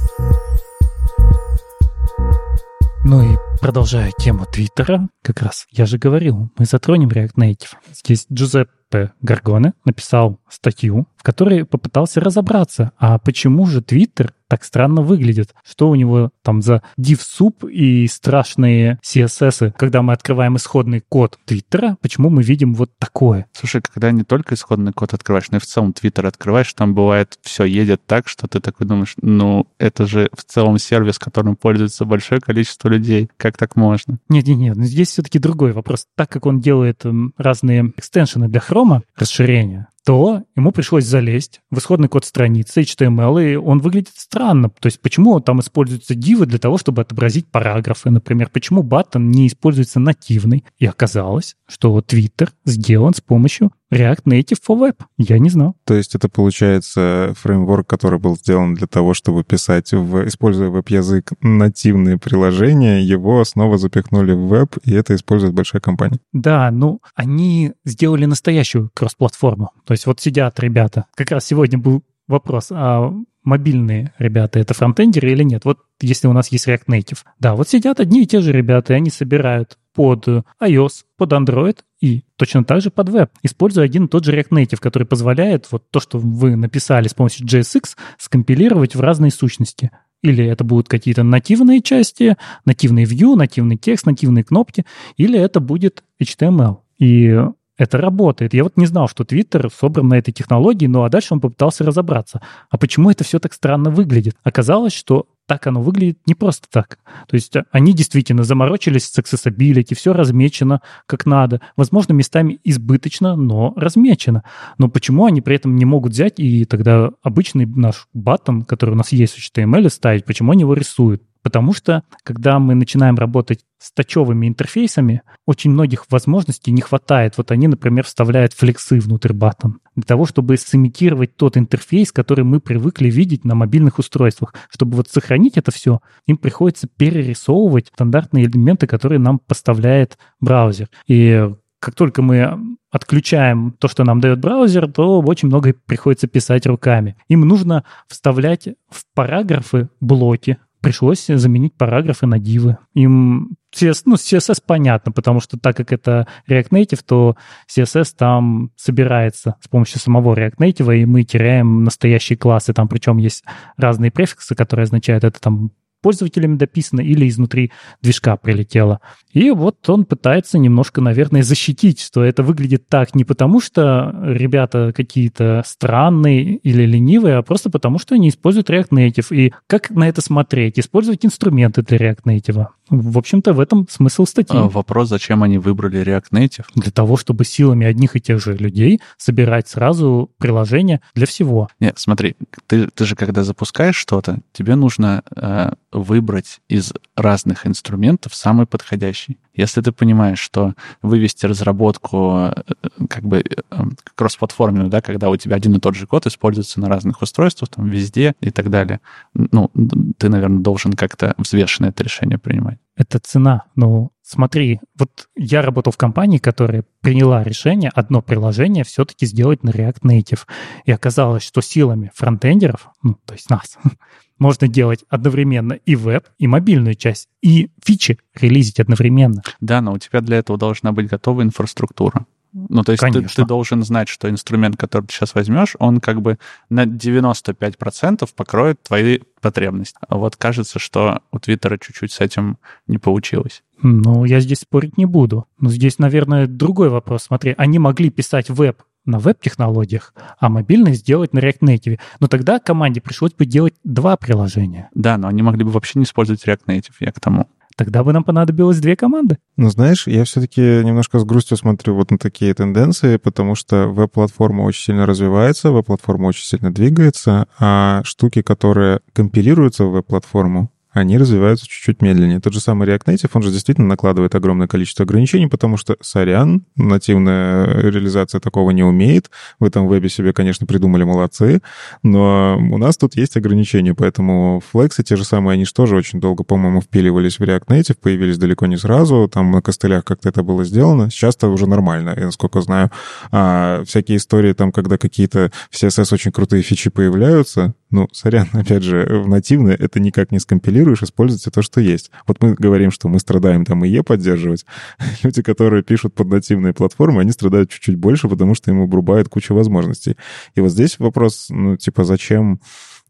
Ну 3.07 3.21
и 3.23 3.37
продолжая 3.65 4.13
тему 4.19 4.45
Твиттера, 4.45 5.09
как 5.23 5.41
раз 5.41 5.67
я 5.71 5.87
же 5.87 5.97
говорил, 5.97 6.51
мы 6.59 6.67
затронем 6.67 7.09
React 7.09 7.33
Native. 7.39 7.71
Здесь 7.95 8.27
Джузеппе 8.31 9.15
Гаргоне 9.23 9.73
написал 9.87 10.39
статью, 10.51 11.09
в 11.17 11.23
которой 11.23 11.65
попытался 11.65 12.21
разобраться, 12.21 12.93
а 12.99 13.19
почему 13.19 13.65
же 13.65 13.81
Твиттер 13.81 14.35
так 14.49 14.63
странно 14.63 15.03
выглядит. 15.03 15.55
Что 15.65 15.89
у 15.89 15.95
него 15.95 16.31
там 16.43 16.63
за 16.63 16.83
div-суп 16.97 17.65
и 17.65 18.07
страшные 18.07 19.01
CSS, 19.03 19.73
когда 19.77 20.03
мы 20.03 20.13
открываем 20.13 20.57
исходный 20.57 21.01
код 21.01 21.39
Твиттера, 21.45 21.97
почему 22.01 22.31
мы 22.31 22.43
видим 22.43 22.75
вот 22.75 22.91
такое? 22.99 23.47
Слушай, 23.53 23.83
когда 23.83 24.13
не 24.13 24.23
только 24.23 24.55
исходный 24.55 24.93
код 24.93 25.15
открываешь, 25.15 25.51
но 25.51 25.57
и 25.57 25.61
в 25.61 25.67
целом 25.67 25.93
Твиттер 25.93 26.27
открываешь, 26.27 26.73
там 26.73 26.95
бывает 26.95 27.39
все 27.43 27.65
едет 27.65 28.03
так, 28.07 28.29
что 28.29 28.47
ты 28.47 28.61
такой 28.61 28.87
думаешь, 28.87 29.15
ну, 29.21 29.67
это 29.79 30.07
же 30.07 30.29
в 30.37 30.45
целом 30.45 30.79
сервис, 30.79 31.19
которым 31.19 31.57
пользуется 31.57 32.05
большое 32.05 32.41
количество 32.41 32.89
людей. 32.89 33.31
Как 33.37 33.54
так 33.57 33.77
можно? 33.77 34.19
Нет-нет-нет, 34.29 34.77
здесь 34.79 35.09
все-таки 35.09 35.39
другой 35.39 35.73
вопрос. 35.73 36.07
Так 36.17 36.31
как 36.31 36.47
он 36.47 36.61
делает 36.61 37.03
разные 37.37 37.93
экстеншены 37.97 38.49
для 38.49 38.61
хрома, 38.61 39.03
расширения, 39.17 39.89
то 40.05 40.43
ему 40.55 40.71
пришлось 40.71 41.05
залезть 41.05 41.61
в 41.71 41.79
исходный 41.79 42.09
код 42.09 42.25
страницы 42.25 42.83
HTML, 42.83 43.53
и 43.53 43.57
он 43.57 43.79
выглядит 43.79 44.13
странно. 44.15 44.71
То 44.71 44.87
есть 44.87 45.01
почему 45.01 45.41
там 45.41 45.61
используются 45.61 46.15
дивы 46.15 46.47
для 46.47 46.59
того, 46.59 46.79
чтобы 46.79 47.03
отобразить 47.03 47.47
параграфы, 47.47 48.11
например, 48.11 48.51
почему 48.53 48.83
баттон 48.83 49.31
не 49.31 49.47
используется 49.47 50.01
нативный. 50.01 50.65
И 50.79 50.87
оказалось, 50.87 51.57
что 51.67 51.99
Twitter 52.01 52.51
сделан 52.65 53.15
с 53.15 53.21
помощью 53.21 53.73
React 53.95 54.25
Native 54.27 54.59
for 54.67 54.79
Web. 54.79 54.97
Я 55.19 55.39
не 55.39 55.49
знал. 55.49 55.77
То 55.85 55.95
есть 55.95 56.15
это 56.15 56.29
получается 56.29 57.33
фреймворк, 57.39 57.87
который 57.87 58.19
был 58.19 58.37
сделан 58.37 58.75
для 58.75 58.87
того, 58.87 59.15
чтобы 59.15 59.45
писать, 59.45 59.93
в, 59.93 60.27
используя 60.27 60.69
веб-язык, 60.69 61.33
нативные 61.41 62.19
приложения, 62.19 63.01
его 63.03 63.45
снова 63.45 63.79
запихнули 63.79 64.33
в 64.33 64.49
веб, 64.49 64.77
и 64.85 64.93
это 64.93 65.15
использует 65.15 65.55
большая 65.55 65.81
компания. 65.81 66.19
Да, 66.33 66.71
ну, 66.71 67.01
они 67.15 67.73
сделали 67.85 68.25
настоящую 68.25 68.91
кросс-платформу. 68.95 69.71
То 69.85 69.93
есть 69.95 70.07
вот 70.07 70.21
сидят 70.21 70.61
ребята. 70.61 71.07
Как 71.15 71.31
раз 71.31 71.47
сегодня 71.47 71.79
был 71.79 72.03
вопрос, 72.27 72.69
а 72.71 73.13
мобильные 73.43 74.13
ребята 74.19 74.59
это 74.59 74.75
фронтендеры 74.75 75.33
или 75.33 75.43
нет? 75.43 75.65
Вот 75.65 75.79
если 76.01 76.27
у 76.27 76.33
нас 76.33 76.49
есть 76.49 76.67
React 76.67 76.87
Native. 76.89 77.19
Да, 77.39 77.55
вот 77.55 77.69
сидят 77.69 78.01
одни 78.01 78.23
и 78.23 78.27
те 78.27 78.41
же 78.41 78.53
ребята, 78.53 78.93
и 78.93 78.97
они 78.97 79.11
собирают 79.11 79.79
под 79.95 80.27
iOS, 80.61 81.05
под 81.17 81.33
Android 81.33 81.79
и 82.01 82.25
точно 82.37 82.65
так 82.65 82.81
же 82.81 82.91
под 82.91 83.09
веб, 83.11 83.31
используя 83.43 83.85
один 83.85 84.07
и 84.07 84.09
тот 84.09 84.25
же 84.25 84.37
React 84.37 84.51
Native, 84.51 84.81
который 84.81 85.07
позволяет 85.07 85.71
вот 85.71 85.91
то, 85.91 86.01
что 86.01 86.19
вы 86.19 86.57
написали 86.57 87.09
с 87.09 87.15
помощью 87.15 87.47
JSX, 87.47 87.97
скомпилировать 88.19 88.95
в 88.95 89.01
разные 89.01 89.31
сущности. 89.31 89.91
Или 90.23 90.45
это 90.47 90.65
будут 90.65 90.89
какие-то 90.89 91.23
нативные 91.23 91.83
части, 91.83 92.37
нативный 92.65 93.05
view, 93.05 93.37
нативный 93.37 93.77
текст, 93.77 94.07
нативные 94.07 94.43
кнопки, 94.43 94.87
или 95.19 95.39
это 95.39 95.61
будет 95.61 96.03
HTML. 96.21 96.79
И 96.99 97.39
это 97.77 97.99
работает. 97.99 98.55
Я 98.55 98.63
вот 98.63 98.77
не 98.77 98.87
знал, 98.87 99.09
что 99.09 99.25
Twitter 99.25 99.71
собран 99.75 100.09
на 100.09 100.15
этой 100.15 100.33
технологии, 100.33 100.87
ну 100.87 101.03
а 101.03 101.09
дальше 101.09 101.35
он 101.35 101.41
попытался 101.41 101.85
разобраться. 101.85 102.41
А 102.71 102.79
почему 102.79 103.11
это 103.11 103.25
все 103.25 103.39
так 103.39 103.53
странно 103.53 103.91
выглядит? 103.91 104.37
Оказалось, 104.45 104.93
что 104.93 105.27
так 105.47 105.67
оно 105.67 105.83
выглядит 105.83 106.19
не 106.27 106.35
просто 106.35 106.69
так. 106.71 106.99
То 107.29 107.35
есть 107.35 107.55
они 107.71 107.93
действительно 107.93 108.45
заморочились 108.45 109.07
с 109.07 109.19
accessibility, 109.19 109.95
все 109.95 110.13
размечено 110.13 110.81
как 111.07 111.27
надо. 111.27 111.61
Возможно, 111.77 112.13
местами 112.13 112.59
избыточно, 112.65 113.37
но 113.37 113.75
размечено. 113.77 114.45
Но 114.79 114.89
почему 114.89 115.27
они 115.27 115.41
при 115.43 115.57
этом 115.57 115.77
не 115.77 115.85
могут 115.85 116.13
взять 116.13 116.39
и 116.39 116.65
тогда 116.65 117.11
обычный 117.23 117.67
наш 117.67 118.09
баттон, 118.15 118.63
который 118.63 118.93
у 118.93 118.99
нас 118.99 119.13
есть 119.13 119.35
в 119.35 119.39
HTML, 119.39 119.91
ставить, 119.91 120.25
почему 120.25 120.53
они 120.53 120.63
его 120.63 120.75
рисуют? 120.75 121.23
Потому 121.45 121.75
что, 121.75 122.05
когда 122.23 122.59
мы 122.59 122.75
начинаем 122.75 123.17
работать 123.17 123.67
с 123.79 123.93
тачевыми 123.93 124.49
интерфейсами, 124.49 125.21
очень 125.45 125.71
многих 125.71 126.07
возможностей 126.11 126.73
не 126.73 126.81
хватает. 126.81 127.35
Вот 127.37 127.51
они, 127.51 127.69
например, 127.69 128.05
вставляют 128.05 128.55
флексы 128.55 128.99
внутрь 128.99 129.35
батон 129.35 129.81
для 129.95 130.05
того, 130.05 130.25
чтобы 130.25 130.57
сымитировать 130.57 131.37
тот 131.37 131.59
интерфейс, 131.59 132.13
который 132.13 132.45
мы 132.45 132.61
привыкли 132.61 133.11
видеть 133.11 133.45
на 133.45 133.55
мобильных 133.55 133.99
устройствах. 133.99 134.55
Чтобы 134.71 134.97
вот 134.97 135.11
сохранить 135.11 135.59
это 135.59 135.71
все, 135.71 136.01
им 136.27 136.39
приходится 136.39 136.89
перерисовывать 136.89 137.89
стандартные 137.89 138.47
элементы, 138.47 138.87
которые 138.87 139.19
нам 139.19 139.39
поставляет 139.39 140.17
браузер. 140.41 140.89
И 141.07 141.51
как 141.79 141.95
только 141.95 142.23
мы 142.23 142.59
отключаем 142.91 143.73
то, 143.79 143.89
что 143.89 144.05
нам 144.05 144.19
дает 144.19 144.41
браузер, 144.41 144.91
то 144.91 145.21
очень 145.21 145.49
много 145.49 145.75
приходится 145.85 146.27
писать 146.27 146.65
руками. 146.65 147.17
Им 147.29 147.43
нужно 147.43 147.85
вставлять 148.09 148.69
в 148.89 149.05
параграфы 149.15 149.91
блоки, 150.01 150.57
пришлось 150.85 151.27
заменить 151.27 151.75
параграфы 151.75 152.27
на 152.27 152.39
дивы. 152.39 152.79
Им 152.95 153.57
CSS, 153.75 154.03
ну, 154.05 154.15
CSS 154.15 154.63
понятно, 154.65 155.11
потому 155.11 155.41
что 155.41 155.59
так 155.59 155.77
как 155.77 155.93
это 155.93 156.29
React 156.49 156.69
Native, 156.71 157.01
то 157.07 157.37
CSS 157.75 158.15
там 158.17 158.71
собирается 158.77 159.57
с 159.61 159.69
помощью 159.69 159.99
самого 159.99 160.35
React 160.35 160.57
Native, 160.59 160.97
и 160.97 161.05
мы 161.07 161.25
теряем 161.25 161.85
настоящие 161.85 162.37
классы. 162.37 162.73
Там 162.73 162.89
причем 162.89 163.17
есть 163.17 163.45
разные 163.77 164.11
префиксы, 164.11 164.55
которые 164.55 164.85
означают 164.85 165.25
это 165.25 165.41
там 165.41 165.73
пользователями 166.05 166.57
дописано 166.57 167.01
или 167.01 167.27
изнутри 167.27 167.73
движка 168.03 168.37
прилетело. 168.37 169.01
И 169.33 169.51
вот 169.51 169.89
он 169.89 170.05
пытается 170.05 170.59
немножко, 170.59 171.01
наверное, 171.01 171.43
защитить, 171.43 171.99
что 171.99 172.23
это 172.23 172.43
выглядит 172.43 172.87
так 172.89 173.15
не 173.15 173.25
потому, 173.25 173.59
что 173.59 174.15
ребята 174.23 174.93
какие-то 174.95 175.63
странные 175.65 176.57
или 176.57 176.85
ленивые, 176.85 177.37
а 177.37 177.43
просто 177.43 177.71
потому, 177.71 177.99
что 177.99 178.15
они 178.15 178.29
используют 178.29 178.69
React 178.69 178.91
Native. 178.91 179.35
И 179.35 179.55
как 179.67 179.89
на 179.89 180.07
это 180.07 180.21
смотреть? 180.21 180.79
Использовать 180.79 181.25
инструменты 181.25 181.81
для 181.81 181.97
React 181.97 182.25
Native. 182.27 182.67
В 182.91 183.17
общем-то, 183.17 183.55
в 183.55 183.61
этом 183.61 183.89
смысл 183.89 184.27
статьи. 184.27 184.59
А 184.59 184.69
вопрос, 184.69 185.09
зачем 185.09 185.43
они 185.43 185.57
выбрали 185.57 186.03
React 186.03 186.27
Native? 186.33 186.67
Для 186.75 186.93
того, 186.93 187.17
чтобы 187.17 187.47
силами 187.47 187.87
одних 187.87 188.15
и 188.17 188.21
тех 188.21 188.43
же 188.43 188.55
людей 188.55 189.01
собирать 189.17 189.69
сразу 189.69 190.31
приложение 190.37 191.01
для 191.15 191.27
всего. 191.27 191.69
Нет, 191.81 191.95
смотри, 191.97 192.37
ты, 192.67 192.89
ты 192.89 193.07
же 193.07 193.17
когда 193.17 193.43
запускаешь 193.43 193.97
что-то, 193.97 194.41
тебе 194.53 194.75
нужно 194.75 195.23
э, 195.35 195.73
выбрать 195.95 196.61
из 196.69 196.93
разных 197.17 197.67
инструментов 197.67 198.35
самый 198.35 198.67
подходящий. 198.67 199.39
Если 199.55 199.81
ты 199.81 199.93
понимаешь, 199.93 200.41
что 200.41 200.75
вывести 201.01 201.47
разработку 201.47 202.51
э, 202.51 202.63
как 203.09 203.25
бы 203.25 203.39
э, 203.39 203.85
кроссплатформенную, 204.17 204.91
да, 204.91 205.01
когда 205.01 205.31
у 205.31 205.37
тебя 205.37 205.57
один 205.57 205.75
и 205.77 205.81
тот 205.81 205.95
же 205.95 206.07
код 206.07 206.27
используется 206.27 206.81
на 206.81 206.89
разных 206.89 207.23
устройствах, 207.23 207.71
там, 207.71 207.89
везде 207.89 208.35
и 208.41 208.51
так 208.51 208.69
далее, 208.69 209.01
ну, 209.33 209.71
ты, 210.19 210.29
наверное, 210.29 210.61
должен 210.61 210.95
как-то 210.95 211.35
взвешенно 211.39 211.87
это 211.87 212.03
решение 212.03 212.39
принимать. 212.39 212.79
Это 212.97 213.19
цена. 213.19 213.65
Ну, 213.75 214.11
смотри, 214.23 214.81
вот 214.97 215.29
я 215.37 215.63
работал 215.63 215.93
в 215.93 215.97
компании, 215.97 216.39
которая 216.39 216.85
приняла 217.01 217.43
решение 217.43 217.91
одно 217.95 218.23
приложение 218.23 218.85
все-таки 218.85 219.27
сделать 219.27 219.65
на 219.65 219.71
React 219.71 220.03
Native. 220.03 220.41
И 220.85 220.93
оказалось, 220.93 221.43
что 221.43 221.61
силами 221.61 222.13
фронтендеров, 222.15 222.89
ну, 223.03 223.19
то 223.25 223.35
есть 223.35 223.51
нас, 223.51 223.79
можно 224.39 224.69
делать 224.69 225.05
одновременно 225.09 225.75
и 225.75 225.97
веб, 225.97 226.27
и 226.39 226.47
мобильную 226.47 226.95
часть, 226.95 227.29
и 227.43 227.71
фичи 227.83 228.19
релизить 228.35 228.81
одновременно. 228.81 229.43
Да, 229.61 229.81
но 229.81 229.93
у 229.93 229.99
тебя 229.99 230.21
для 230.21 230.39
этого 230.39 230.59
должна 230.59 230.93
быть 230.93 231.09
готова 231.09 231.43
инфраструктура. 231.43 232.27
Ну, 232.55 232.85
то 232.85 232.93
есть 232.93 233.03
ты, 233.03 233.23
ты 233.23 233.45
должен 233.45 233.83
знать, 233.83 234.09
что 234.09 234.31
инструмент, 234.31 234.77
который 234.77 235.07
ты 235.07 235.13
сейчас 235.13 235.35
возьмешь, 235.35 235.75
он 235.81 235.99
как 235.99 236.23
бы 236.23 236.39
на 236.71 236.85
95% 236.85 238.29
покроет 238.37 238.81
твои 238.81 239.19
потребности. 239.41 239.99
А 240.09 240.17
вот 240.17 240.37
кажется, 240.37 240.79
что 240.79 241.21
у 241.33 241.41
Твиттера 241.41 241.79
чуть-чуть 241.79 242.13
с 242.13 242.21
этим 242.21 242.59
не 242.87 242.99
получилось. 242.99 243.65
Ну, 243.83 244.25
я 244.25 244.39
здесь 244.39 244.61
спорить 244.61 244.97
не 244.97 245.05
буду. 245.05 245.47
Но 245.59 245.69
здесь, 245.69 245.99
наверное, 245.99 246.47
другой 246.47 246.91
вопрос. 246.91 247.25
Смотри, 247.25 247.57
они 247.59 247.81
могли 247.81 248.09
писать 248.09 248.49
веб 248.51 248.81
на 249.05 249.19
веб-технологиях, 249.19 250.15
а 250.39 250.49
мобильный 250.49 250.95
сделать 250.95 251.33
на 251.33 251.39
React 251.39 251.61
Native. 251.61 251.99
Но 252.21 252.29
тогда 252.29 252.59
команде 252.59 253.01
пришлось 253.01 253.33
бы 253.33 253.47
делать 253.47 253.75
два 253.85 254.17
приложения. 254.17 254.91
Да, 254.95 255.19
но 255.19 255.29
они 255.29 255.43
могли 255.43 255.65
бы 255.65 255.71
вообще 255.71 255.99
не 255.99 256.05
использовать 256.05 256.47
React 256.47 256.67
Native, 256.67 256.95
я 257.01 257.13
к 257.13 257.21
тому. 257.21 257.49
Тогда 257.77 258.05
бы 258.05 258.13
нам 258.13 258.23
понадобилось 258.23 258.79
две 258.79 258.95
команды. 258.95 259.39
Ну, 259.57 259.69
знаешь, 259.69 260.07
я 260.07 260.25
все-таки 260.25 260.61
немножко 260.61 261.19
с 261.19 261.25
грустью 261.25 261.57
смотрю 261.57 261.95
вот 261.97 262.11
на 262.11 262.19
такие 262.19 262.55
тенденции, 262.55 263.17
потому 263.17 263.57
что 263.57 263.89
веб-платформа 263.89 264.63
очень 264.63 264.85
сильно 264.85 265.07
развивается, 265.07 265.73
веб-платформа 265.73 266.27
очень 266.27 266.45
сильно 266.45 266.73
двигается, 266.73 267.49
а 267.59 268.03
штуки, 268.05 268.43
которые 268.43 269.01
компилируются 269.13 269.87
в 269.87 269.91
веб-платформу, 269.91 270.71
они 270.95 271.19
развиваются 271.19 271.67
чуть-чуть 271.67 272.01
медленнее. 272.01 272.41
Тот 272.41 272.55
же 272.55 272.61
самый 272.61 272.89
React 272.89 273.05
Native, 273.07 273.31
он 273.35 273.43
же 273.43 273.51
действительно 273.51 273.89
накладывает 273.89 274.35
огромное 274.35 274.69
количество 274.69 275.05
ограничений, 275.05 275.49
потому 275.49 275.77
что, 275.77 275.97
сорян, 276.01 276.65
нативная 276.77 277.67
реализация 277.91 278.41
такого 278.41 278.71
не 278.71 278.85
умеет. 278.85 279.31
В 279.59 279.65
этом 279.65 279.89
вебе 279.89 280.09
себе, 280.09 280.33
конечно, 280.33 280.67
придумали 280.67 281.03
молодцы, 281.03 281.61
но 282.03 282.57
у 282.57 282.79
нас 282.79 282.97
тут 282.97 283.17
есть 283.17 283.37
ограничения, 283.37 283.95
поэтому 283.95 284.63
флексы 284.73 285.03
те 285.03 285.17
же 285.17 285.25
самые, 285.25 285.55
они 285.55 285.65
же 285.65 285.75
тоже 285.75 285.97
очень 285.97 286.21
долго, 286.21 286.45
по-моему, 286.45 286.81
впиливались 286.81 287.39
в 287.39 287.43
React 287.43 287.67
Native, 287.67 287.97
появились 288.01 288.39
далеко 288.39 288.67
не 288.67 288.77
сразу, 288.77 289.29
там 289.33 289.51
на 289.51 289.61
костылях 289.63 290.05
как-то 290.05 290.29
это 290.29 290.43
было 290.45 290.65
сделано. 290.65 291.11
Сейчас-то 291.11 291.49
уже 291.49 291.67
нормально, 291.67 292.15
я 292.17 292.27
насколько 292.27 292.61
знаю. 292.61 292.91
А 293.33 293.83
всякие 293.85 294.19
истории 294.19 294.53
там, 294.53 294.71
когда 294.71 294.97
какие-то 294.97 295.51
в 295.71 295.75
CSS 295.75 296.15
очень 296.15 296.31
крутые 296.31 296.63
фичи 296.63 296.89
появляются, 296.89 297.75
ну, 297.95 298.09
сорян, 298.13 298.49
опять 298.53 298.83
же, 298.83 299.07
в 299.23 299.29
нативное 299.29 299.75
это 299.75 300.01
никак 300.01 300.33
не 300.33 300.41
скомпилируешь, 300.41 301.03
используйте 301.03 301.51
то, 301.51 301.63
что 301.63 301.81
есть. 301.81 302.11
Вот 302.27 302.43
мы 302.43 302.55
говорим, 302.55 302.91
что 302.91 303.09
мы 303.09 303.21
страдаем 303.21 303.65
там 303.65 303.85
IE 303.85 304.03
поддерживать. 304.03 304.67
Люди, 305.23 305.43
которые 305.43 305.85
пишут 305.85 306.13
под 306.15 306.29
нативные 306.29 306.75
платформы, 306.75 307.21
они 307.21 307.31
страдают 307.31 307.71
чуть-чуть 307.71 307.97
больше, 307.97 308.29
потому 308.29 308.55
что 308.57 308.73
им 308.73 308.83
обрубают 308.83 309.29
кучу 309.29 309.55
возможностей. 309.55 310.17
И 310.57 310.61
вот 310.61 310.71
здесь 310.71 310.99
вопрос, 310.99 311.47
ну, 311.51 311.77
типа, 311.77 312.03
зачем 312.03 312.61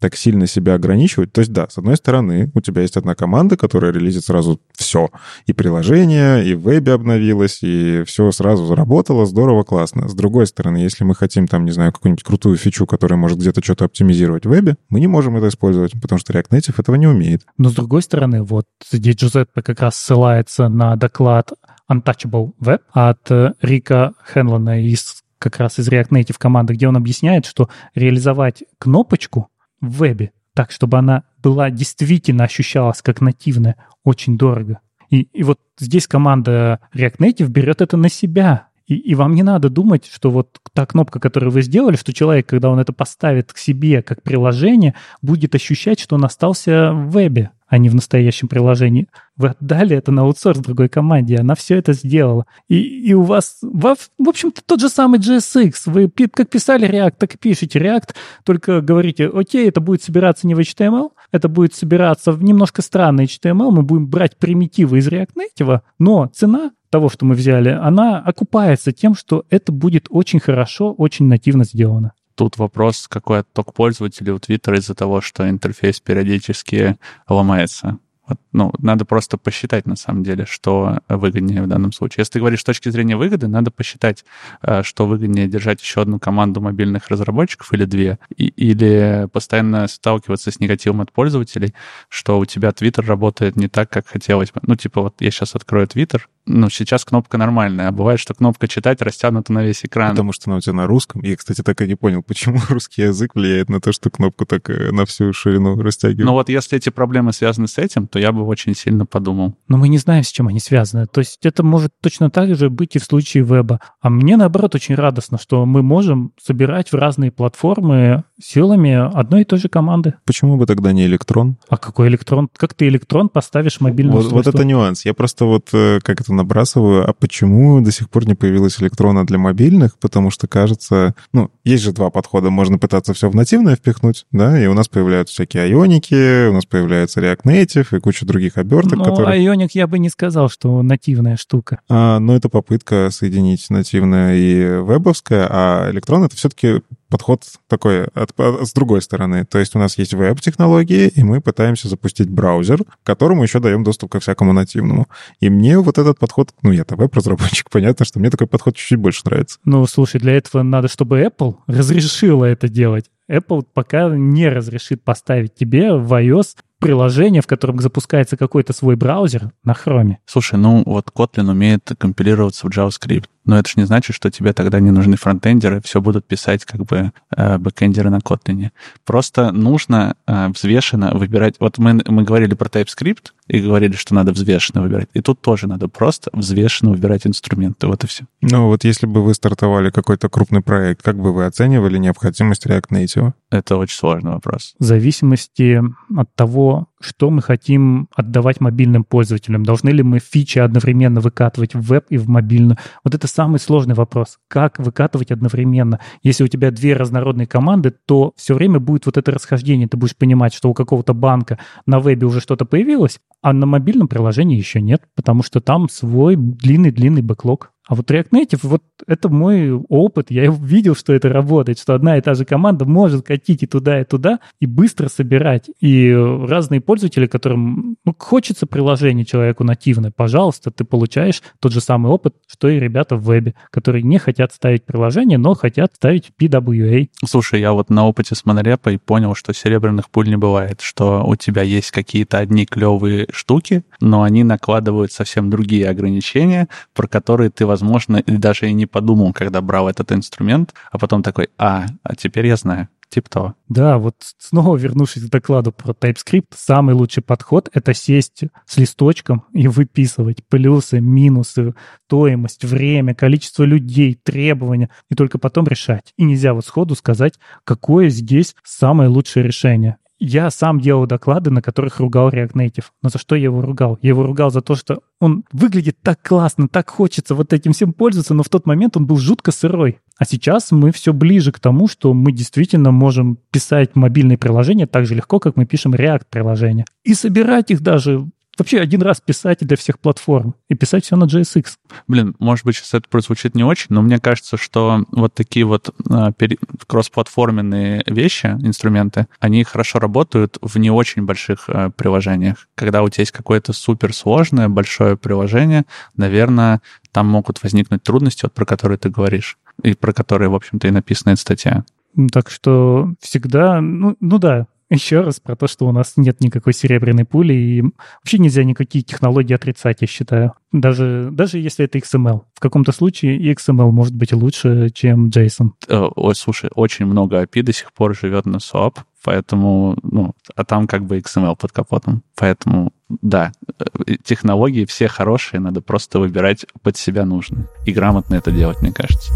так 0.00 0.16
сильно 0.16 0.46
себя 0.46 0.74
ограничивать. 0.74 1.32
То 1.32 1.40
есть, 1.40 1.52
да, 1.52 1.68
с 1.68 1.78
одной 1.78 1.96
стороны, 1.96 2.50
у 2.54 2.60
тебя 2.60 2.82
есть 2.82 2.96
одна 2.96 3.14
команда, 3.14 3.56
которая 3.56 3.92
релизит 3.92 4.24
сразу 4.24 4.60
все. 4.72 5.08
И 5.46 5.52
приложение, 5.52 6.46
и 6.46 6.54
в 6.54 6.62
вебе 6.62 6.92
обновилось, 6.92 7.60
и 7.62 8.02
все 8.04 8.30
сразу 8.32 8.66
заработало, 8.66 9.26
здорово, 9.26 9.62
классно. 9.62 10.08
С 10.08 10.14
другой 10.14 10.46
стороны, 10.46 10.78
если 10.78 11.04
мы 11.04 11.14
хотим 11.14 11.46
там, 11.46 11.64
не 11.64 11.72
знаю, 11.72 11.92
какую-нибудь 11.92 12.24
крутую 12.24 12.56
фичу, 12.56 12.86
которая 12.86 13.18
может 13.18 13.38
где-то 13.38 13.62
что-то 13.62 13.86
оптимизировать 13.86 14.46
в 14.46 14.50
вебе, 14.50 14.76
мы 14.88 15.00
не 15.00 15.06
можем 15.06 15.36
это 15.36 15.48
использовать, 15.48 15.92
потому 16.00 16.18
что 16.18 16.32
React 16.32 16.50
Native 16.50 16.74
этого 16.78 16.96
не 16.96 17.06
умеет. 17.06 17.42
Но 17.56 17.70
с 17.70 17.74
другой 17.74 18.02
стороны, 18.02 18.42
вот 18.42 18.66
здесь 18.90 19.14
как 19.54 19.80
раз 19.80 19.96
ссылается 19.96 20.68
на 20.68 20.96
доклад 20.96 21.52
Untouchable 21.90 22.52
Web 22.60 22.80
от 22.92 23.30
э, 23.30 23.52
Рика 23.60 24.12
Хенлона 24.32 24.82
из 24.82 25.22
как 25.38 25.58
раз 25.58 25.78
из 25.78 25.88
React 25.88 26.08
Native 26.10 26.36
команды, 26.38 26.74
где 26.74 26.88
он 26.88 26.96
объясняет, 26.96 27.44
что 27.44 27.68
реализовать 27.94 28.64
кнопочку 28.78 29.48
в 29.88 29.98
вебе 29.98 30.32
так, 30.54 30.70
чтобы 30.70 30.98
она 30.98 31.24
была 31.42 31.70
действительно 31.70 32.44
ощущалась 32.44 33.02
как 33.02 33.20
нативная, 33.20 33.76
очень 34.04 34.38
дорого. 34.38 34.80
И, 35.10 35.22
и 35.32 35.42
вот 35.42 35.58
здесь 35.78 36.06
команда 36.06 36.80
React 36.94 37.18
Native 37.18 37.48
берет 37.48 37.82
это 37.82 37.96
на 37.96 38.08
себя. 38.08 38.68
И, 38.86 38.94
и 38.94 39.14
вам 39.14 39.34
не 39.34 39.42
надо 39.42 39.68
думать, 39.68 40.06
что 40.06 40.30
вот 40.30 40.58
та 40.72 40.86
кнопка, 40.86 41.18
которую 41.18 41.52
вы 41.52 41.62
сделали, 41.62 41.96
что 41.96 42.12
человек, 42.12 42.46
когда 42.46 42.70
он 42.70 42.78
это 42.78 42.92
поставит 42.92 43.52
к 43.52 43.58
себе 43.58 44.02
как 44.02 44.22
приложение, 44.22 44.94
будет 45.22 45.54
ощущать, 45.54 46.00
что 46.00 46.16
он 46.16 46.24
остался 46.24 46.92
в 46.92 47.10
вебе 47.10 47.50
а 47.66 47.78
не 47.78 47.88
в 47.88 47.94
настоящем 47.94 48.48
приложении. 48.48 49.08
Вы 49.36 49.48
отдали 49.48 49.96
это 49.96 50.12
на 50.12 50.22
аутсорс 50.22 50.58
другой 50.58 50.88
команде, 50.88 51.36
она 51.36 51.54
все 51.54 51.76
это 51.76 51.92
сделала. 51.92 52.46
И, 52.68 52.76
и 52.78 53.14
у 53.14 53.22
вас, 53.22 53.58
в, 53.62 53.96
в 54.18 54.28
общем-то, 54.28 54.62
тот 54.64 54.80
же 54.80 54.88
самый 54.88 55.18
JSX. 55.18 55.72
Вы 55.86 56.10
как 56.28 56.50
писали 56.50 56.88
React, 56.88 57.14
так 57.18 57.34
и 57.34 57.38
пишете 57.38 57.78
React, 57.78 58.14
только 58.44 58.80
говорите, 58.80 59.26
окей, 59.26 59.68
это 59.68 59.80
будет 59.80 60.02
собираться 60.02 60.46
не 60.46 60.54
в 60.54 60.60
HTML, 60.60 61.10
это 61.32 61.48
будет 61.48 61.74
собираться 61.74 62.32
в 62.32 62.42
немножко 62.42 62.82
странный 62.82 63.24
HTML, 63.24 63.70
мы 63.70 63.82
будем 63.82 64.06
брать 64.08 64.36
примитивы 64.36 64.98
из 64.98 65.08
React 65.08 65.30
Native, 65.36 65.80
но 65.98 66.26
цена 66.26 66.70
того, 66.90 67.08
что 67.08 67.26
мы 67.26 67.34
взяли, 67.34 67.70
она 67.70 68.20
окупается 68.20 68.92
тем, 68.92 69.16
что 69.16 69.44
это 69.50 69.72
будет 69.72 70.06
очень 70.10 70.38
хорошо, 70.38 70.92
очень 70.92 71.26
нативно 71.26 71.64
сделано. 71.64 72.12
Тут 72.34 72.58
вопрос, 72.58 73.06
какой 73.08 73.40
отток 73.40 73.74
пользователей 73.74 74.32
у 74.32 74.38
Твиттера 74.38 74.78
из-за 74.78 74.94
того, 74.94 75.20
что 75.20 75.48
интерфейс 75.48 76.00
периодически 76.00 76.98
ломается. 77.28 77.98
Вот, 78.26 78.38
ну, 78.52 78.72
надо 78.78 79.04
просто 79.04 79.36
посчитать, 79.36 79.86
на 79.86 79.96
самом 79.96 80.22
деле, 80.22 80.46
что 80.46 81.00
выгоднее 81.08 81.62
в 81.62 81.66
данном 81.66 81.92
случае. 81.92 82.22
Если 82.22 82.34
ты 82.34 82.38
говоришь 82.38 82.60
с 82.60 82.64
точки 82.64 82.88
зрения 82.88 83.16
выгоды, 83.16 83.48
надо 83.48 83.70
посчитать, 83.70 84.24
э, 84.62 84.82
что 84.82 85.06
выгоднее 85.06 85.46
держать 85.46 85.82
еще 85.82 86.00
одну 86.00 86.18
команду 86.18 86.60
мобильных 86.60 87.08
разработчиков 87.08 87.72
или 87.74 87.84
две, 87.84 88.18
и, 88.36 88.46
или 88.46 89.28
постоянно 89.32 89.86
сталкиваться 89.88 90.50
с 90.50 90.58
негативом 90.58 91.02
от 91.02 91.12
пользователей, 91.12 91.74
что 92.08 92.38
у 92.38 92.44
тебя 92.46 92.72
Твиттер 92.72 93.06
работает 93.06 93.56
не 93.56 93.68
так, 93.68 93.90
как 93.90 94.06
хотелось 94.06 94.52
бы. 94.52 94.60
Ну, 94.62 94.74
типа, 94.74 95.02
вот 95.02 95.16
я 95.20 95.30
сейчас 95.30 95.54
открою 95.54 95.86
Твиттер, 95.86 96.28
ну, 96.46 96.68
сейчас 96.68 97.04
кнопка 97.06 97.38
нормальная, 97.38 97.88
а 97.88 97.92
бывает, 97.92 98.20
что 98.20 98.34
кнопка 98.34 98.68
«Читать» 98.68 99.00
растянута 99.00 99.52
на 99.52 99.64
весь 99.64 99.84
экран. 99.84 100.10
Потому 100.10 100.32
что 100.32 100.50
она 100.50 100.58
у 100.58 100.60
тебя 100.60 100.74
на 100.74 100.86
русском. 100.86 101.22
Я, 101.22 101.36
кстати, 101.36 101.62
так 101.62 101.80
и 101.80 101.86
не 101.86 101.94
понял, 101.94 102.22
почему 102.22 102.60
русский 102.68 103.02
язык 103.02 103.34
влияет 103.34 103.70
на 103.70 103.80
то, 103.80 103.92
что 103.92 104.10
кнопку 104.10 104.44
так 104.44 104.68
э, 104.68 104.90
на 104.90 105.06
всю 105.06 105.32
ширину 105.32 105.80
растягивает. 105.80 106.26
Ну 106.26 106.32
вот 106.32 106.50
если 106.50 106.76
эти 106.76 106.90
проблемы 106.90 107.32
связаны 107.32 107.66
с 107.66 107.78
этим, 107.78 108.08
то 108.14 108.20
я 108.20 108.30
бы 108.30 108.44
очень 108.44 108.76
сильно 108.76 109.06
подумал. 109.06 109.56
Но 109.66 109.76
мы 109.76 109.88
не 109.88 109.98
знаем, 109.98 110.22
с 110.22 110.30
чем 110.30 110.46
они 110.46 110.60
связаны. 110.60 111.06
То 111.06 111.18
есть 111.18 111.44
это 111.44 111.64
может 111.64 111.90
точно 112.00 112.30
так 112.30 112.54
же 112.54 112.70
быть 112.70 112.94
и 112.94 113.00
в 113.00 113.04
случае 113.04 113.42
веба. 113.42 113.80
А 114.00 114.08
мне, 114.08 114.36
наоборот, 114.36 114.76
очень 114.76 114.94
радостно, 114.94 115.36
что 115.36 115.66
мы 115.66 115.82
можем 115.82 116.30
собирать 116.40 116.92
в 116.92 116.94
разные 116.94 117.32
платформы 117.32 118.22
силами 118.42 118.92
одной 119.16 119.42
и 119.42 119.44
той 119.44 119.58
же 119.58 119.68
команды. 119.68 120.14
Почему 120.24 120.56
бы 120.56 120.66
тогда 120.66 120.92
не 120.92 121.06
электрон? 121.06 121.56
А 121.68 121.76
какой 121.76 122.08
электрон? 122.08 122.48
Как 122.56 122.74
ты 122.74 122.88
электрон 122.88 123.28
поставишь 123.28 123.80
мобильное 123.80 124.16
вот, 124.16 124.32
вот 124.32 124.46
это 124.46 124.64
нюанс. 124.64 125.04
Я 125.04 125.14
просто 125.14 125.44
вот 125.44 125.68
э, 125.72 126.00
как 126.02 126.20
это 126.20 126.32
набрасываю. 126.32 127.08
А 127.08 127.12
почему 127.12 127.80
до 127.80 127.92
сих 127.92 128.10
пор 128.10 128.26
не 128.26 128.34
появилась 128.34 128.80
электрона 128.80 129.26
для 129.26 129.38
мобильных? 129.38 129.98
Потому 129.98 130.30
что, 130.30 130.48
кажется, 130.48 131.14
ну, 131.32 131.50
есть 131.64 131.82
же 131.82 131.92
два 131.92 132.10
подхода. 132.10 132.50
Можно 132.50 132.78
пытаться 132.78 133.14
все 133.14 133.30
в 133.30 133.36
нативное 133.36 133.76
впихнуть, 133.76 134.26
да, 134.32 134.60
и 134.60 134.66
у 134.66 134.74
нас 134.74 134.88
появляются 134.88 135.34
всякие 135.34 135.64
айоники, 135.64 136.48
у 136.48 136.52
нас 136.52 136.66
появляется 136.66 137.20
React 137.20 137.42
Native 137.44 137.96
и 137.96 138.00
куча 138.00 138.26
других 138.26 138.56
оберток, 138.56 138.98
ну, 138.98 139.04
которые... 139.04 139.34
айоник 139.34 139.72
я 139.72 139.86
бы 139.86 139.98
не 139.98 140.08
сказал, 140.08 140.48
что 140.48 140.82
нативная 140.82 141.36
штука. 141.36 141.80
А, 141.88 142.18
но 142.18 142.34
это 142.34 142.48
попытка 142.48 143.08
соединить 143.10 143.70
нативное 143.70 144.36
и 144.36 144.82
вебовское, 144.82 145.46
а 145.50 145.90
электрон— 145.90 146.24
это 146.24 146.36
все-таки 146.36 146.82
подход 147.14 147.44
такой 147.68 148.08
от, 148.24 148.66
с 148.66 148.72
другой 148.72 149.02
стороны. 149.02 149.44
То 149.44 149.58
есть 149.58 149.76
у 149.76 149.78
нас 149.78 149.98
есть 149.98 150.14
веб-технологии, 150.14 151.08
и 151.08 151.22
мы 151.22 151.40
пытаемся 151.40 151.88
запустить 151.88 152.28
браузер, 152.28 152.80
которому 153.02 153.42
еще 153.42 153.60
даем 153.60 153.84
доступ 153.84 154.12
ко 154.12 154.20
всякому 154.20 154.52
нативному. 154.52 155.06
И 155.40 155.48
мне 155.50 155.78
вот 155.78 155.98
этот 155.98 156.18
подход, 156.18 156.52
ну, 156.62 156.72
я-то 156.72 156.96
веб-разработчик, 156.96 157.70
понятно, 157.70 158.04
что 158.04 158.18
мне 158.18 158.30
такой 158.30 158.46
подход 158.46 158.76
чуть-чуть 158.76 158.98
больше 158.98 159.22
нравится. 159.24 159.58
Ну, 159.64 159.86
слушай, 159.86 160.20
для 160.20 160.32
этого 160.36 160.62
надо, 160.62 160.88
чтобы 160.88 161.20
Apple 161.20 161.56
разрешила 161.66 162.44
это 162.44 162.68
делать. 162.68 163.06
Apple 163.30 163.66
пока 163.72 164.08
не 164.14 164.48
разрешит 164.48 165.02
поставить 165.02 165.54
тебе 165.54 165.94
в 165.94 166.12
iOS 166.12 166.56
приложение, 166.78 167.40
в 167.40 167.46
котором 167.46 167.80
запускается 167.80 168.36
какой-то 168.36 168.74
свой 168.74 168.96
браузер 168.96 169.52
на 169.62 169.72
Chrome. 169.72 170.16
Слушай, 170.26 170.58
ну 170.58 170.82
вот 170.84 171.10
Kotlin 171.14 171.50
умеет 171.50 171.90
компилироваться 171.96 172.66
в 172.66 172.70
JavaScript. 172.70 173.24
Но 173.44 173.58
это 173.58 173.68
же 173.68 173.74
не 173.76 173.84
значит, 173.84 174.16
что 174.16 174.30
тебе 174.30 174.52
тогда 174.52 174.80
не 174.80 174.90
нужны 174.90 175.16
фронтендеры, 175.16 175.80
все 175.82 176.00
будут 176.00 176.26
писать 176.26 176.64
как 176.64 176.84
бы 176.84 177.12
э, 177.36 177.58
бэкендеры 177.58 178.10
на 178.10 178.18
Kotlin. 178.18 178.70
Просто 179.04 179.52
нужно 179.52 180.16
э, 180.26 180.48
взвешенно 180.48 181.12
выбирать. 181.14 181.56
Вот 181.60 181.78
мы, 181.78 182.00
мы 182.06 182.22
говорили 182.24 182.54
про 182.54 182.68
TypeScript 182.68 183.32
и 183.48 183.60
говорили, 183.60 183.92
что 183.92 184.14
надо 184.14 184.32
взвешенно 184.32 184.82
выбирать. 184.82 185.08
И 185.12 185.20
тут 185.20 185.40
тоже 185.40 185.66
надо 185.66 185.88
просто 185.88 186.30
взвешенно 186.32 186.92
выбирать 186.92 187.26
инструменты. 187.26 187.86
Вот 187.86 188.04
и 188.04 188.06
все. 188.06 188.24
Ну 188.40 188.66
вот 188.66 188.84
если 188.84 189.06
бы 189.06 189.22
вы 189.22 189.34
стартовали 189.34 189.90
какой-то 189.90 190.28
крупный 190.28 190.62
проект, 190.62 191.02
как 191.02 191.16
бы 191.16 191.32
вы 191.32 191.44
оценивали 191.44 191.98
необходимость 191.98 192.66
React 192.66 192.88
Native? 192.90 193.32
Это 193.50 193.76
очень 193.76 193.96
сложный 193.96 194.32
вопрос. 194.32 194.74
В 194.78 194.84
зависимости 194.84 195.80
от 196.16 196.34
того, 196.34 196.88
что 197.04 197.30
мы 197.30 197.42
хотим 197.42 198.08
отдавать 198.14 198.60
мобильным 198.60 199.04
пользователям. 199.04 199.62
Должны 199.62 199.90
ли 199.90 200.02
мы 200.02 200.18
фичи 200.18 200.58
одновременно 200.58 201.20
выкатывать 201.20 201.74
в 201.74 201.80
веб 201.80 202.06
и 202.08 202.16
в 202.16 202.28
мобильную? 202.28 202.78
Вот 203.04 203.14
это 203.14 203.26
самый 203.26 203.58
сложный 203.58 203.94
вопрос. 203.94 204.38
Как 204.48 204.78
выкатывать 204.78 205.30
одновременно? 205.30 206.00
Если 206.22 206.42
у 206.44 206.48
тебя 206.48 206.70
две 206.70 206.94
разнородные 206.94 207.46
команды, 207.46 207.94
то 208.06 208.32
все 208.36 208.54
время 208.54 208.80
будет 208.80 209.06
вот 209.06 209.16
это 209.16 209.30
расхождение. 209.30 209.88
Ты 209.88 209.96
будешь 209.96 210.16
понимать, 210.16 210.54
что 210.54 210.70
у 210.70 210.74
какого-то 210.74 211.14
банка 211.14 211.58
на 211.86 212.00
вебе 212.00 212.26
уже 212.26 212.40
что-то 212.40 212.64
появилось, 212.64 213.20
а 213.42 213.52
на 213.52 213.66
мобильном 213.66 214.08
приложении 214.08 214.56
еще 214.56 214.80
нет, 214.80 215.02
потому 215.14 215.42
что 215.42 215.60
там 215.60 215.88
свой 215.88 216.36
длинный-длинный 216.36 217.22
бэклог. 217.22 217.73
А 217.86 217.94
вот 217.94 218.10
React 218.10 218.30
Native, 218.30 218.60
вот 218.62 218.82
это 219.06 219.28
мой 219.28 219.72
опыт, 219.72 220.30
я 220.30 220.50
видел, 220.60 220.94
что 220.94 221.12
это 221.12 221.28
работает, 221.28 221.78
что 221.78 221.94
одна 221.94 222.16
и 222.16 222.20
та 222.20 222.34
же 222.34 222.44
команда 222.44 222.84
может 222.84 223.26
катить 223.26 223.62
и 223.62 223.66
туда, 223.66 224.00
и 224.00 224.04
туда, 224.04 224.40
и 224.60 224.66
быстро 224.66 225.08
собирать. 225.08 225.70
И 225.80 226.12
разные 226.12 226.80
пользователи, 226.80 227.26
которым 227.26 227.96
ну, 228.04 228.14
хочется 228.18 228.66
приложение 228.66 229.24
человеку 229.24 229.64
нативное, 229.64 230.12
пожалуйста, 230.14 230.70
ты 230.70 230.84
получаешь 230.84 231.42
тот 231.60 231.72
же 231.72 231.80
самый 231.80 232.10
опыт, 232.10 232.34
что 232.46 232.68
и 232.68 232.78
ребята 232.78 233.16
в 233.16 233.24
вебе, 233.24 233.54
которые 233.70 234.02
не 234.02 234.18
хотят 234.18 234.52
ставить 234.52 234.84
приложение, 234.84 235.38
но 235.38 235.54
хотят 235.54 235.94
ставить 235.94 236.30
PWA. 236.40 237.08
Слушай, 237.24 237.60
я 237.60 237.72
вот 237.72 237.90
на 237.90 238.06
опыте 238.06 238.34
с 238.34 238.44
монорепой 238.44 238.98
понял, 238.98 239.34
что 239.34 239.52
серебряных 239.52 240.10
пуль 240.10 240.28
не 240.28 240.36
бывает, 240.36 240.80
что 240.80 241.24
у 241.24 241.36
тебя 241.36 241.62
есть 241.62 241.90
какие-то 241.90 242.38
одни 242.38 242.66
клевые 242.66 243.26
штуки, 243.32 243.84
но 244.00 244.22
они 244.22 244.44
накладывают 244.44 245.12
совсем 245.12 245.50
другие 245.50 245.88
ограничения, 245.88 246.68
про 246.94 247.06
которые 247.06 247.50
ты, 247.50 247.66
возможно, 247.74 248.22
даже 248.26 248.68
и 248.68 248.72
не 248.72 248.86
подумал, 248.86 249.32
когда 249.32 249.60
брал 249.60 249.88
этот 249.88 250.12
инструмент, 250.12 250.74
а 250.92 250.98
потом 250.98 251.22
такой, 251.22 251.48
а, 251.58 251.86
а 252.04 252.14
теперь 252.14 252.46
я 252.46 252.56
знаю. 252.56 252.88
Типа 253.10 253.30
того. 253.30 253.54
Да, 253.68 253.98
вот 253.98 254.16
снова 254.38 254.76
вернувшись 254.76 255.24
к 255.24 255.30
докладу 255.30 255.70
про 255.70 255.92
TypeScript, 255.92 256.46
самый 256.56 256.94
лучший 256.94 257.22
подход— 257.22 257.68
это 257.72 257.94
сесть 257.94 258.42
с 258.66 258.76
листочком 258.76 259.44
и 259.52 259.68
выписывать 259.68 260.44
плюсы, 260.48 261.00
минусы, 261.00 261.74
стоимость, 262.06 262.64
время, 262.64 263.14
количество 263.14 263.62
людей, 263.62 264.18
требования, 264.20 264.90
и 265.10 265.14
только 265.14 265.38
потом 265.38 265.68
решать. 265.68 266.12
И 266.16 266.24
нельзя 266.24 266.54
вот 266.54 266.64
сходу 266.64 266.96
сказать, 266.96 267.34
какое 267.62 268.08
здесь 268.08 268.56
самое 268.64 269.08
лучшее 269.08 269.44
решение. 269.44 269.98
Я 270.18 270.50
сам 270.50 270.80
делал 270.80 271.06
доклады, 271.06 271.50
на 271.50 271.60
которых 271.60 271.98
ругал 271.98 272.30
React 272.30 272.52
Native. 272.52 272.84
Но 273.02 273.08
за 273.08 273.18
что 273.18 273.34
я 273.34 273.44
его 273.44 273.60
ругал? 273.60 273.98
Я 274.00 274.10
его 274.10 274.22
ругал 274.22 274.50
за 274.50 274.60
то, 274.60 274.74
что 274.74 275.00
он 275.20 275.44
выглядит 275.52 275.96
так 276.02 276.22
классно, 276.22 276.68
так 276.68 276.88
хочется 276.90 277.34
вот 277.34 277.52
этим 277.52 277.72
всем 277.72 277.92
пользоваться, 277.92 278.34
но 278.34 278.42
в 278.42 278.48
тот 278.48 278.66
момент 278.66 278.96
он 278.96 279.06
был 279.06 279.16
жутко 279.16 279.50
сырой. 279.50 279.98
А 280.16 280.24
сейчас 280.24 280.70
мы 280.70 280.92
все 280.92 281.12
ближе 281.12 281.50
к 281.50 281.58
тому, 281.58 281.88
что 281.88 282.14
мы 282.14 282.30
действительно 282.30 282.92
можем 282.92 283.38
писать 283.50 283.96
мобильные 283.96 284.38
приложения 284.38 284.86
так 284.86 285.06
же 285.06 285.14
легко, 285.14 285.40
как 285.40 285.56
мы 285.56 285.66
пишем 285.66 285.94
React-приложения. 285.94 286.84
И 287.02 287.14
собирать 287.14 287.70
их 287.70 287.80
даже 287.80 288.26
вообще 288.58 288.80
один 288.80 289.02
раз 289.02 289.20
писать 289.20 289.58
для 289.60 289.76
всех 289.76 289.98
платформ 289.98 290.54
и 290.68 290.74
писать 290.74 291.04
все 291.04 291.16
на 291.16 291.24
JSX. 291.24 291.66
Блин, 292.08 292.34
может 292.38 292.64
быть, 292.64 292.76
сейчас 292.76 292.94
это 292.94 293.08
прозвучит 293.08 293.54
не 293.54 293.64
очень, 293.64 293.86
но 293.90 294.02
мне 294.02 294.18
кажется, 294.18 294.56
что 294.56 295.04
вот 295.10 295.34
такие 295.34 295.64
вот 295.64 295.94
пере... 296.38 296.58
кроссплатформенные 296.86 298.02
вещи, 298.06 298.46
инструменты, 298.46 299.26
они 299.40 299.64
хорошо 299.64 299.98
работают 299.98 300.58
в 300.60 300.78
не 300.78 300.90
очень 300.90 301.24
больших 301.24 301.68
а, 301.68 301.90
приложениях. 301.90 302.68
Когда 302.74 303.02
у 303.02 303.08
тебя 303.08 303.22
есть 303.22 303.32
какое-то 303.32 303.72
суперсложное 303.72 304.68
большое 304.68 305.16
приложение, 305.16 305.84
наверное, 306.16 306.80
там 307.12 307.26
могут 307.26 307.62
возникнуть 307.62 308.02
трудности, 308.02 308.44
вот 308.44 308.52
про 308.52 308.64
которые 308.64 308.98
ты 308.98 309.08
говоришь, 309.08 309.58
и 309.82 309.94
про 309.94 310.12
которые, 310.12 310.48
в 310.48 310.54
общем-то, 310.54 310.88
и 310.88 310.90
написана 310.90 311.32
эта 311.32 311.40
статья. 311.40 311.84
Так 312.32 312.50
что 312.50 313.12
всегда, 313.20 313.80
ну, 313.80 314.16
ну 314.20 314.38
да, 314.38 314.66
еще 314.94 315.20
раз 315.20 315.40
про 315.40 315.56
то, 315.56 315.66
что 315.66 315.86
у 315.86 315.92
нас 315.92 316.14
нет 316.16 316.40
никакой 316.40 316.72
серебряной 316.72 317.24
пули, 317.24 317.54
и 317.54 317.82
вообще 317.82 318.38
нельзя 318.38 318.64
никакие 318.64 319.04
технологии 319.04 319.54
отрицать, 319.54 319.98
я 320.00 320.06
считаю. 320.06 320.54
Даже, 320.72 321.28
даже 321.30 321.58
если 321.58 321.84
это 321.84 321.98
XML. 321.98 322.42
В 322.54 322.60
каком-то 322.60 322.92
случае 322.92 323.36
и 323.36 323.52
XML 323.52 323.90
может 323.90 324.14
быть 324.14 324.32
лучше, 324.32 324.90
чем 324.90 325.28
JSON. 325.28 325.70
Э, 325.88 326.08
ой, 326.14 326.34
слушай, 326.34 326.70
очень 326.74 327.06
много 327.06 327.42
API 327.42 327.62
до 327.62 327.72
сих 327.72 327.92
пор 327.92 328.16
живет 328.16 328.46
на 328.46 328.56
SOAP, 328.56 328.96
поэтому, 329.22 329.96
ну, 330.02 330.32
а 330.56 330.64
там 330.64 330.86
как 330.86 331.04
бы 331.04 331.18
XML 331.18 331.56
под 331.56 331.72
капотом. 331.72 332.22
Поэтому, 332.36 332.92
да, 333.08 333.52
э, 333.78 334.16
технологии 334.24 334.84
все 334.84 335.08
хорошие, 335.08 335.60
надо 335.60 335.80
просто 335.80 336.18
выбирать 336.18 336.66
под 336.82 336.96
себя 336.96 337.24
нужные. 337.24 337.68
И 337.86 337.92
грамотно 337.92 338.34
это 338.34 338.50
делать, 338.50 338.80
мне 338.82 338.92
кажется. 338.92 339.32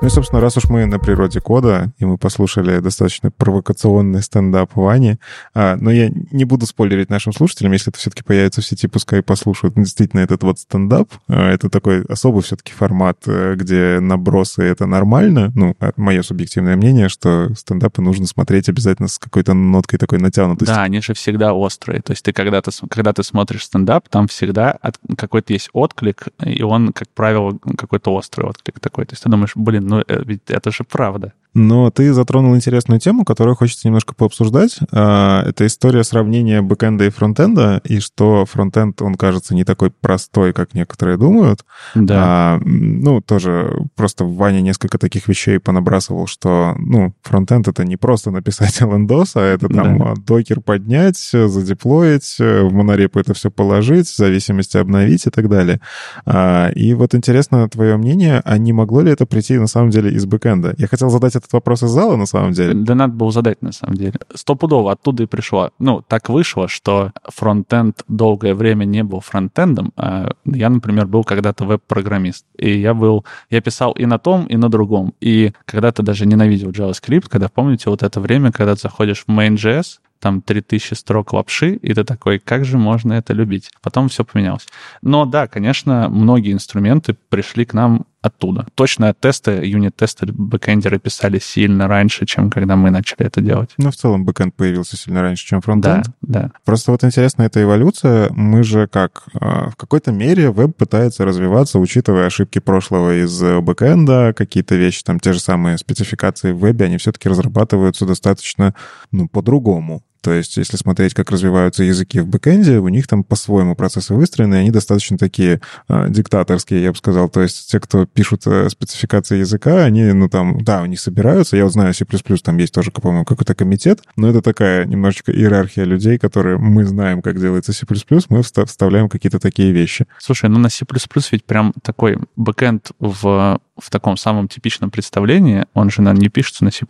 Ну 0.00 0.06
и, 0.06 0.10
собственно, 0.10 0.40
раз 0.40 0.56
уж 0.56 0.66
мы 0.68 0.86
на 0.86 1.00
природе 1.00 1.40
кода, 1.40 1.92
и 1.98 2.04
мы 2.04 2.18
послушали 2.18 2.78
достаточно 2.78 3.32
провокационный 3.32 4.22
стендап 4.22 4.76
Вани, 4.76 5.16
а, 5.54 5.74
но 5.74 5.90
я 5.90 6.08
не 6.30 6.44
буду 6.44 6.66
спойлерить 6.66 7.10
нашим 7.10 7.32
слушателям, 7.32 7.72
если 7.72 7.90
это 7.90 7.98
все-таки 7.98 8.22
появится 8.22 8.60
в 8.60 8.64
сети, 8.64 8.86
пускай 8.86 9.22
послушают 9.24 9.74
действительно 9.74 10.20
этот 10.20 10.44
вот 10.44 10.60
стендап. 10.60 11.08
А, 11.26 11.50
это 11.50 11.68
такой 11.68 12.02
особый 12.04 12.44
все-таки 12.44 12.72
формат, 12.72 13.18
э, 13.26 13.56
где 13.56 13.98
набросы— 13.98 14.62
это 14.64 14.86
нормально. 14.86 15.50
Ну, 15.56 15.74
а, 15.80 15.90
мое 15.96 16.22
субъективное 16.22 16.76
мнение, 16.76 17.08
что 17.08 17.52
стендапы 17.56 18.00
нужно 18.00 18.26
смотреть 18.26 18.68
обязательно 18.68 19.08
с 19.08 19.18
какой-то 19.18 19.52
ноткой 19.52 19.98
такой 19.98 20.20
натянутости. 20.20 20.70
Да, 20.70 20.84
они 20.84 21.00
же 21.00 21.14
всегда 21.14 21.54
острые. 21.54 22.02
То 22.02 22.12
есть 22.12 22.24
ты 22.24 22.32
когда, 22.32 22.62
ты, 22.62 22.70
когда 22.88 23.12
ты 23.12 23.24
смотришь 23.24 23.64
стендап, 23.64 24.08
там 24.08 24.28
всегда 24.28 24.78
какой-то 25.16 25.52
есть 25.52 25.70
отклик, 25.72 26.28
и 26.44 26.62
он, 26.62 26.92
как 26.92 27.08
правило, 27.08 27.58
какой-то 27.76 28.14
острый 28.14 28.44
отклик 28.44 28.78
такой. 28.78 29.04
То 29.04 29.14
есть 29.14 29.24
ты 29.24 29.28
думаешь, 29.28 29.56
блин, 29.56 29.87
ну 29.88 30.00
э, 30.00 30.22
ведь 30.26 30.50
это 30.50 30.70
же 30.70 30.84
правда. 30.84 31.32
Но 31.58 31.90
ты 31.90 32.12
затронул 32.12 32.54
интересную 32.54 33.00
тему, 33.00 33.24
которую 33.24 33.56
хочется 33.56 33.88
немножко 33.88 34.14
пообсуждать. 34.14 34.78
А, 34.92 35.42
это 35.44 35.66
история 35.66 36.04
сравнения 36.04 36.62
бэкэнда 36.62 37.06
и 37.06 37.10
фронтенда, 37.10 37.80
и 37.82 37.98
что 37.98 38.46
фронтенд, 38.46 39.02
он 39.02 39.16
кажется 39.16 39.56
не 39.56 39.64
такой 39.64 39.90
простой, 39.90 40.52
как 40.52 40.74
некоторые 40.74 41.18
думают. 41.18 41.64
Да. 41.96 42.14
А, 42.18 42.60
ну, 42.64 43.20
тоже 43.20 43.76
просто 43.96 44.24
в 44.24 44.36
Ване 44.36 44.62
несколько 44.62 44.98
таких 44.98 45.26
вещей 45.26 45.58
понабрасывал, 45.58 46.28
что, 46.28 46.76
ну, 46.78 47.12
фронтенд— 47.22 47.66
это 47.68 47.84
не 47.84 47.96
просто 47.96 48.30
написать 48.30 48.78
LNDOS, 48.80 49.32
а 49.34 49.40
это 49.40 49.68
там 49.68 49.98
да. 49.98 50.14
докер 50.16 50.60
поднять, 50.60 51.18
задеплоить, 51.18 52.36
в 52.38 52.70
монорепу 52.72 53.18
это 53.18 53.34
все 53.34 53.50
положить, 53.50 54.06
в 54.06 54.16
зависимости 54.16 54.76
обновить 54.76 55.26
и 55.26 55.30
так 55.30 55.48
далее. 55.48 55.80
А, 56.24 56.70
и 56.70 56.94
вот 56.94 57.16
интересно 57.16 57.68
твое 57.68 57.96
мнение, 57.96 58.42
а 58.44 58.58
не 58.58 58.72
могло 58.72 59.00
ли 59.00 59.10
это 59.10 59.26
прийти 59.26 59.58
на 59.58 59.66
самом 59.66 59.90
деле 59.90 60.12
из 60.12 60.24
бэкэнда? 60.24 60.76
Я 60.78 60.86
хотел 60.86 61.10
задать 61.10 61.34
этот 61.48 61.52
вопрос 61.54 61.82
из 61.82 61.90
зала, 61.90 62.16
на 62.16 62.26
самом 62.26 62.52
деле? 62.52 62.74
Да 62.74 62.94
надо 62.94 63.14
было 63.14 63.30
задать, 63.30 63.62
на 63.62 63.72
самом 63.72 63.94
деле. 63.94 64.14
Стопудово 64.34 64.92
оттуда 64.92 65.22
и 65.22 65.26
пришло. 65.26 65.70
Ну, 65.78 66.02
так 66.06 66.28
вышло, 66.28 66.68
что 66.68 67.12
фронтенд 67.24 68.04
долгое 68.08 68.54
время 68.54 68.84
не 68.84 69.02
был 69.02 69.20
фронтендом. 69.20 69.92
А 69.96 70.30
я, 70.44 70.68
например, 70.68 71.06
был 71.06 71.24
когда-то 71.24 71.64
веб-программист. 71.64 72.44
И 72.56 72.78
я 72.78 72.94
был... 72.94 73.24
Я 73.50 73.60
писал 73.60 73.92
и 73.92 74.06
на 74.06 74.18
том, 74.18 74.46
и 74.46 74.56
на 74.56 74.68
другом. 74.68 75.14
И 75.20 75.52
когда-то 75.64 76.02
даже 76.02 76.26
ненавидел 76.26 76.70
JavaScript, 76.70 77.28
когда, 77.28 77.48
помните, 77.48 77.90
вот 77.90 78.02
это 78.02 78.20
время, 78.20 78.52
когда 78.52 78.74
ты 78.74 78.82
заходишь 78.82 79.24
в 79.26 79.30
Main.js, 79.30 80.00
там 80.20 80.42
3000 80.42 80.94
строк 80.94 81.32
лапши, 81.32 81.74
и 81.74 81.94
ты 81.94 82.02
такой, 82.04 82.38
как 82.38 82.64
же 82.64 82.76
можно 82.76 83.12
это 83.12 83.32
любить? 83.32 83.70
Потом 83.82 84.08
все 84.08 84.24
поменялось. 84.24 84.66
Но 85.00 85.24
да, 85.24 85.46
конечно, 85.46 86.08
многие 86.08 86.52
инструменты 86.52 87.16
пришли 87.28 87.64
к 87.64 87.72
нам 87.72 88.04
оттуда. 88.28 88.66
Точно 88.74 89.14
тесты, 89.14 89.50
юнит-тесты 89.64 90.26
бэкэндеры 90.26 90.98
писали 90.98 91.38
сильно 91.38 91.88
раньше, 91.88 92.26
чем 92.26 92.50
когда 92.50 92.76
мы 92.76 92.90
начали 92.90 93.26
это 93.26 93.40
делать. 93.40 93.70
Ну, 93.78 93.90
в 93.90 93.96
целом 93.96 94.24
бэкэнд 94.24 94.54
появился 94.54 94.96
сильно 94.96 95.22
раньше, 95.22 95.46
чем 95.46 95.60
фронтенд. 95.60 96.06
Да, 96.22 96.42
да. 96.42 96.50
Просто 96.64 96.92
вот 96.92 97.04
интересно 97.04 97.42
эта 97.42 97.62
эволюция. 97.62 98.30
Мы 98.30 98.62
же 98.62 98.86
как? 98.86 99.24
А, 99.34 99.70
в 99.70 99.76
какой-то 99.76 100.12
мере 100.12 100.50
веб 100.50 100.76
пытается 100.76 101.24
развиваться, 101.24 101.78
учитывая 101.78 102.26
ошибки 102.26 102.58
прошлого 102.58 103.22
из 103.22 103.42
бэкэнда, 103.42 104.34
какие-то 104.36 104.76
вещи, 104.76 105.02
там 105.02 105.20
те 105.20 105.32
же 105.32 105.40
самые 105.40 105.78
спецификации 105.78 106.52
в 106.52 106.58
вебе, 106.58 106.86
они 106.86 106.98
все-таки 106.98 107.28
разрабатываются 107.28 108.06
достаточно, 108.06 108.74
ну, 109.10 109.28
по-другому. 109.28 110.02
То 110.20 110.32
есть, 110.32 110.56
если 110.56 110.76
смотреть, 110.76 111.14
как 111.14 111.30
развиваются 111.30 111.84
языки 111.84 112.20
в 112.20 112.26
бэкэнде, 112.26 112.78
у 112.78 112.88
них 112.88 113.06
там 113.06 113.24
по-своему 113.24 113.74
процессы 113.74 114.14
выстроены, 114.14 114.54
и 114.54 114.58
они 114.58 114.70
достаточно 114.70 115.18
такие 115.18 115.60
э, 115.88 116.06
диктаторские, 116.08 116.82
я 116.82 116.92
бы 116.92 116.98
сказал. 116.98 117.28
То 117.28 117.42
есть, 117.42 117.70
те, 117.70 117.80
кто 117.80 118.06
пишут 118.06 118.46
э, 118.46 118.68
спецификации 118.68 119.38
языка, 119.38 119.84
они, 119.84 120.12
ну, 120.12 120.28
там, 120.28 120.62
да, 120.62 120.82
они 120.82 120.96
собираются. 120.96 121.56
Я 121.56 121.64
вот 121.64 121.72
знаю, 121.72 121.94
C++ 121.94 122.04
там 122.42 122.58
есть 122.58 122.74
тоже, 122.74 122.90
по-моему, 122.90 123.24
какой-то 123.24 123.54
комитет, 123.54 124.02
но 124.16 124.28
это 124.28 124.42
такая 124.42 124.84
немножечко 124.84 125.32
иерархия 125.32 125.84
людей, 125.84 126.18
которые 126.18 126.58
мы 126.58 126.84
знаем, 126.84 127.22
как 127.22 127.40
делается 127.40 127.72
C++, 127.72 127.86
мы 128.28 128.42
вставляем 128.42 129.08
какие-то 129.08 129.38
такие 129.38 129.72
вещи. 129.72 130.06
Слушай, 130.18 130.50
ну 130.50 130.58
на 130.58 130.68
C++ 130.68 130.84
ведь 131.32 131.44
прям 131.44 131.72
такой 131.82 132.18
бэкэнд 132.36 132.92
в 132.98 133.60
в 133.78 133.90
таком 133.90 134.16
самом 134.16 134.48
типичном 134.48 134.90
представлении, 134.90 135.66
он 135.74 135.90
же, 135.90 136.02
наверное, 136.02 136.22
не 136.22 136.28
пишется 136.28 136.64
на 136.64 136.70
C++. 136.70 136.86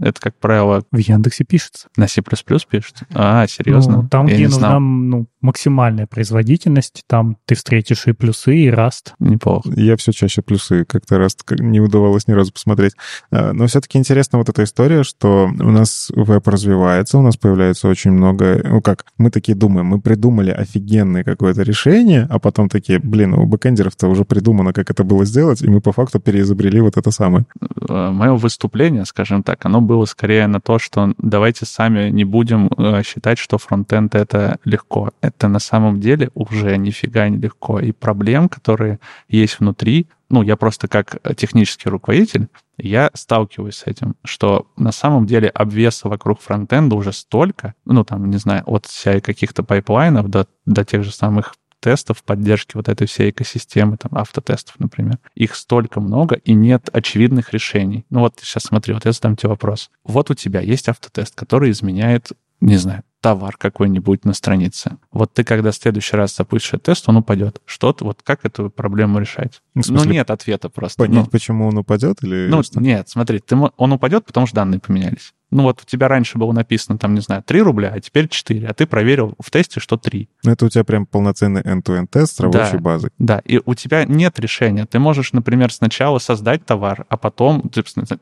Это, 0.00 0.20
как 0.20 0.36
правило... 0.38 0.82
В 0.90 0.98
Яндексе 0.98 1.44
пишется. 1.44 1.88
На 1.96 2.08
C++ 2.08 2.22
пишется? 2.22 3.06
А, 3.14 3.46
серьезно? 3.46 4.02
Ну, 4.02 4.08
там, 4.08 4.26
Я 4.26 4.34
где 4.34 4.48
нужна 4.48 4.78
ну, 4.80 5.26
максимальная 5.40 6.06
производительность, 6.06 7.04
там 7.06 7.38
ты 7.46 7.54
встретишь 7.54 8.06
и 8.06 8.12
плюсы, 8.12 8.56
и 8.56 8.70
раст. 8.70 9.14
Неплохо. 9.18 9.70
Я 9.76 9.96
все 9.96 10.12
чаще 10.12 10.42
плюсы. 10.42 10.84
Как-то 10.84 11.18
раст 11.18 11.42
не 11.50 11.80
удавалось 11.80 12.26
ни 12.26 12.32
разу 12.32 12.52
посмотреть. 12.52 12.94
А, 13.30 13.52
но 13.52 13.66
все-таки 13.66 13.98
интересна 13.98 14.38
вот 14.38 14.48
эта 14.48 14.64
история, 14.64 15.04
что 15.04 15.46
у 15.46 15.70
нас 15.70 16.10
веб 16.14 16.46
развивается, 16.48 17.18
у 17.18 17.22
нас 17.22 17.36
появляется 17.36 17.88
очень 17.88 18.10
много... 18.10 18.60
Ну 18.64 18.82
как, 18.82 19.06
мы 19.18 19.30
такие 19.30 19.56
думаем, 19.56 19.86
мы 19.86 20.00
придумали 20.00 20.50
офигенное 20.50 21.24
какое-то 21.24 21.62
решение, 21.62 22.26
а 22.28 22.38
потом 22.38 22.68
такие, 22.68 22.98
блин, 22.98 23.34
у 23.34 23.46
бэкэндеров-то 23.46 24.08
уже 24.08 24.24
придумано, 24.24 24.72
как 24.72 24.90
это 24.90 25.04
было 25.04 25.24
сделать, 25.24 25.62
и 25.62 25.68
мы 25.68 25.80
по 25.80 25.92
факту 25.92 26.15
переизобрели 26.18 26.80
вот 26.80 26.96
это 26.96 27.10
самое. 27.10 27.46
Э, 27.88 28.10
Мое 28.10 28.34
выступление, 28.34 29.04
скажем 29.04 29.42
так, 29.42 29.64
оно 29.66 29.80
было 29.80 30.04
скорее 30.04 30.46
на 30.46 30.60
то, 30.60 30.78
что 30.78 31.14
давайте 31.18 31.66
сами 31.66 32.10
не 32.10 32.24
будем 32.24 32.68
э, 32.76 33.02
считать, 33.04 33.38
что 33.38 33.58
фронтенд— 33.58 34.14
это 34.16 34.58
легко. 34.64 35.10
Это 35.20 35.48
на 35.48 35.58
самом 35.58 36.00
деле 36.00 36.30
уже 36.34 36.76
нифига 36.76 37.28
не 37.28 37.38
легко. 37.38 37.80
И 37.80 37.92
проблем, 37.92 38.48
которые 38.48 38.98
есть 39.28 39.60
внутри, 39.60 40.06
ну, 40.28 40.42
я 40.42 40.56
просто 40.56 40.88
как 40.88 41.18
технический 41.36 41.88
руководитель, 41.88 42.48
я 42.78 43.10
сталкиваюсь 43.14 43.76
с 43.76 43.86
этим, 43.86 44.16
что 44.24 44.66
на 44.76 44.92
самом 44.92 45.26
деле 45.26 45.48
обвеса 45.48 46.08
вокруг 46.08 46.40
фронтенда 46.40 46.96
уже 46.96 47.12
столько, 47.12 47.74
ну, 47.84 48.04
там, 48.04 48.28
не 48.28 48.38
знаю, 48.38 48.62
от 48.66 48.86
каких-то 49.04 49.62
пайплайнов 49.62 50.28
до, 50.28 50.46
до 50.66 50.84
тех 50.84 51.04
же 51.04 51.12
самых 51.12 51.54
тестов, 51.80 52.22
поддержки 52.24 52.76
вот 52.76 52.88
этой 52.88 53.06
всей 53.06 53.30
экосистемы, 53.30 53.96
там, 53.96 54.16
автотестов, 54.16 54.78
например. 54.78 55.18
Их 55.34 55.54
столько 55.54 56.00
много, 56.00 56.36
и 56.36 56.54
нет 56.54 56.88
очевидных 56.92 57.52
решений. 57.52 58.06
Ну 58.10 58.20
вот 58.20 58.34
сейчас 58.40 58.64
смотри, 58.64 58.94
вот 58.94 59.04
я 59.04 59.12
задам 59.12 59.36
тебе 59.36 59.50
вопрос. 59.50 59.90
Вот 60.04 60.30
у 60.30 60.34
тебя 60.34 60.60
есть 60.60 60.88
автотест, 60.88 61.34
который 61.34 61.70
изменяет, 61.70 62.32
не 62.60 62.76
знаю, 62.76 63.02
товар 63.20 63.56
какой-нибудь 63.56 64.24
на 64.24 64.34
странице. 64.34 64.98
Вот 65.10 65.32
ты, 65.32 65.44
когда 65.44 65.70
в 65.70 65.74
следующий 65.76 66.16
раз 66.16 66.36
запустишь 66.36 66.78
тест, 66.82 67.08
он 67.08 67.16
упадет. 67.16 67.60
Что 67.64 67.92
ты, 67.92 68.04
вот 68.04 68.20
как 68.22 68.44
эту 68.44 68.70
проблему 68.70 69.18
решать? 69.18 69.62
Ну, 69.74 69.82
ну 69.88 70.04
нет 70.04 70.30
ответа 70.30 70.68
просто. 70.68 71.04
Понять, 71.04 71.24
ну, 71.24 71.30
почему 71.30 71.66
он 71.66 71.78
упадет 71.78 72.22
или... 72.22 72.48
Ну, 72.48 72.62
нет, 72.76 73.08
смотри, 73.08 73.40
ты, 73.40 73.56
он 73.56 73.92
упадет, 73.92 74.26
потому 74.26 74.46
что 74.46 74.56
данные 74.56 74.80
поменялись. 74.80 75.32
Ну 75.50 75.62
вот 75.62 75.82
у 75.82 75.84
тебя 75.84 76.08
раньше 76.08 76.38
было 76.38 76.52
написано, 76.52 76.98
там, 76.98 77.14
не 77.14 77.20
знаю, 77.20 77.42
3 77.42 77.62
рубля, 77.62 77.92
а 77.94 78.00
теперь 78.00 78.28
4, 78.28 78.66
а 78.66 78.74
ты 78.74 78.84
проверил 78.86 79.34
в 79.38 79.50
тесте, 79.50 79.78
что 79.78 79.96
3. 79.96 80.28
Ну 80.44 80.50
это 80.50 80.66
у 80.66 80.68
тебя 80.68 80.82
прям 80.82 81.06
полноценный 81.06 81.62
end-to-end 81.62 82.08
тест 82.10 82.36
с 82.36 82.40
рабочей 82.40 82.72
да, 82.72 82.78
базой. 82.78 83.10
Да, 83.18 83.42
и 83.44 83.60
у 83.64 83.74
тебя 83.74 84.04
нет 84.04 84.40
решения. 84.40 84.86
Ты 84.86 84.98
можешь, 84.98 85.32
например, 85.32 85.72
сначала 85.72 86.18
создать 86.18 86.66
товар, 86.66 87.06
а 87.08 87.16
потом 87.16 87.70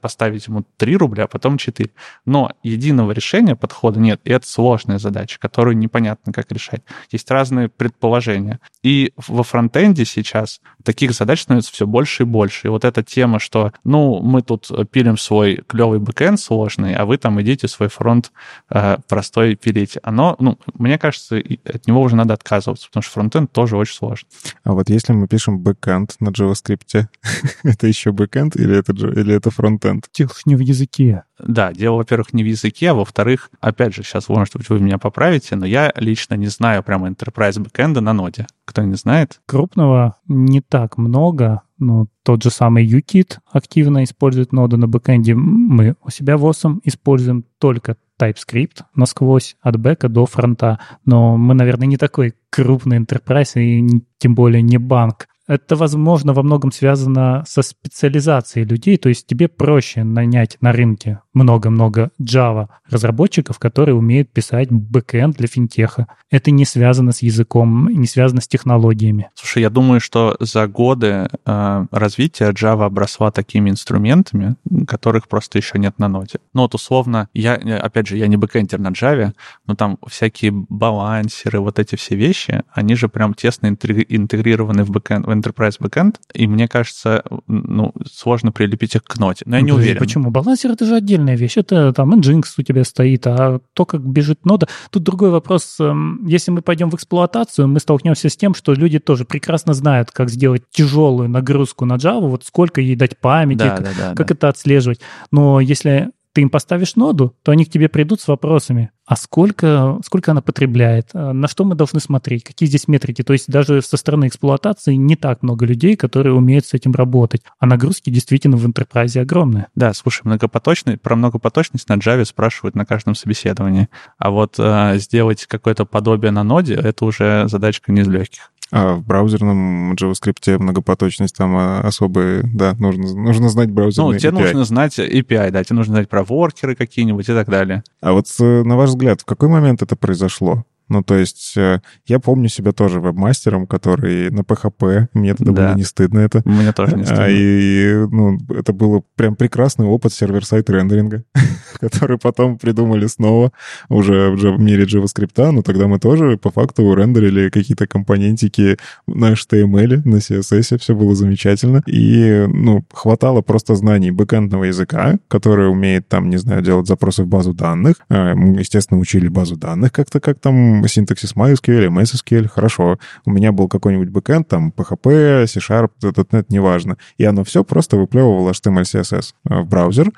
поставить 0.00 0.46
ему 0.48 0.64
3 0.76 0.96
рубля, 0.96 1.24
а 1.24 1.26
потом 1.26 1.56
4. 1.56 1.90
Но 2.26 2.52
единого 2.62 3.12
решения 3.12 3.56
подхода 3.56 4.00
нет, 4.00 4.20
и 4.24 4.30
это 4.30 4.46
сложная 4.84 4.98
задача, 4.98 5.38
которую 5.40 5.76
непонятно, 5.76 6.32
как 6.32 6.52
решать. 6.52 6.82
Есть 7.10 7.30
разные 7.30 7.68
предположения. 7.68 8.60
И 8.82 9.12
во 9.16 9.42
фронтенде 9.42 10.04
сейчас 10.04 10.60
таких 10.82 11.12
задач 11.12 11.42
становится 11.42 11.72
все 11.72 11.86
больше 11.86 12.24
и 12.24 12.26
больше. 12.26 12.68
И 12.68 12.70
вот 12.70 12.84
эта 12.84 13.02
тема, 13.02 13.38
что, 13.38 13.72
ну, 13.84 14.20
мы 14.20 14.42
тут 14.42 14.70
пилим 14.90 15.16
свой 15.16 15.62
клевый 15.66 15.98
бэкэнд 15.98 16.38
сложный, 16.38 16.94
а 16.94 17.06
вы 17.06 17.16
там 17.18 17.40
идите 17.40 17.68
свой 17.68 17.88
фронт 17.88 18.32
э, 18.70 18.98
простой 19.08 19.56
пилите. 19.56 20.00
Оно, 20.02 20.36
ну, 20.38 20.58
мне 20.74 20.98
кажется, 20.98 21.36
от 21.36 21.86
него 21.86 22.02
уже 22.02 22.16
надо 22.16 22.34
отказываться, 22.34 22.88
потому 22.88 23.02
что 23.02 23.12
фронтенд 23.12 23.52
тоже 23.52 23.76
очень 23.76 23.94
сложно. 23.94 24.28
А 24.64 24.72
вот 24.72 24.90
если 24.90 25.12
мы 25.12 25.28
пишем 25.28 25.60
бэкэнд 25.60 26.16
на 26.20 26.28
JavaScript, 26.28 27.06
это 27.62 27.86
еще 27.86 28.12
бэкэнд 28.12 28.56
или 28.56 28.76
это, 28.78 28.92
или 28.92 29.34
это 29.34 29.50
фронтенд? 29.50 30.08
Дело 30.14 30.30
не 30.44 30.56
в 30.56 30.60
языке. 30.60 31.24
Да, 31.38 31.72
дело, 31.72 31.96
во-первых, 31.96 32.32
не 32.32 32.44
в 32.44 32.46
языке, 32.46 32.90
а 32.90 32.94
во-вторых, 32.94 33.50
опять 33.60 33.94
же, 33.94 34.02
сейчас, 34.02 34.28
может 34.28 34.56
быть, 34.56 34.68
вы 34.74 34.80
меня 34.80 34.98
поправите, 34.98 35.56
но 35.56 35.66
я 35.66 35.92
лично 35.96 36.34
не 36.34 36.48
знаю 36.48 36.82
прямо 36.82 37.08
enterprise 37.08 37.60
бэкэнда 37.60 38.00
на 38.00 38.12
ноде. 38.12 38.46
Кто 38.64 38.82
не 38.82 38.94
знает? 38.94 39.40
Крупного 39.46 40.16
не 40.26 40.60
так 40.60 40.98
много, 40.98 41.62
Ну, 41.78 42.06
тот 42.22 42.42
же 42.42 42.50
самый 42.50 42.86
UKIT 42.86 43.38
активно 43.52 44.04
использует 44.04 44.52
ноду 44.52 44.76
на 44.76 44.88
бэкэнде. 44.88 45.34
Мы 45.34 45.96
у 46.02 46.10
себя 46.10 46.36
в 46.36 46.46
OSM 46.46 46.80
используем 46.84 47.44
только 47.58 47.96
TypeScript 48.20 48.82
насквозь 48.94 49.56
от 49.60 49.78
бэка 49.78 50.08
до 50.08 50.24
фронта. 50.26 50.78
Но 51.04 51.36
мы, 51.36 51.54
наверное, 51.54 51.86
не 51.86 51.96
такой 51.96 52.34
крупный 52.50 52.98
enterprise 52.98 53.60
и 53.60 54.02
тем 54.18 54.34
более 54.34 54.62
не 54.62 54.78
банк. 54.78 55.28
Это, 55.46 55.76
возможно, 55.76 56.32
во 56.32 56.42
многом 56.42 56.72
связано 56.72 57.44
со 57.46 57.62
специализацией 57.62 58.66
людей, 58.66 58.96
то 58.96 59.08
есть 59.08 59.26
тебе 59.26 59.48
проще 59.48 60.02
нанять 60.02 60.56
на 60.60 60.72
рынке 60.72 61.20
много-много 61.34 62.10
Java 62.20 62.68
разработчиков, 62.88 63.58
которые 63.58 63.94
умеют 63.94 64.30
писать 64.30 64.70
бэкэнд 64.70 65.36
для 65.36 65.48
финтеха. 65.48 66.06
Это 66.30 66.50
не 66.50 66.64
связано 66.64 67.12
с 67.12 67.22
языком, 67.22 67.88
не 67.88 68.06
связано 68.06 68.40
с 68.40 68.48
технологиями. 68.48 69.30
Слушай, 69.34 69.62
я 69.62 69.70
думаю, 69.70 70.00
что 70.00 70.36
за 70.40 70.66
годы 70.66 71.28
э, 71.44 71.86
развития 71.90 72.50
Java 72.50 72.86
обросла 72.86 73.30
такими 73.30 73.70
инструментами, 73.70 74.56
которых 74.86 75.28
просто 75.28 75.58
еще 75.58 75.78
нет 75.78 75.98
на 75.98 76.08
ноде. 76.08 76.38
Ну 76.52 76.62
вот 76.62 76.74
условно, 76.74 77.28
я, 77.34 77.54
опять 77.54 78.06
же, 78.06 78.16
я 78.16 78.26
не 78.26 78.36
бэкэндер 78.36 78.78
на 78.78 78.88
Java, 78.88 79.32
но 79.66 79.74
там 79.74 79.98
всякие 80.08 80.52
балансеры, 80.52 81.60
вот 81.60 81.78
эти 81.78 81.96
все 81.96 82.16
вещи, 82.16 82.62
они 82.72 82.94
же 82.94 83.08
прям 83.08 83.34
тесно 83.34 83.68
интегрированы 83.68 84.84
в, 84.84 84.90
бэкэнд, 84.90 85.26
в 85.26 85.30
Enterprise 85.30 85.78
Backend, 85.80 86.16
и 86.32 86.46
мне 86.46 86.68
кажется, 86.68 87.24
ну, 87.46 87.92
сложно 88.10 88.52
прилепить 88.52 88.94
их 88.94 89.04
к 89.04 89.18
ноте. 89.18 89.44
Но 89.46 89.56
я 89.56 89.62
не 89.62 89.72
уверен. 89.72 89.98
Почему? 89.98 90.30
Балансер— 90.30 90.70
это 90.72 90.86
же 90.86 90.96
отдельно 90.96 91.23
отдельная 91.24 91.36
вещь. 91.36 91.56
Это 91.56 91.92
там 91.92 92.14
Nginx 92.14 92.44
у 92.58 92.62
тебя 92.62 92.84
стоит, 92.84 93.26
а 93.26 93.60
то, 93.74 93.84
как 93.84 94.00
бежит 94.02 94.44
нода... 94.44 94.68
Тут 94.90 95.02
другой 95.02 95.30
вопрос. 95.30 95.76
Эм, 95.80 96.24
если 96.26 96.50
мы 96.50 96.62
пойдем 96.62 96.90
в 96.90 96.94
эксплуатацию, 96.94 97.68
мы 97.68 97.80
столкнемся 97.80 98.28
с 98.28 98.36
тем, 98.36 98.54
что 98.54 98.74
люди 98.74 98.98
тоже 98.98 99.24
прекрасно 99.24 99.74
знают, 99.74 100.10
как 100.10 100.30
сделать 100.30 100.62
тяжелую 100.70 101.28
нагрузку 101.28 101.84
на 101.84 101.94
Java, 101.94 102.28
вот 102.28 102.44
сколько 102.44 102.80
ей 102.80 102.96
дать 102.96 103.18
памяти, 103.18 103.58
да, 103.58 103.76
как, 103.76 103.84
да, 103.84 103.90
да, 103.98 104.14
как 104.14 104.28
да. 104.28 104.34
это 104.34 104.48
отслеживать. 104.48 105.00
Но 105.30 105.60
если 105.60 106.10
ты 106.34 106.42
им 106.42 106.50
поставишь 106.50 106.96
ноду, 106.96 107.34
то 107.42 107.52
они 107.52 107.64
к 107.64 107.70
тебе 107.70 107.88
придут 107.88 108.20
с 108.20 108.28
вопросами. 108.28 108.90
А 109.06 109.16
сколько, 109.16 109.98
сколько 110.04 110.32
она 110.32 110.40
потребляет? 110.40 111.10
А 111.12 111.32
на 111.32 111.46
что 111.46 111.64
мы 111.64 111.74
должны 111.74 112.00
смотреть? 112.00 112.42
Какие 112.42 112.68
здесь 112.68 112.88
метрики? 112.88 113.22
То 113.22 113.34
есть 113.34 113.48
даже 113.48 113.82
со 113.82 113.96
стороны 113.96 114.26
эксплуатации 114.26 114.94
не 114.94 115.14
так 115.14 115.42
много 115.42 115.64
людей, 115.64 115.94
которые 115.94 116.34
умеют 116.34 116.66
с 116.66 116.74
этим 116.74 116.92
работать. 116.92 117.42
А 117.58 117.66
нагрузки 117.66 118.10
действительно 118.10 118.56
в 118.56 118.66
enterprise 118.66 119.20
огромные. 119.20 119.68
Да, 119.74 119.92
слушай, 119.92 120.22
многопоточный, 120.24 120.96
про 120.96 121.16
многопоточность 121.16 121.88
на 121.88 121.94
Java 121.94 122.24
спрашивают 122.24 122.74
на 122.74 122.84
каждом 122.84 123.14
собеседовании. 123.14 123.88
А 124.18 124.30
вот 124.30 124.56
э, 124.58 124.98
сделать 124.98 125.46
какое-то 125.46 125.84
подобие 125.84 126.32
на 126.32 126.42
ноде, 126.42 126.74
это 126.74 127.04
уже 127.04 127.46
задачка 127.46 127.92
не 127.92 128.00
из 128.00 128.08
легких. 128.08 128.50
А 128.70 128.94
в 128.94 129.04
браузерном 129.04 129.92
JavaScript 129.92 130.58
многопоточность 130.58 131.36
там 131.36 131.56
а, 131.56 131.80
особые, 131.80 132.42
да, 132.42 132.74
нужно, 132.78 133.14
нужно 133.14 133.48
знать 133.48 133.70
браузерный 133.70 134.12
Ну, 134.12 134.18
тебе 134.18 134.30
API. 134.30 134.42
нужно 134.42 134.64
знать 134.64 134.98
API, 134.98 135.50
да, 135.50 135.62
тебе 135.62 135.76
нужно 135.76 135.94
знать 135.94 136.08
про 136.08 136.24
воркеры 136.24 136.74
какие-нибудь 136.74 137.28
и 137.28 137.32
так 137.32 137.48
далее. 137.48 137.84
А 138.00 138.12
вот 138.12 138.26
э, 138.40 138.62
на 138.64 138.76
ваш 138.76 138.90
взгляд, 138.90 139.20
в 139.20 139.24
какой 139.24 139.48
момент 139.48 139.82
это 139.82 139.96
произошло? 139.96 140.64
Ну, 140.88 141.02
то 141.02 141.16
есть 141.16 141.54
э, 141.56 141.80
я 142.06 142.18
помню 142.20 142.48
себя 142.48 142.72
тоже 142.72 143.00
веб-мастером, 143.00 143.66
который 143.66 144.30
на 144.30 144.40
PHP, 144.40 145.08
мне 145.14 145.34
тогда 145.34 145.52
да. 145.52 145.68
было 145.68 145.76
не 145.76 145.84
стыдно 145.84 146.18
это. 146.20 146.42
Мне 146.44 146.72
тоже 146.72 146.96
не 146.96 147.02
а, 147.02 147.06
стыдно. 147.06 147.26
И, 147.30 148.06
ну, 148.10 148.38
это 148.50 148.72
было 148.72 149.02
прям 149.16 149.34
прекрасный 149.34 149.86
опыт 149.86 150.12
сервер-сайт 150.12 150.68
рендеринга, 150.68 151.24
который 151.80 152.18
потом 152.18 152.58
придумали 152.58 153.06
снова 153.06 153.52
уже, 153.88 154.30
в 154.30 154.60
мире 154.60 154.84
JavaScript, 154.84 155.50
но 155.50 155.62
тогда 155.62 155.88
мы 155.88 155.98
тоже 155.98 156.36
по 156.36 156.50
факту 156.50 156.94
рендерили 156.94 157.48
какие-то 157.48 157.86
компонентики 157.86 158.76
на 159.06 159.32
HTML, 159.32 160.02
на 160.04 160.16
CSS, 160.16 160.78
все 160.78 160.94
было 160.94 161.14
замечательно. 161.14 161.82
И, 161.86 162.46
ну, 162.48 162.84
хватало 162.92 163.40
просто 163.40 163.74
знаний 163.74 164.10
бэкэндного 164.10 164.64
языка, 164.64 165.18
который 165.28 165.70
умеет 165.70 166.08
там, 166.08 166.28
не 166.28 166.36
знаю, 166.36 166.62
делать 166.62 166.86
запросы 166.86 167.22
в 167.22 167.26
базу 167.26 167.54
данных. 167.54 167.96
А, 168.10 168.34
мы, 168.34 168.60
естественно, 168.60 169.00
учили 169.00 169.28
базу 169.28 169.56
данных 169.56 169.92
как-то, 169.92 170.20
как 170.20 170.38
там 170.40 170.73
синтаксис 170.86 171.34
MySQL, 171.34 171.88
MSSQL, 171.88 172.48
хорошо. 172.48 172.98
У 173.24 173.30
меня 173.30 173.52
был 173.52 173.68
какой-нибудь 173.68 174.08
бэкэнд, 174.08 174.48
там, 174.48 174.72
PHP, 174.76 175.46
C-Sharp, 175.46 175.90
.NET, 176.00 176.46
неважно. 176.48 176.96
И 177.18 177.24
оно 177.24 177.44
все 177.44 177.64
просто 177.64 177.96
выплевывало 177.96 178.50
HTML, 178.50 178.82
CSS 178.82 179.34
э, 179.48 179.60
в 179.60 179.66
браузер, 179.66 180.10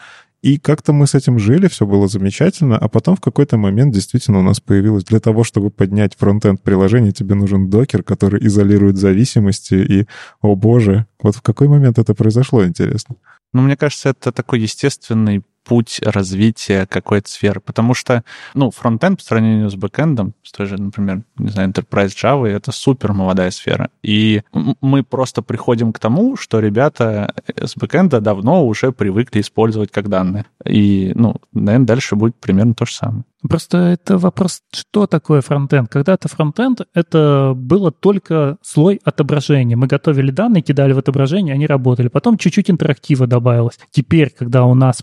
и 0.46 0.58
как-то 0.58 0.92
мы 0.92 1.08
с 1.08 1.14
этим 1.16 1.40
жили, 1.40 1.66
все 1.66 1.86
было 1.86 2.06
замечательно, 2.06 2.78
а 2.78 2.88
потом 2.88 3.16
в 3.16 3.20
какой-то 3.20 3.56
момент 3.56 3.92
действительно 3.92 4.38
у 4.38 4.42
нас 4.42 4.60
появилось, 4.60 5.02
для 5.02 5.18
того, 5.18 5.42
чтобы 5.42 5.70
поднять 5.70 6.14
фронтенд 6.16 6.62
приложения, 6.62 7.10
тебе 7.10 7.34
нужен 7.34 7.68
докер, 7.68 8.04
который 8.04 8.46
изолирует 8.46 8.96
зависимости, 8.96 9.74
и, 9.74 10.06
о 10.42 10.54
боже, 10.54 11.06
вот 11.20 11.34
в 11.34 11.42
какой 11.42 11.66
момент 11.66 11.98
это 11.98 12.14
произошло, 12.14 12.64
интересно? 12.64 13.16
Ну, 13.52 13.62
мне 13.62 13.76
кажется, 13.76 14.10
это 14.10 14.30
такой 14.30 14.60
естественный 14.60 15.42
путь 15.66 16.00
развития 16.02 16.86
какой-то 16.86 17.28
сферы. 17.28 17.60
Потому 17.60 17.92
что, 17.92 18.22
ну, 18.54 18.70
фронтенд 18.70 19.18
по 19.18 19.24
сравнению 19.24 19.68
с 19.68 19.74
бэкэндом, 19.74 20.34
с 20.42 20.52
той 20.52 20.66
же, 20.66 20.80
например, 20.80 21.22
не 21.36 21.48
знаю, 21.48 21.70
Enterprise 21.70 22.14
Java, 22.14 22.46
это 22.46 22.72
супер 22.72 23.12
молодая 23.12 23.50
сфера. 23.50 23.90
И 24.02 24.42
мы 24.80 25.02
просто 25.02 25.42
приходим 25.42 25.92
к 25.92 25.98
тому, 25.98 26.36
что 26.36 26.60
ребята 26.60 27.34
с 27.56 27.74
бэкэнда 27.76 28.20
давно 28.20 28.66
уже 28.66 28.92
привыкли 28.92 29.40
использовать 29.40 29.90
как 29.90 30.08
данные. 30.08 30.46
И, 30.64 31.12
ну, 31.14 31.36
наверное, 31.52 31.86
дальше 31.86 32.16
будет 32.16 32.36
примерно 32.36 32.74
то 32.74 32.86
же 32.86 32.94
самое. 32.94 33.24
Просто 33.48 33.78
это 33.78 34.18
вопрос, 34.18 34.62
что 34.72 35.06
такое 35.06 35.40
фронтенд? 35.40 35.88
Когда-то 35.88 36.28
фронтенд— 36.28 36.80
это 36.94 37.52
было 37.54 37.92
только 37.92 38.56
слой 38.62 39.00
отображения. 39.04 39.76
Мы 39.76 39.86
готовили 39.86 40.30
данные, 40.30 40.62
кидали 40.62 40.92
в 40.92 40.98
отображение, 40.98 41.54
они 41.54 41.66
работали. 41.66 42.08
Потом 42.08 42.38
чуть-чуть 42.38 42.70
интерактива 42.70 43.26
добавилось. 43.26 43.78
Теперь, 43.90 44.30
когда 44.30 44.64
у 44.64 44.74
нас 44.74 45.02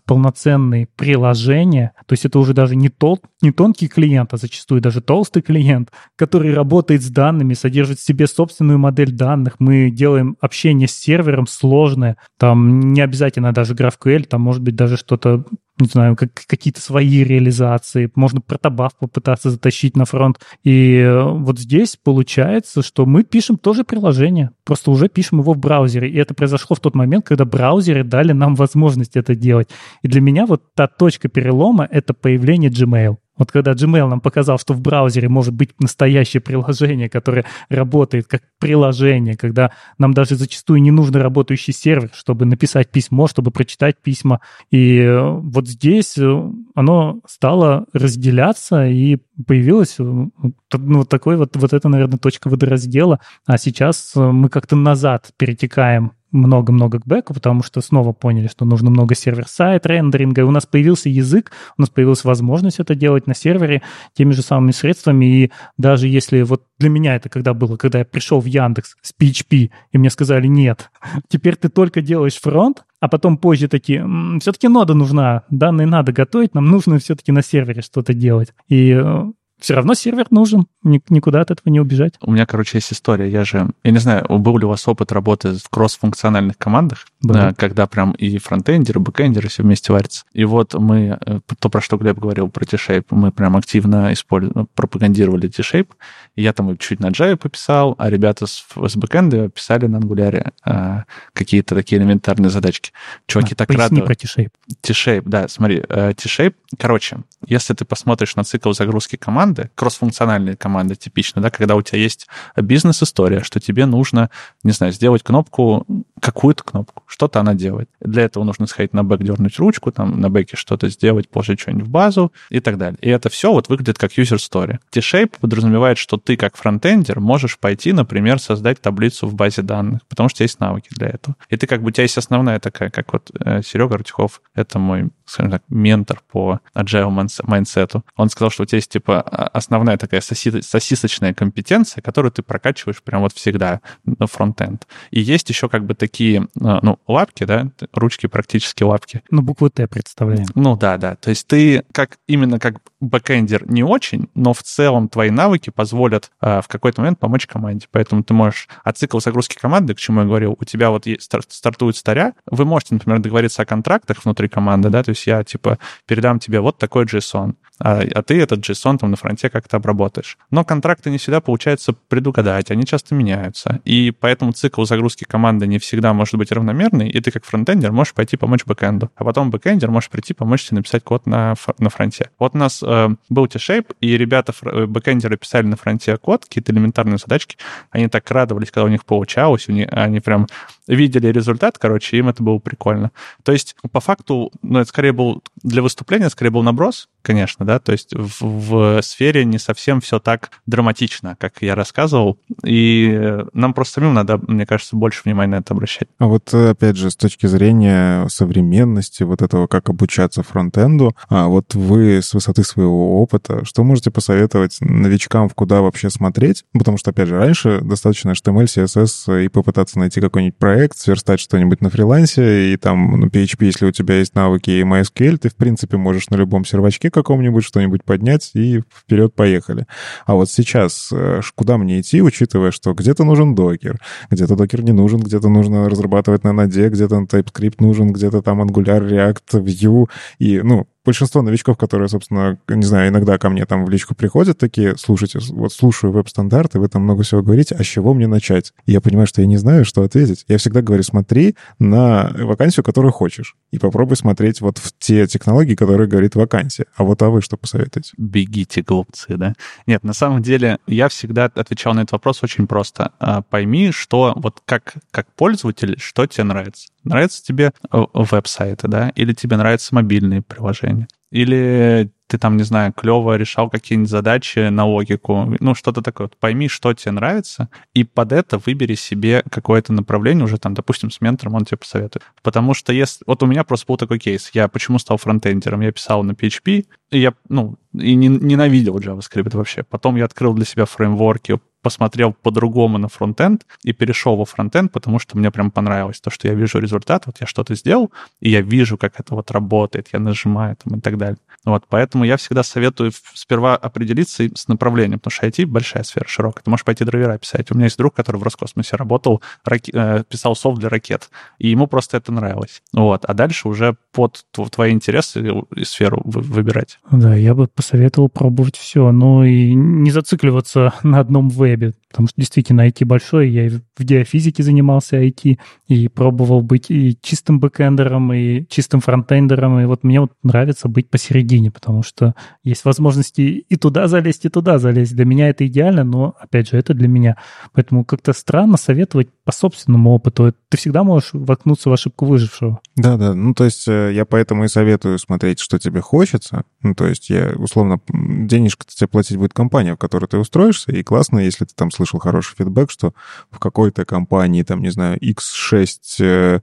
полноценные 0.53 0.87
приложения, 0.95 1.93
то 2.05 2.13
есть 2.13 2.25
это 2.25 2.39
уже 2.39 2.53
даже 2.53 2.75
не, 2.75 2.89
тол 2.89 3.19
не 3.41 3.51
тонкий 3.51 3.87
клиент, 3.87 4.33
а 4.33 4.37
зачастую 4.37 4.81
даже 4.81 5.01
толстый 5.01 5.41
клиент, 5.41 5.91
который 6.15 6.53
работает 6.53 7.01
с 7.03 7.09
данными, 7.09 7.53
содержит 7.53 7.99
в 7.99 8.05
себе 8.05 8.27
собственную 8.27 8.79
модель 8.79 9.11
данных. 9.11 9.55
Мы 9.59 9.89
делаем 9.91 10.37
общение 10.41 10.87
с 10.87 10.97
сервером 10.97 11.47
сложное. 11.47 12.17
Там 12.37 12.93
не 12.93 13.01
обязательно 13.01 13.51
даже 13.51 13.73
GraphQL, 13.73 14.23
там 14.25 14.41
может 14.41 14.61
быть 14.61 14.75
даже 14.75 14.97
что-то 14.97 15.45
не 15.79 15.87
знаю, 15.87 16.15
как, 16.15 16.31
какие-то 16.47 16.81
свои 16.81 17.23
реализации, 17.23 18.11
можно 18.15 18.41
протобаф 18.41 18.95
попытаться 18.97 19.49
затащить 19.49 19.97
на 19.97 20.05
фронт. 20.05 20.39
И 20.63 20.97
э, 20.97 21.23
вот 21.23 21.59
здесь 21.59 21.97
получается, 22.01 22.83
что 22.83 23.05
мы 23.05 23.23
пишем 23.23 23.57
тоже 23.57 23.83
приложение, 23.83 24.51
просто 24.63 24.91
уже 24.91 25.09
пишем 25.09 25.39
его 25.39 25.53
в 25.53 25.57
браузере. 25.57 26.09
И 26.09 26.17
это 26.17 26.33
произошло 26.33 26.75
в 26.75 26.79
тот 26.79 26.95
момент, 26.95 27.25
когда 27.25 27.45
браузеры 27.45 28.03
дали 28.03 28.33
нам 28.33 28.55
возможность 28.55 29.15
это 29.15 29.35
делать. 29.35 29.69
И 30.03 30.07
для 30.07 30.21
меня 30.21 30.45
вот 30.45 30.73
та 30.75 30.87
точка 30.87 31.27
перелома— 31.27 31.87
это 31.91 32.13
появление 32.13 32.69
Gmail. 32.69 33.17
Вот 33.37 33.51
когда 33.51 33.71
Gmail 33.71 34.07
нам 34.07 34.21
показал, 34.21 34.59
что 34.59 34.73
в 34.73 34.81
браузере 34.81 35.27
может 35.27 35.53
быть 35.53 35.71
настоящее 35.79 36.41
приложение, 36.41 37.09
которое 37.09 37.45
работает 37.69 38.27
как 38.27 38.43
приложение, 38.59 39.35
когда 39.35 39.71
нам 39.97 40.13
даже 40.13 40.35
зачастую 40.35 40.81
не 40.81 40.91
нужен 40.91 41.15
работающий 41.15 41.73
сервер, 41.73 42.11
чтобы 42.13 42.45
написать 42.45 42.89
письмо, 42.89 43.27
чтобы 43.27 43.51
прочитать 43.51 43.97
письма. 44.01 44.39
И 44.69 44.99
э, 44.99 45.19
вот 45.19 45.67
здесь 45.67 46.17
э, 46.17 46.51
оно 46.75 47.21
стало 47.27 47.85
разделяться, 47.93 48.85
и 48.87 49.17
появилась 49.47 49.95
э, 49.99 50.03
ну, 50.03 51.05
такой 51.05 51.37
вот, 51.37 51.55
вот 51.55 51.73
это, 51.73 51.89
наверное, 51.89 52.19
точка 52.19 52.49
водораздела. 52.49 53.19
А 53.45 53.57
сейчас 53.57 54.13
мы 54.15 54.49
как-то 54.49 54.75
назад 54.75 55.31
перетекаем 55.37 56.13
много-много 56.33 56.99
к 56.99 57.05
бэку, 57.05 57.33
потому 57.33 57.63
что 57.63 57.79
снова 57.81 58.11
поняли, 58.11 58.47
что 58.47 58.65
нужно 58.65 58.89
много 58.89 59.15
сервер-сайт 59.15 59.85
рендеринга, 59.85 60.41
и 60.41 60.43
у 60.43 60.51
нас 60.51 60.65
появился 60.65 61.09
язык, 61.09 61.51
у 61.77 61.81
нас 61.81 61.89
появилась 61.89 62.23
возможность 62.23 62.79
это 62.79 62.95
делать 62.95 63.27
на 63.27 63.35
сервере 63.35 63.81
теми 64.13 64.31
же 64.31 64.41
самыми 64.41 64.71
средствами, 64.71 65.25
и 65.25 65.51
даже 65.77 66.07
если 66.07 66.41
вот 66.41 66.63
для 66.79 66.89
меня 66.89 67.15
это 67.15 67.29
когда 67.29 67.53
было, 67.53 67.77
когда 67.77 67.99
я 67.99 68.05
пришел 68.05 68.41
в 68.41 68.45
Яндекс 68.45 68.95
с 69.01 69.13
PHP, 69.17 69.69
и 69.91 69.97
мне 69.97 70.09
сказали, 70.09 70.47
нет, 70.47 70.89
теперь 71.29 71.55
ты 71.55 71.69
только 71.69 72.01
делаешь 72.01 72.39
фронт, 72.41 72.83
а 72.99 73.07
потом 73.07 73.37
позже 73.37 73.67
такие, 73.67 74.05
все-таки 74.39 74.67
нода 74.67 74.93
нужна, 74.93 75.43
данные 75.49 75.87
надо 75.87 76.11
готовить, 76.11 76.55
нам 76.55 76.65
нужно 76.65 76.99
все-таки 76.99 77.31
на 77.31 77.43
сервере 77.43 77.81
что-то 77.81 78.13
делать. 78.13 78.53
И 78.69 78.91
э, 78.91 79.23
все 79.63 79.75
равно 79.75 79.93
сервер 79.93 80.27
нужен, 80.29 80.67
никуда 80.83 81.39
от 81.39 81.49
этого 81.49 81.71
не 81.71 81.79
убежать. 81.79 82.15
У 82.19 82.33
меня, 82.33 82.45
короче, 82.45 82.79
есть 82.79 82.91
история. 82.91 83.31
Я 83.31 83.45
же, 83.45 83.69
я 83.85 83.91
не 83.91 83.97
знаю, 83.97 84.25
был 84.27 84.57
ли 84.57 84.65
у 84.65 84.67
вас 84.67 84.85
опыт 84.89 85.13
работы 85.13 85.53
в 85.53 85.69
кросс-функциональных 85.69 86.57
командах, 86.57 87.05
да. 87.23 87.53
когда 87.53 87.87
прям 87.87 88.11
и 88.11 88.37
фронтендеры, 88.37 88.99
и 88.99 89.03
бэкендеры 89.03 89.49
все 89.49 89.63
вместе 89.63 89.93
варятся. 89.93 90.25
И 90.33 90.45
вот 90.45 90.73
мы, 90.73 91.17
э, 91.25 91.39
то, 91.59 91.69
про 91.69 91.81
что 91.81 91.97
Глеб 91.97 92.19
говорил, 92.19 92.49
про 92.49 92.65
T-Shape, 92.65 93.05
мы 93.11 93.31
прям 93.31 93.55
активно 93.55 94.11
использовали, 94.13 94.57
ну, 94.59 94.67
пропагандировали 94.73 95.47
T-Shape. 95.47 95.89
Я 96.35 96.53
там 96.53 96.77
чуть 96.77 96.99
на 96.99 97.07
Java 97.07 97.37
пописал, 97.37 97.95
а 97.97 98.09
ребята 98.09 98.47
с, 98.47 98.65
с 98.75 98.95
бэкенда 98.95 99.49
писали 99.49 99.87
на 99.87 99.97
Angular 99.97 100.51
а, 100.65 101.03
какие-то 101.33 101.75
такие 101.75 102.01
элементарные 102.01 102.49
задачки. 102.49 102.91
Чуваки 103.27 103.53
а, 103.53 103.55
так 103.55 103.69
рады. 103.69 104.01
про 104.01 104.15
T-Shape. 104.15 104.51
T-Shape, 104.81 105.23
да, 105.25 105.47
смотри, 105.47 105.83
э, 105.87 106.13
T-Shape, 106.13 106.55
короче, 106.77 107.17
если 107.45 107.73
ты 107.73 107.85
посмотришь 107.85 108.35
на 108.35 108.43
цикл 108.43 108.73
загрузки 108.73 109.15
команд, 109.15 109.43
команды, 109.43 109.69
кроссфункциональные 109.75 110.55
команды 110.55 110.95
типично, 110.95 111.41
да, 111.41 111.49
когда 111.49 111.75
у 111.75 111.81
тебя 111.81 111.99
есть 111.99 112.27
бизнес-история, 112.55 113.41
что 113.41 113.59
тебе 113.59 113.85
нужно, 113.85 114.29
не 114.63 114.71
знаю, 114.71 114.93
сделать 114.93 115.23
кнопку, 115.23 115.85
какую-то 116.21 116.63
кнопку, 116.63 117.03
что-то 117.13 117.39
она 117.39 117.53
делает. 117.53 117.89
Для 118.01 118.23
этого 118.23 118.43
нужно 118.43 118.65
сходить 118.65 118.93
на 118.93 119.03
бэк, 119.03 119.23
дернуть 119.23 119.59
ручку, 119.59 119.91
там 119.91 120.19
на 120.19 120.31
бэке 120.31 120.57
что-то 120.57 120.89
сделать, 120.89 121.29
положить 121.29 121.59
что-нибудь 121.59 121.85
в 121.85 121.89
базу 121.89 122.33
и 122.49 122.59
так 122.59 122.79
далее. 122.79 122.97
И 123.01 123.09
это 123.09 123.29
все 123.29 123.51
вот 123.51 123.69
выглядит 123.69 123.99
как 123.99 124.17
user 124.17 124.37
story. 124.37 124.79
T-Shape 124.89 125.35
подразумевает, 125.39 125.99
что 125.99 126.17
ты 126.17 126.35
как 126.35 126.57
фронтендер 126.57 127.19
можешь 127.19 127.59
пойти, 127.59 127.93
например, 127.93 128.39
создать 128.39 128.81
таблицу 128.81 129.27
в 129.27 129.35
базе 129.35 129.61
данных, 129.61 130.01
потому 130.09 130.27
что 130.27 130.41
есть 130.41 130.59
навыки 130.59 130.87
для 130.89 131.09
этого. 131.09 131.35
И 131.49 131.57
ты 131.57 131.67
как 131.67 131.83
бы, 131.83 131.89
у 131.89 131.91
тебя 131.91 132.01
есть 132.01 132.17
основная 132.17 132.59
такая, 132.59 132.89
как 132.89 133.13
вот 133.13 133.29
э, 133.39 133.61
Серега 133.61 133.97
Рутюхов, 133.97 134.41
это 134.55 134.79
мой, 134.79 135.09
скажем 135.25 135.51
так, 135.51 135.61
ментор 135.69 136.19
по 136.31 136.61
agile 136.75 137.11
майндсету. 137.43 138.03
Он 138.15 138.29
сказал, 138.29 138.49
что 138.49 138.63
у 138.63 138.65
тебя 138.65 138.77
есть, 138.77 138.89
типа, 138.89 139.21
основная 139.21 139.97
такая 139.97 140.21
сосисочная 140.21 141.35
компетенция, 141.35 142.01
которую 142.01 142.31
ты 142.31 142.41
прокачиваешь 142.41 143.03
прям 143.03 143.21
вот 143.21 143.33
всегда 143.33 143.81
на 144.03 144.25
фронтенд. 144.25 144.87
И 145.11 145.19
есть 145.19 145.47
еще 145.49 145.69
как 145.69 145.85
бы 145.85 145.93
такие, 145.93 146.47
а, 146.59 146.79
ну, 146.81 146.97
лапки, 147.07 147.43
да, 147.43 147.67
ручки 147.93 148.27
практически 148.27 148.83
лапки. 148.83 149.21
Ну, 149.29 149.41
букву 149.41 149.69
Т 149.69 149.87
представляем. 149.87 150.45
Ну, 150.55 150.75
да, 150.75 150.97
да. 150.97 151.15
То 151.15 151.29
есть 151.29 151.47
ты 151.47 151.83
как 151.91 152.17
именно 152.27 152.59
как 152.59 152.75
бэкэндер 152.99 153.69
не 153.69 153.83
очень, 153.83 154.29
но 154.35 154.53
в 154.53 154.63
целом 154.63 155.09
твои 155.09 155.29
навыки 155.29 155.69
позволят 155.69 156.31
а, 156.39 156.61
в 156.61 156.67
какой-то 156.67 157.01
момент 157.01 157.19
помочь 157.19 157.47
команде. 157.47 157.87
Поэтому 157.91 158.23
ты 158.23 158.33
можешь... 158.33 158.67
А 158.83 158.93
цикл 158.93 159.19
загрузки 159.19 159.57
команды, 159.57 159.93
к 159.93 159.99
чему 159.99 160.21
я 160.21 160.25
говорил, 160.25 160.55
у 160.59 160.63
тебя 160.65 160.89
вот 160.89 161.05
есть, 161.05 161.29
стартует 161.49 161.95
story, 161.95 162.33
вы 162.49 162.65
можете, 162.65 162.95
например, 162.95 163.19
договориться 163.19 163.61
о 163.61 163.65
контрактах 163.65 164.23
внутри 164.23 164.47
команды, 164.47 164.89
да, 164.89 165.03
то 165.03 165.09
есть 165.09 165.25
я, 165.27 165.43
типа, 165.43 165.79
передам 166.05 166.39
тебе 166.39 166.59
вот 166.59 166.77
такой 166.77 167.05
JSON, 167.05 167.55
а, 167.83 168.01
а 168.15 168.21
ты 168.23 168.41
этот 168.41 168.61
JSON 168.61 168.97
там 168.97 169.11
на 169.11 169.17
фронте 169.17 169.49
как-то 169.49 169.75
обработаешь. 169.75 170.37
Но 170.51 170.63
контракты 170.63 171.09
не 171.09 171.17
всегда 171.17 171.41
получается 171.41 171.93
предугадать, 172.07 172.71
они 172.71 172.85
часто 172.85 173.13
меняются. 173.13 173.81
И 173.83 174.11
поэтому 174.17 174.53
цикл 174.53 174.85
загрузки 174.85 175.25
команды 175.25 175.67
не 175.67 175.79
всегда 175.79 176.13
может 176.13 176.35
быть 176.35 176.53
равномерный, 176.53 177.09
и 177.09 177.19
ты 177.19 177.29
как 177.31 177.43
фронтендер 177.43 177.91
можешь 177.91 178.13
пойти 178.13 178.37
помочь 178.37 178.65
бэкэнду. 178.65 179.11
А 179.17 179.25
потом 179.25 179.51
бэкэндер 179.51 179.91
может 179.91 180.11
прийти 180.11 180.33
помочь 180.33 180.63
тебе 180.63 180.77
написать 180.77 181.03
код 181.03 181.25
на, 181.25 181.55
на 181.77 181.89
фронте. 181.89 182.29
Вот 182.39 182.55
у 182.55 182.57
нас 182.57 182.81
э, 182.81 183.09
был 183.27 183.47
T-Shape, 183.47 183.95
и 183.99 184.17
ребята, 184.17 184.53
э, 184.61 184.85
бэкэндеры 184.85 185.35
писали 185.35 185.65
на 185.65 185.75
фронте 185.75 186.15
код, 186.15 186.45
какие-то 186.45 186.71
элементарные 186.71 187.17
задачки. 187.17 187.57
Они 187.91 188.07
так 188.07 188.31
радовались, 188.31 188.71
когда 188.71 188.85
у 188.85 188.89
них 188.89 189.03
получалось, 189.03 189.67
у 189.67 189.73
них, 189.73 189.89
они 189.91 190.21
прям 190.21 190.47
видели 190.87 191.27
результат, 191.27 191.77
короче, 191.77 192.17
им 192.17 192.29
это 192.29 192.43
было 192.43 192.59
прикольно. 192.59 193.11
То 193.43 193.51
есть, 193.51 193.75
по 193.91 193.99
факту, 193.99 194.51
ну, 194.61 194.79
это 194.79 194.89
скорее 194.89 195.13
был 195.13 195.43
для 195.63 195.81
выступления, 195.81 196.29
скорее 196.29 196.51
был 196.51 196.63
наброс, 196.63 197.09
конечно, 197.21 197.65
да, 197.65 197.79
то 197.79 197.91
есть 197.91 198.13
в, 198.13 198.41
в 198.41 199.01
сфере 199.01 199.45
не 199.45 199.57
совсем 199.57 200.01
все 200.01 200.19
так 200.19 200.51
драматично, 200.65 201.37
как 201.39 201.61
я 201.61 201.73
рассказывал, 201.75 202.37
и 202.63 203.37
нам 203.53 203.73
просто 203.73 203.95
самим 203.95 204.13
надо, 204.13 204.39
мне 204.47 204.65
кажется, 204.65 204.95
больше 204.95 205.21
внимания 205.23 205.53
на 205.53 205.55
это 205.57 205.73
обращать. 205.73 206.07
А 206.19 206.25
вот, 206.25 206.53
опять 206.53 206.97
же, 206.97 207.09
с 207.09 207.15
точки 207.15 207.47
зрения 207.47 208.27
современности, 208.27 209.23
вот 209.23 209.41
этого, 209.41 209.67
как 209.67 209.89
обучаться 209.89 210.43
фронтенду, 210.43 211.15
а 211.29 211.47
вот 211.47 211.75
вы 211.75 212.21
с 212.21 212.33
высоты 212.33 212.63
своего 212.63 213.21
опыта, 213.21 213.63
что 213.65 213.83
можете 213.83 214.11
посоветовать 214.11 214.77
новичкам, 214.81 215.47
в 215.47 215.55
куда 215.55 215.81
вообще 215.81 216.09
смотреть? 216.09 216.65
Потому 216.73 216.97
что, 216.97 217.11
опять 217.11 217.27
же, 217.27 217.37
раньше 217.37 217.79
достаточно 217.81 218.31
HTML, 218.31 218.65
CSS 218.65 219.45
и 219.45 219.47
попытаться 219.47 219.99
найти 219.99 220.19
какой-нибудь 220.21 220.57
проект, 220.57 220.72
сверстать 220.95 221.39
что-нибудь 221.39 221.81
на 221.81 221.89
фрилансе, 221.89 222.73
и 222.73 222.77
там, 222.77 223.19
ну, 223.19 223.27
PHP, 223.27 223.65
если 223.65 223.85
у 223.85 223.91
тебя 223.91 224.17
есть 224.17 224.35
навыки 224.35 224.69
и 224.69 224.83
MySQL, 224.83 225.37
ты, 225.37 225.49
в 225.49 225.55
принципе, 225.55 225.97
можешь 225.97 226.29
на 226.29 226.35
любом 226.35 226.65
сервачке 226.65 227.09
каком-нибудь 227.09 227.63
что-нибудь 227.63 228.03
поднять 228.03 228.51
и 228.53 228.81
вперед 228.93 229.33
поехали. 229.33 229.85
А 230.25 230.35
вот 230.35 230.49
сейчас 230.49 231.09
э, 231.11 231.41
куда 231.55 231.77
мне 231.77 232.01
идти, 232.01 232.21
учитывая, 232.21 232.71
что 232.71 232.93
где-то 232.93 233.23
нужен 233.23 233.55
докер, 233.55 233.99
где-то 234.29 234.55
докер 234.55 234.83
не 234.83 234.91
нужен, 234.91 235.19
где-то 235.19 235.49
нужно 235.49 235.89
разрабатывать 235.89 236.43
на 236.43 236.49
Node, 236.49 236.89
где-то 236.89 237.21
TypeScript 237.21 237.75
нужен, 237.79 238.11
где-то 238.11 238.41
там 238.41 238.61
Angular, 238.61 239.07
React, 239.07 239.63
Vue, 239.63 240.07
и, 240.39 240.61
ну, 240.61 240.87
большинство 241.05 241.41
новичков, 241.41 241.77
которые, 241.77 242.07
собственно, 242.07 242.57
не 242.67 242.85
знаю, 242.85 243.09
иногда 243.09 243.37
ко 243.37 243.49
мне 243.49 243.65
там 243.65 243.85
в 243.85 243.89
личку 243.89 244.15
приходят, 244.15 244.57
такие, 244.57 244.95
слушайте, 244.97 245.39
вот 245.49 245.73
слушаю 245.73 246.11
веб-стандарты, 246.11 246.79
вы 246.79 246.87
там 246.87 247.03
много 247.03 247.23
всего 247.23 247.41
говорите, 247.41 247.75
а 247.77 247.83
с 247.83 247.87
чего 247.87 248.13
мне 248.13 248.27
начать? 248.27 248.73
И 248.85 248.91
я 248.91 249.01
понимаю, 249.01 249.27
что 249.27 249.41
я 249.41 249.47
не 249.47 249.57
знаю, 249.57 249.85
что 249.85 250.03
ответить. 250.03 250.45
Я 250.47 250.57
всегда 250.57 250.81
говорю, 250.81 251.03
смотри 251.03 251.55
на 251.79 252.31
вакансию, 252.37 252.83
которую 252.83 253.11
хочешь, 253.11 253.55
и 253.71 253.79
попробуй 253.79 254.17
смотреть 254.17 254.61
вот 254.61 254.77
в 254.77 254.93
те 254.97 255.27
технологии, 255.27 255.75
которые 255.75 256.07
говорит 256.07 256.35
вакансия. 256.35 256.85
А 256.95 257.03
вот 257.03 257.21
а 257.21 257.29
вы 257.29 257.41
что 257.41 257.57
посоветуете? 257.57 258.11
Бегите, 258.17 258.81
глупцы, 258.81 259.35
да? 259.37 259.53
Нет, 259.87 260.03
на 260.03 260.13
самом 260.13 260.41
деле 260.41 260.79
я 260.87 261.09
всегда 261.09 261.45
отвечал 261.45 261.93
на 261.93 262.01
этот 262.01 262.13
вопрос 262.13 262.43
очень 262.43 262.67
просто. 262.67 263.11
А, 263.19 263.41
пойми, 263.41 263.91
что 263.91 264.33
вот 264.35 264.61
как, 264.65 264.93
как 265.11 265.27
пользователь, 265.33 265.97
что 265.99 266.25
тебе 266.25 266.43
нравится. 266.43 266.92
Нравятся 267.03 267.43
тебе 267.43 267.73
э, 267.91 268.03
веб-сайты, 268.13 268.87
да, 268.87 269.09
или 269.15 269.33
тебе 269.33 269.57
нравятся 269.57 269.95
мобильные 269.95 270.41
приложения, 270.41 271.07
или 271.31 272.11
ты 272.33 272.39
там, 272.39 272.57
не 272.57 272.63
знаю, 272.63 272.93
клево 272.93 273.37
решал 273.37 273.69
какие-нибудь 273.69 274.09
задачи 274.09 274.69
на 274.69 274.85
логику, 274.85 275.55
ну, 275.59 275.75
что-то 275.75 276.01
такое. 276.01 276.31
Пойми, 276.39 276.67
что 276.67 276.91
тебе 276.93 277.11
нравится, 277.11 277.69
и 277.93 278.03
под 278.03 278.31
это 278.31 278.57
выбери 278.57 278.95
себе 278.95 279.43
какое-то 279.51 279.93
направление 279.93 280.45
уже 280.45 280.57
там, 280.57 280.73
допустим, 280.73 281.11
с 281.11 281.21
ментором 281.21 281.53
он 281.53 281.65
тебе 281.65 281.77
посоветует. 281.77 282.23
Потому 282.41 282.73
что 282.73 282.91
если... 282.91 283.23
Вот 283.27 283.43
у 283.43 283.45
меня 283.45 283.63
просто 283.63 283.85
был 283.87 283.97
такой 283.97 284.17
кейс. 284.17 284.49
Я 284.53 284.67
почему 284.67 284.97
стал 284.97 285.17
фронтендером? 285.17 285.81
Я 285.81 285.91
писал 285.91 286.23
на 286.23 286.31
PHP, 286.31 286.87
и 287.11 287.19
я, 287.19 287.33
ну, 287.49 287.75
и 287.93 288.15
ненавидел 288.15 288.97
JavaScript 288.97 289.55
вообще. 289.55 289.83
Потом 289.83 290.15
я 290.15 290.25
открыл 290.25 290.55
для 290.55 290.65
себя 290.65 290.85
фреймворки, 290.85 291.59
посмотрел 291.83 292.33
по-другому 292.33 292.97
на 292.97 293.09
фронтенд 293.09 293.67
и 293.83 293.93
перешел 293.93 294.35
во 294.35 294.45
фронтенд, 294.45 294.91
потому 294.91 295.19
что 295.19 295.37
мне 295.37 295.51
прям 295.51 295.69
понравилось 295.69 296.19
то, 296.19 296.31
что 296.31 296.47
я 296.47 296.55
вижу 296.55 296.79
результат, 296.79 297.27
вот 297.27 297.37
я 297.41 297.45
что-то 297.45 297.75
сделал, 297.75 298.11
и 298.39 298.49
я 298.49 298.61
вижу, 298.61 298.97
как 298.97 299.19
это 299.19 299.35
вот 299.35 299.51
работает, 299.51 300.07
я 300.13 300.19
нажимаю 300.19 300.75
там 300.83 300.97
и 300.97 301.01
так 301.01 301.17
далее. 301.17 301.37
Вот, 301.65 301.85
поэтому 301.87 302.23
я 302.23 302.37
всегда 302.37 302.63
советую 302.63 303.11
сперва 303.33 303.75
определиться 303.75 304.43
с 304.55 304.67
направлением, 304.67 305.19
потому 305.19 305.31
что 305.31 305.47
IT— 305.47 305.65
большая 305.67 306.03
сфера, 306.03 306.25
широкая. 306.27 306.63
Ты 306.63 306.69
можешь 306.69 306.83
пойти 306.83 307.05
драйвера 307.05 307.37
писать. 307.37 307.71
У 307.71 307.75
меня 307.75 307.85
есть 307.85 307.97
друг, 307.97 308.13
который 308.13 308.37
в 308.37 308.43
Роскосмосе 308.43 308.95
работал, 308.95 309.41
раки... 309.63 309.91
Э, 309.93 310.23
писал 310.27 310.55
софт 310.55 310.79
для 310.79 310.89
ракет, 310.89 311.29
и 311.59 311.69
ему 311.69 311.87
просто 311.87 312.17
это 312.17 312.31
нравилось. 312.31 312.81
Вот, 312.91 313.25
а 313.25 313.33
дальше 313.33 313.67
уже 313.67 313.95
под 314.11 314.45
твои 314.71 314.91
интересы 314.91 315.63
и 315.75 315.83
сферу 315.83 316.21
выбирать. 316.25 316.99
Да, 317.11 317.35
я 317.35 317.55
бы 317.55 317.67
посоветовал 317.67 318.29
пробовать 318.29 318.77
все, 318.77 319.11
но 319.11 319.45
и 319.45 319.73
не 319.73 320.11
зацикливаться 320.11 320.93
на 321.03 321.19
одном 321.19 321.49
вебе, 321.75 321.93
потому 322.13 322.27
что 322.27 322.39
действительно 322.39 322.87
IT 322.87 323.05
большой, 323.05 323.49
я 323.49 323.65
и 323.65 323.69
в 323.69 324.03
геофизике 324.03 324.61
занимался 324.61 325.19
IT, 325.19 325.57
и 325.87 326.07
пробовал 326.07 326.61
быть 326.61 326.91
и 326.91 327.17
чистым 327.23 327.59
бэкэндером, 327.59 328.31
и 328.33 328.65
чистым 328.69 329.01
фронтендером, 329.01 329.79
и 329.79 329.85
вот 329.85 330.03
мне 330.03 330.21
вот 330.21 330.31
нравится 330.43 330.87
быть 330.87 331.09
посередине, 331.09 331.71
потому 331.71 332.03
что 332.03 332.35
есть 332.63 332.85
возможности 332.85 333.41
и 333.41 333.75
туда 333.77 334.07
залезть, 334.07 334.45
и 334.45 334.49
туда 334.49 334.77
залезть. 334.77 335.15
Для 335.15 335.25
меня 335.25 335.49
это 335.49 335.65
идеально, 335.65 336.03
но, 336.03 336.35
опять 336.39 336.69
же, 336.69 336.77
это 336.77 336.93
для 336.93 337.07
меня. 337.07 337.35
Поэтому 337.73 338.05
как-то 338.05 338.31
странно 338.33 338.77
советовать 338.77 339.29
по 339.43 339.51
собственному 339.51 340.11
опыту. 340.11 340.53
Ты 340.69 340.77
всегда 340.77 341.03
можешь 341.03 341.31
воткнуться 341.33 341.89
в 341.89 341.93
ошибку 341.93 342.25
выжившего. 342.25 342.79
Да-да, 342.95 343.33
ну 343.33 343.55
то 343.55 343.65
есть 343.65 343.87
э, 343.87 344.13
я 344.13 344.25
поэтому 344.25 344.65
и 344.65 344.67
советую 344.67 345.17
смотреть, 345.17 345.59
что 345.59 345.79
тебе 345.79 346.01
хочется. 346.01 346.63
Ну 346.83 346.93
то 346.93 347.07
есть 347.07 347.29
я, 347.31 347.53
условно, 347.57 347.99
денежка 348.07 348.85
тебе 348.87 349.07
платить 349.07 349.37
будет 349.37 349.53
компания, 349.53 349.95
в 349.95 349.97
которой 349.97 350.27
ты 350.27 350.37
устроишься, 350.37 350.91
и 350.91 351.03
классно, 351.03 351.39
если 351.39 351.65
ты 351.65 351.73
там 351.75 351.89
слышал 352.03 352.19
хороший 352.19 352.55
фидбэк, 352.55 352.91
что 352.91 353.13
в 353.49 353.59
какой-то 353.59 354.05
компании, 354.05 354.63
там, 354.63 354.81
не 354.81 354.89
знаю, 354.89 355.17
X6 355.19 356.61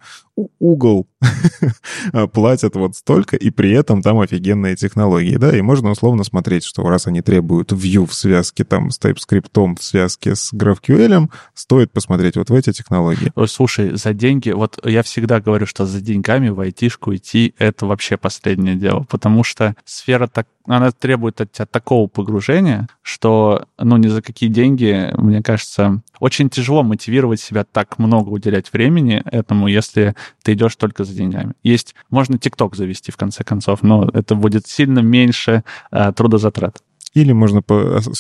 угол 0.59 1.07
платят 2.33 2.77
вот 2.77 2.97
столько, 2.97 3.37
и 3.37 3.51
при 3.51 3.73
этом 3.73 4.03
там 4.03 4.21
офигенные 4.21 4.77
технологии, 4.77 5.37
да, 5.37 5.57
и 5.57 5.61
можно 5.61 5.91
условно 5.91 6.25
смотреть, 6.25 6.65
что 6.65 6.83
раз 6.89 7.07
они 7.07 7.23
требуют 7.23 7.73
Vue 7.73 8.07
в 8.07 8.15
связке 8.15 8.65
там 8.65 8.91
с 8.91 8.99
TypeScript, 8.99 9.77
в 9.79 9.83
связке 9.83 10.35
с 10.35 10.53
GraphQL, 10.53 11.31
стоит 11.55 11.93
посмотреть 11.93 12.37
вот 12.37 12.51
в 12.51 12.55
эти 12.55 12.73
технологии. 12.73 13.33
Слушай, 13.47 13.97
за 13.97 14.15
деньги, 14.15 14.51
вот 14.51 14.79
я 14.85 15.03
всегда 15.03 15.41
говорю, 15.41 15.67
что 15.67 15.87
за 15.87 16.01
деньгами 16.01 16.49
в 16.49 16.61
айтишку 16.61 17.15
идти— 17.15 17.55
это 17.59 17.87
вообще 17.87 18.17
последнее 18.17 18.77
дело, 18.77 19.07
потому 19.09 19.45
что 19.45 19.75
сфера 19.85 20.27
так 20.27 20.47
она 20.67 20.93
требует 20.93 21.41
от 21.41 21.53
тебя 21.53 21.67
такого 21.67 22.07
погружения, 22.07 22.89
что, 23.03 23.67
ну, 23.79 23.97
ни 23.97 24.09
за 24.09 24.23
какие 24.23 24.49
деньги, 24.49 25.11
мне 25.17 25.43
кажется, 25.43 26.03
очень 26.21 26.49
тяжело 26.49 26.83
мотивировать 26.83 27.41
себя 27.41 27.65
так 27.65 27.99
много 27.99 28.29
уделять 28.29 28.73
времени 28.73 29.23
этому, 29.25 29.67
если 29.67 30.15
ты 30.43 30.53
идешь 30.55 30.77
только 30.77 31.05
за 31.05 31.15
деньгами. 31.15 31.55
Есть, 31.63 31.95
можно 32.11 32.39
ТикТок 32.39 32.77
завести, 32.77 33.13
в 33.13 33.17
конце 33.17 33.45
концов, 33.45 33.83
но 33.83 34.09
это 34.13 34.35
будет 34.35 34.67
сильно 34.67 35.01
меньше 35.01 35.65
а, 35.91 36.13
трудозатрат. 36.13 36.79
Или 37.13 37.33
можно 37.33 37.63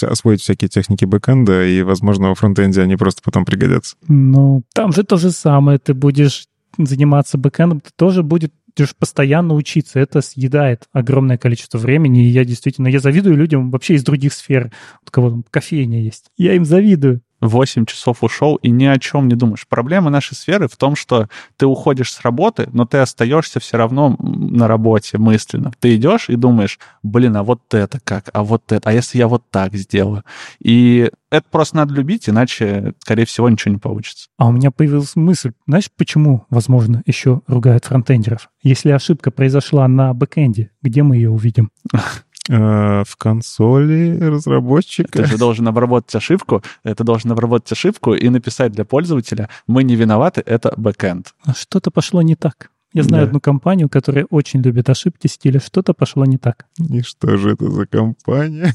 освоить 0.03 0.41
всякие 0.41 0.69
техники 0.69 1.05
бэкэнда, 1.05 1.67
и, 1.67 1.83
возможно, 1.83 2.29
во 2.29 2.35
фронтенде 2.35 2.83
они 2.83 2.97
просто 2.97 3.23
потом 3.25 3.45
пригодятся. 3.45 3.97
Ну, 4.09 4.63
там 4.75 4.93
же 4.93 5.05
то 5.05 5.17
же 5.17 5.31
самое. 5.31 5.79
Ты 5.79 5.95
будешь 5.95 6.47
заниматься 6.77 7.39
бэкэндом, 7.39 7.81
то 7.81 7.91
тоже 7.95 8.23
будет 8.23 8.53
Ты 8.75 8.87
же 8.87 8.93
постоянно 8.99 9.55
учиться, 9.55 9.99
это 10.01 10.21
съедает 10.21 10.85
огромное 10.93 11.39
количество 11.39 11.79
времени, 11.79 12.25
и 12.25 12.31
я 12.31 12.45
действительно, 12.45 12.89
я 12.89 13.01
завидую 13.01 13.37
людям 13.37 13.71
вообще 13.71 13.95
из 13.95 14.05
других 14.05 14.33
сфер, 14.33 14.73
у 15.07 15.11
кого 15.11 15.31
там 15.31 15.45
кофейня 15.51 16.03
есть. 16.03 16.27
Я 16.37 16.55
им 16.55 16.65
завидую. 16.65 17.21
8 17.41 17.87
часов 17.87 18.23
ушел 18.23 18.57
и 18.57 18.71
ни 18.71 18.85
о 18.85 18.99
чем 18.99 19.29
не 19.29 19.35
думаешь. 19.35 19.67
Проблема 19.69 20.11
нашей 20.11 20.35
сферы 20.35 20.69
в 20.69 20.77
том, 20.77 20.97
что 20.97 21.29
ты 21.57 21.67
уходишь 21.67 22.13
с 22.13 22.21
работы, 22.23 22.69
но 22.73 22.85
ты 22.85 22.99
остаешься 22.99 23.61
все 23.61 23.77
равно 23.77 24.17
на 24.19 24.69
работе 24.69 25.19
мысленно. 25.19 25.73
Ты 25.81 25.97
идешь 25.97 26.29
и 26.29 26.37
думаешь, 26.37 26.79
блин, 27.03 27.37
а 27.37 27.43
вот 27.43 27.75
это 27.75 28.01
как, 28.03 28.31
а 28.33 28.43
вот 28.43 28.73
это, 28.73 28.89
а 28.89 28.93
если 28.93 29.19
я 29.19 29.29
вот 29.29 29.45
так 29.51 29.75
сделаю? 29.75 30.25
И 30.61 31.11
это 31.31 31.47
просто 31.51 31.77
надо 31.77 31.95
любить, 31.95 32.29
иначе, 32.29 32.95
скорее 33.01 33.25
всего, 33.25 33.49
ничего 33.49 33.73
не 33.73 33.79
получится. 33.79 34.29
А 34.37 34.49
у 34.49 34.53
меня 34.53 34.71
появилась 34.71 35.17
мысль, 35.17 35.53
знаешь, 35.67 35.91
почему, 35.97 36.47
возможно, 36.51 37.03
еще 37.07 37.43
ругают 37.47 37.85
фронтендеров? 37.85 38.51
Если 38.63 38.91
ошибка 38.91 39.31
произошла 39.31 39.87
на 39.87 40.13
бэкэнде, 40.13 40.71
где 40.83 41.03
мы 41.03 41.17
ее 41.17 41.31
увидим? 41.31 41.71
Э, 42.53 43.05
в 43.07 43.17
консоли 43.17 44.19
разработчика. 44.19 45.23
Ты 45.23 45.27
же 45.27 45.39
должен 45.39 45.69
обработать 45.69 46.13
ошибку, 46.17 46.65
ты 46.83 47.05
должен 47.05 47.31
обработать 47.31 47.71
ошибку 47.71 48.13
и 48.15 48.29
написать 48.29 48.73
для 48.73 48.85
пользователя, 48.85 49.49
мы 49.69 49.85
не 49.85 49.95
виноваты, 49.95 50.43
это 50.45 50.75
бэкэнд. 50.77 51.33
А 51.45 51.55
что-то 51.55 51.93
пошло 51.93 52.23
не 52.23 52.35
так. 52.35 52.73
Я 52.93 53.05
знаю 53.05 53.23
да. 53.23 53.29
одну 53.29 53.41
компанию, 53.41 53.89
которая 53.89 54.25
очень 54.31 54.63
любит 54.63 54.91
ошибки 54.91 55.29
в 55.29 55.33
стиле. 55.33 55.61
Что-то 55.61 55.95
пошло 55.95 56.25
не 56.25 56.39
так. 56.39 56.67
И 56.77 57.03
что 57.03 57.37
же 57.37 57.53
это 57.53 57.71
за 57.71 57.87
компания? 57.87 58.75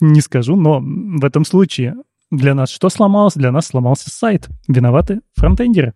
Не 0.00 0.22
скажу, 0.22 0.56
но 0.56 0.80
в 0.80 1.24
этом 1.26 1.44
случае 1.44 1.96
для 2.30 2.54
нас 2.54 2.70
что 2.70 2.88
сломалось? 2.88 3.34
Для 3.34 3.52
нас 3.52 3.66
сломался 3.66 4.08
сайт. 4.08 4.48
Виноваты 4.68 5.20
фронтендеры. 5.36 5.92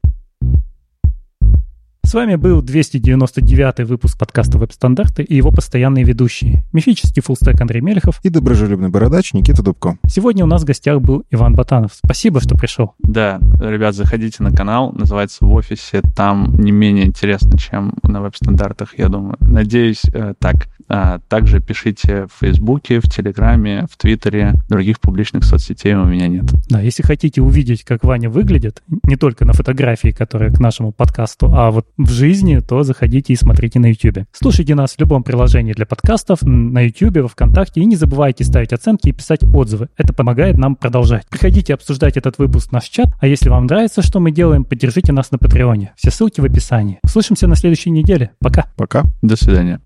С 2.12 2.14
вами 2.14 2.34
был 2.34 2.60
299 2.60 3.88
выпуск 3.88 4.18
подкаста 4.18 4.58
«Веб-стандарты» 4.58 5.22
и 5.22 5.34
его 5.34 5.50
постоянные 5.50 6.04
ведущие. 6.04 6.62
Мифический 6.74 7.22
фуллстек 7.22 7.58
Андрей 7.58 7.80
Мелехов 7.80 8.20
и 8.22 8.28
доброжелюбный 8.28 8.90
бородач 8.90 9.32
Никита 9.32 9.62
Дубко. 9.62 9.96
Сегодня 10.06 10.44
у 10.44 10.46
нас 10.46 10.60
в 10.60 10.66
гостях 10.66 11.00
был 11.00 11.24
Иван 11.30 11.54
Батанов. 11.54 11.92
Спасибо, 11.94 12.42
что 12.42 12.54
пришел. 12.54 12.92
Да, 12.98 13.40
ребят, 13.58 13.94
заходите 13.94 14.42
на 14.42 14.52
канал, 14.52 14.92
называется 14.92 15.38
«В 15.42 15.50
офисе». 15.54 16.02
Там 16.14 16.54
не 16.56 16.70
менее 16.70 17.06
интересно, 17.06 17.56
чем 17.56 17.94
на 18.02 18.20
веб-стандартах, 18.20 18.98
я 18.98 19.08
думаю. 19.08 19.38
Надеюсь, 19.40 20.02
э, 20.12 20.34
так. 20.38 20.68
А 20.88 21.20
также 21.28 21.60
пишите 21.60 22.26
в 22.26 22.40
Фейсбуке, 22.40 23.00
в 23.00 23.04
Телеграме, 23.04 23.86
в 23.90 23.96
Твиттере. 23.96 24.56
Других 24.68 25.00
публичных 25.00 25.44
соцсетей 25.44 25.94
у 25.94 26.04
меня 26.04 26.28
нет. 26.28 26.44
Да, 26.68 26.82
если 26.82 27.02
хотите 27.02 27.40
увидеть, 27.40 27.82
как 27.84 28.04
Ваня 28.04 28.28
выглядит, 28.28 28.82
не 29.04 29.16
только 29.16 29.46
на 29.46 29.54
фотографии, 29.54 30.10
которые 30.10 30.52
к 30.52 30.60
нашему 30.60 30.92
подкасту, 30.92 31.50
а 31.50 31.70
вот 31.70 31.86
в 32.05 32.11
жизни, 32.11 32.59
то 32.59 32.82
заходите 32.82 33.32
и 33.32 33.36
смотрите 33.36 33.78
на 33.78 33.86
YouTube. 33.86 34.24
Слушайте 34.32 34.74
нас 34.74 34.94
в 34.94 34.98
любом 34.98 35.22
приложении 35.22 35.72
для 35.72 35.86
подкастов, 35.86 36.42
на 36.42 36.80
YouTube, 36.80 37.18
во 37.18 37.28
ВКонтакте, 37.28 37.80
и 37.80 37.84
не 37.84 37.96
забывайте 37.96 38.44
ставить 38.44 38.72
оценки 38.72 39.09
и 39.09 39.12
писать 39.12 39.40
отзывы. 39.42 39.88
Это 39.96 40.12
помогает 40.12 40.59
нам 40.59 40.76
продолжать. 40.76 41.26
Приходите 41.28 41.74
обсуждать 41.74 42.16
этот 42.16 42.38
выпуск 42.38 42.70
в 42.70 42.72
наш 42.72 42.84
чат, 42.84 43.09
а 43.20 43.26
если 43.26 43.48
вам 43.48 43.66
нравится, 43.66 44.03
что 44.03 44.20
мы 44.20 44.30
делаем, 44.30 44.64
поддержите 44.64 45.12
нас 45.12 45.30
на 45.30 45.38
Патреоне. 45.38 45.92
Все 45.96 46.11
ссылки 46.11 46.40
в 46.40 46.44
описании. 46.44 46.98
Услышимся 47.03 47.46
на 47.46 47.57
следующей 47.57 47.90
неделе. 47.90 48.30
Пока. 48.40 48.66
Пока. 48.76 49.05
До 49.22 49.36
свидания. 49.36 49.80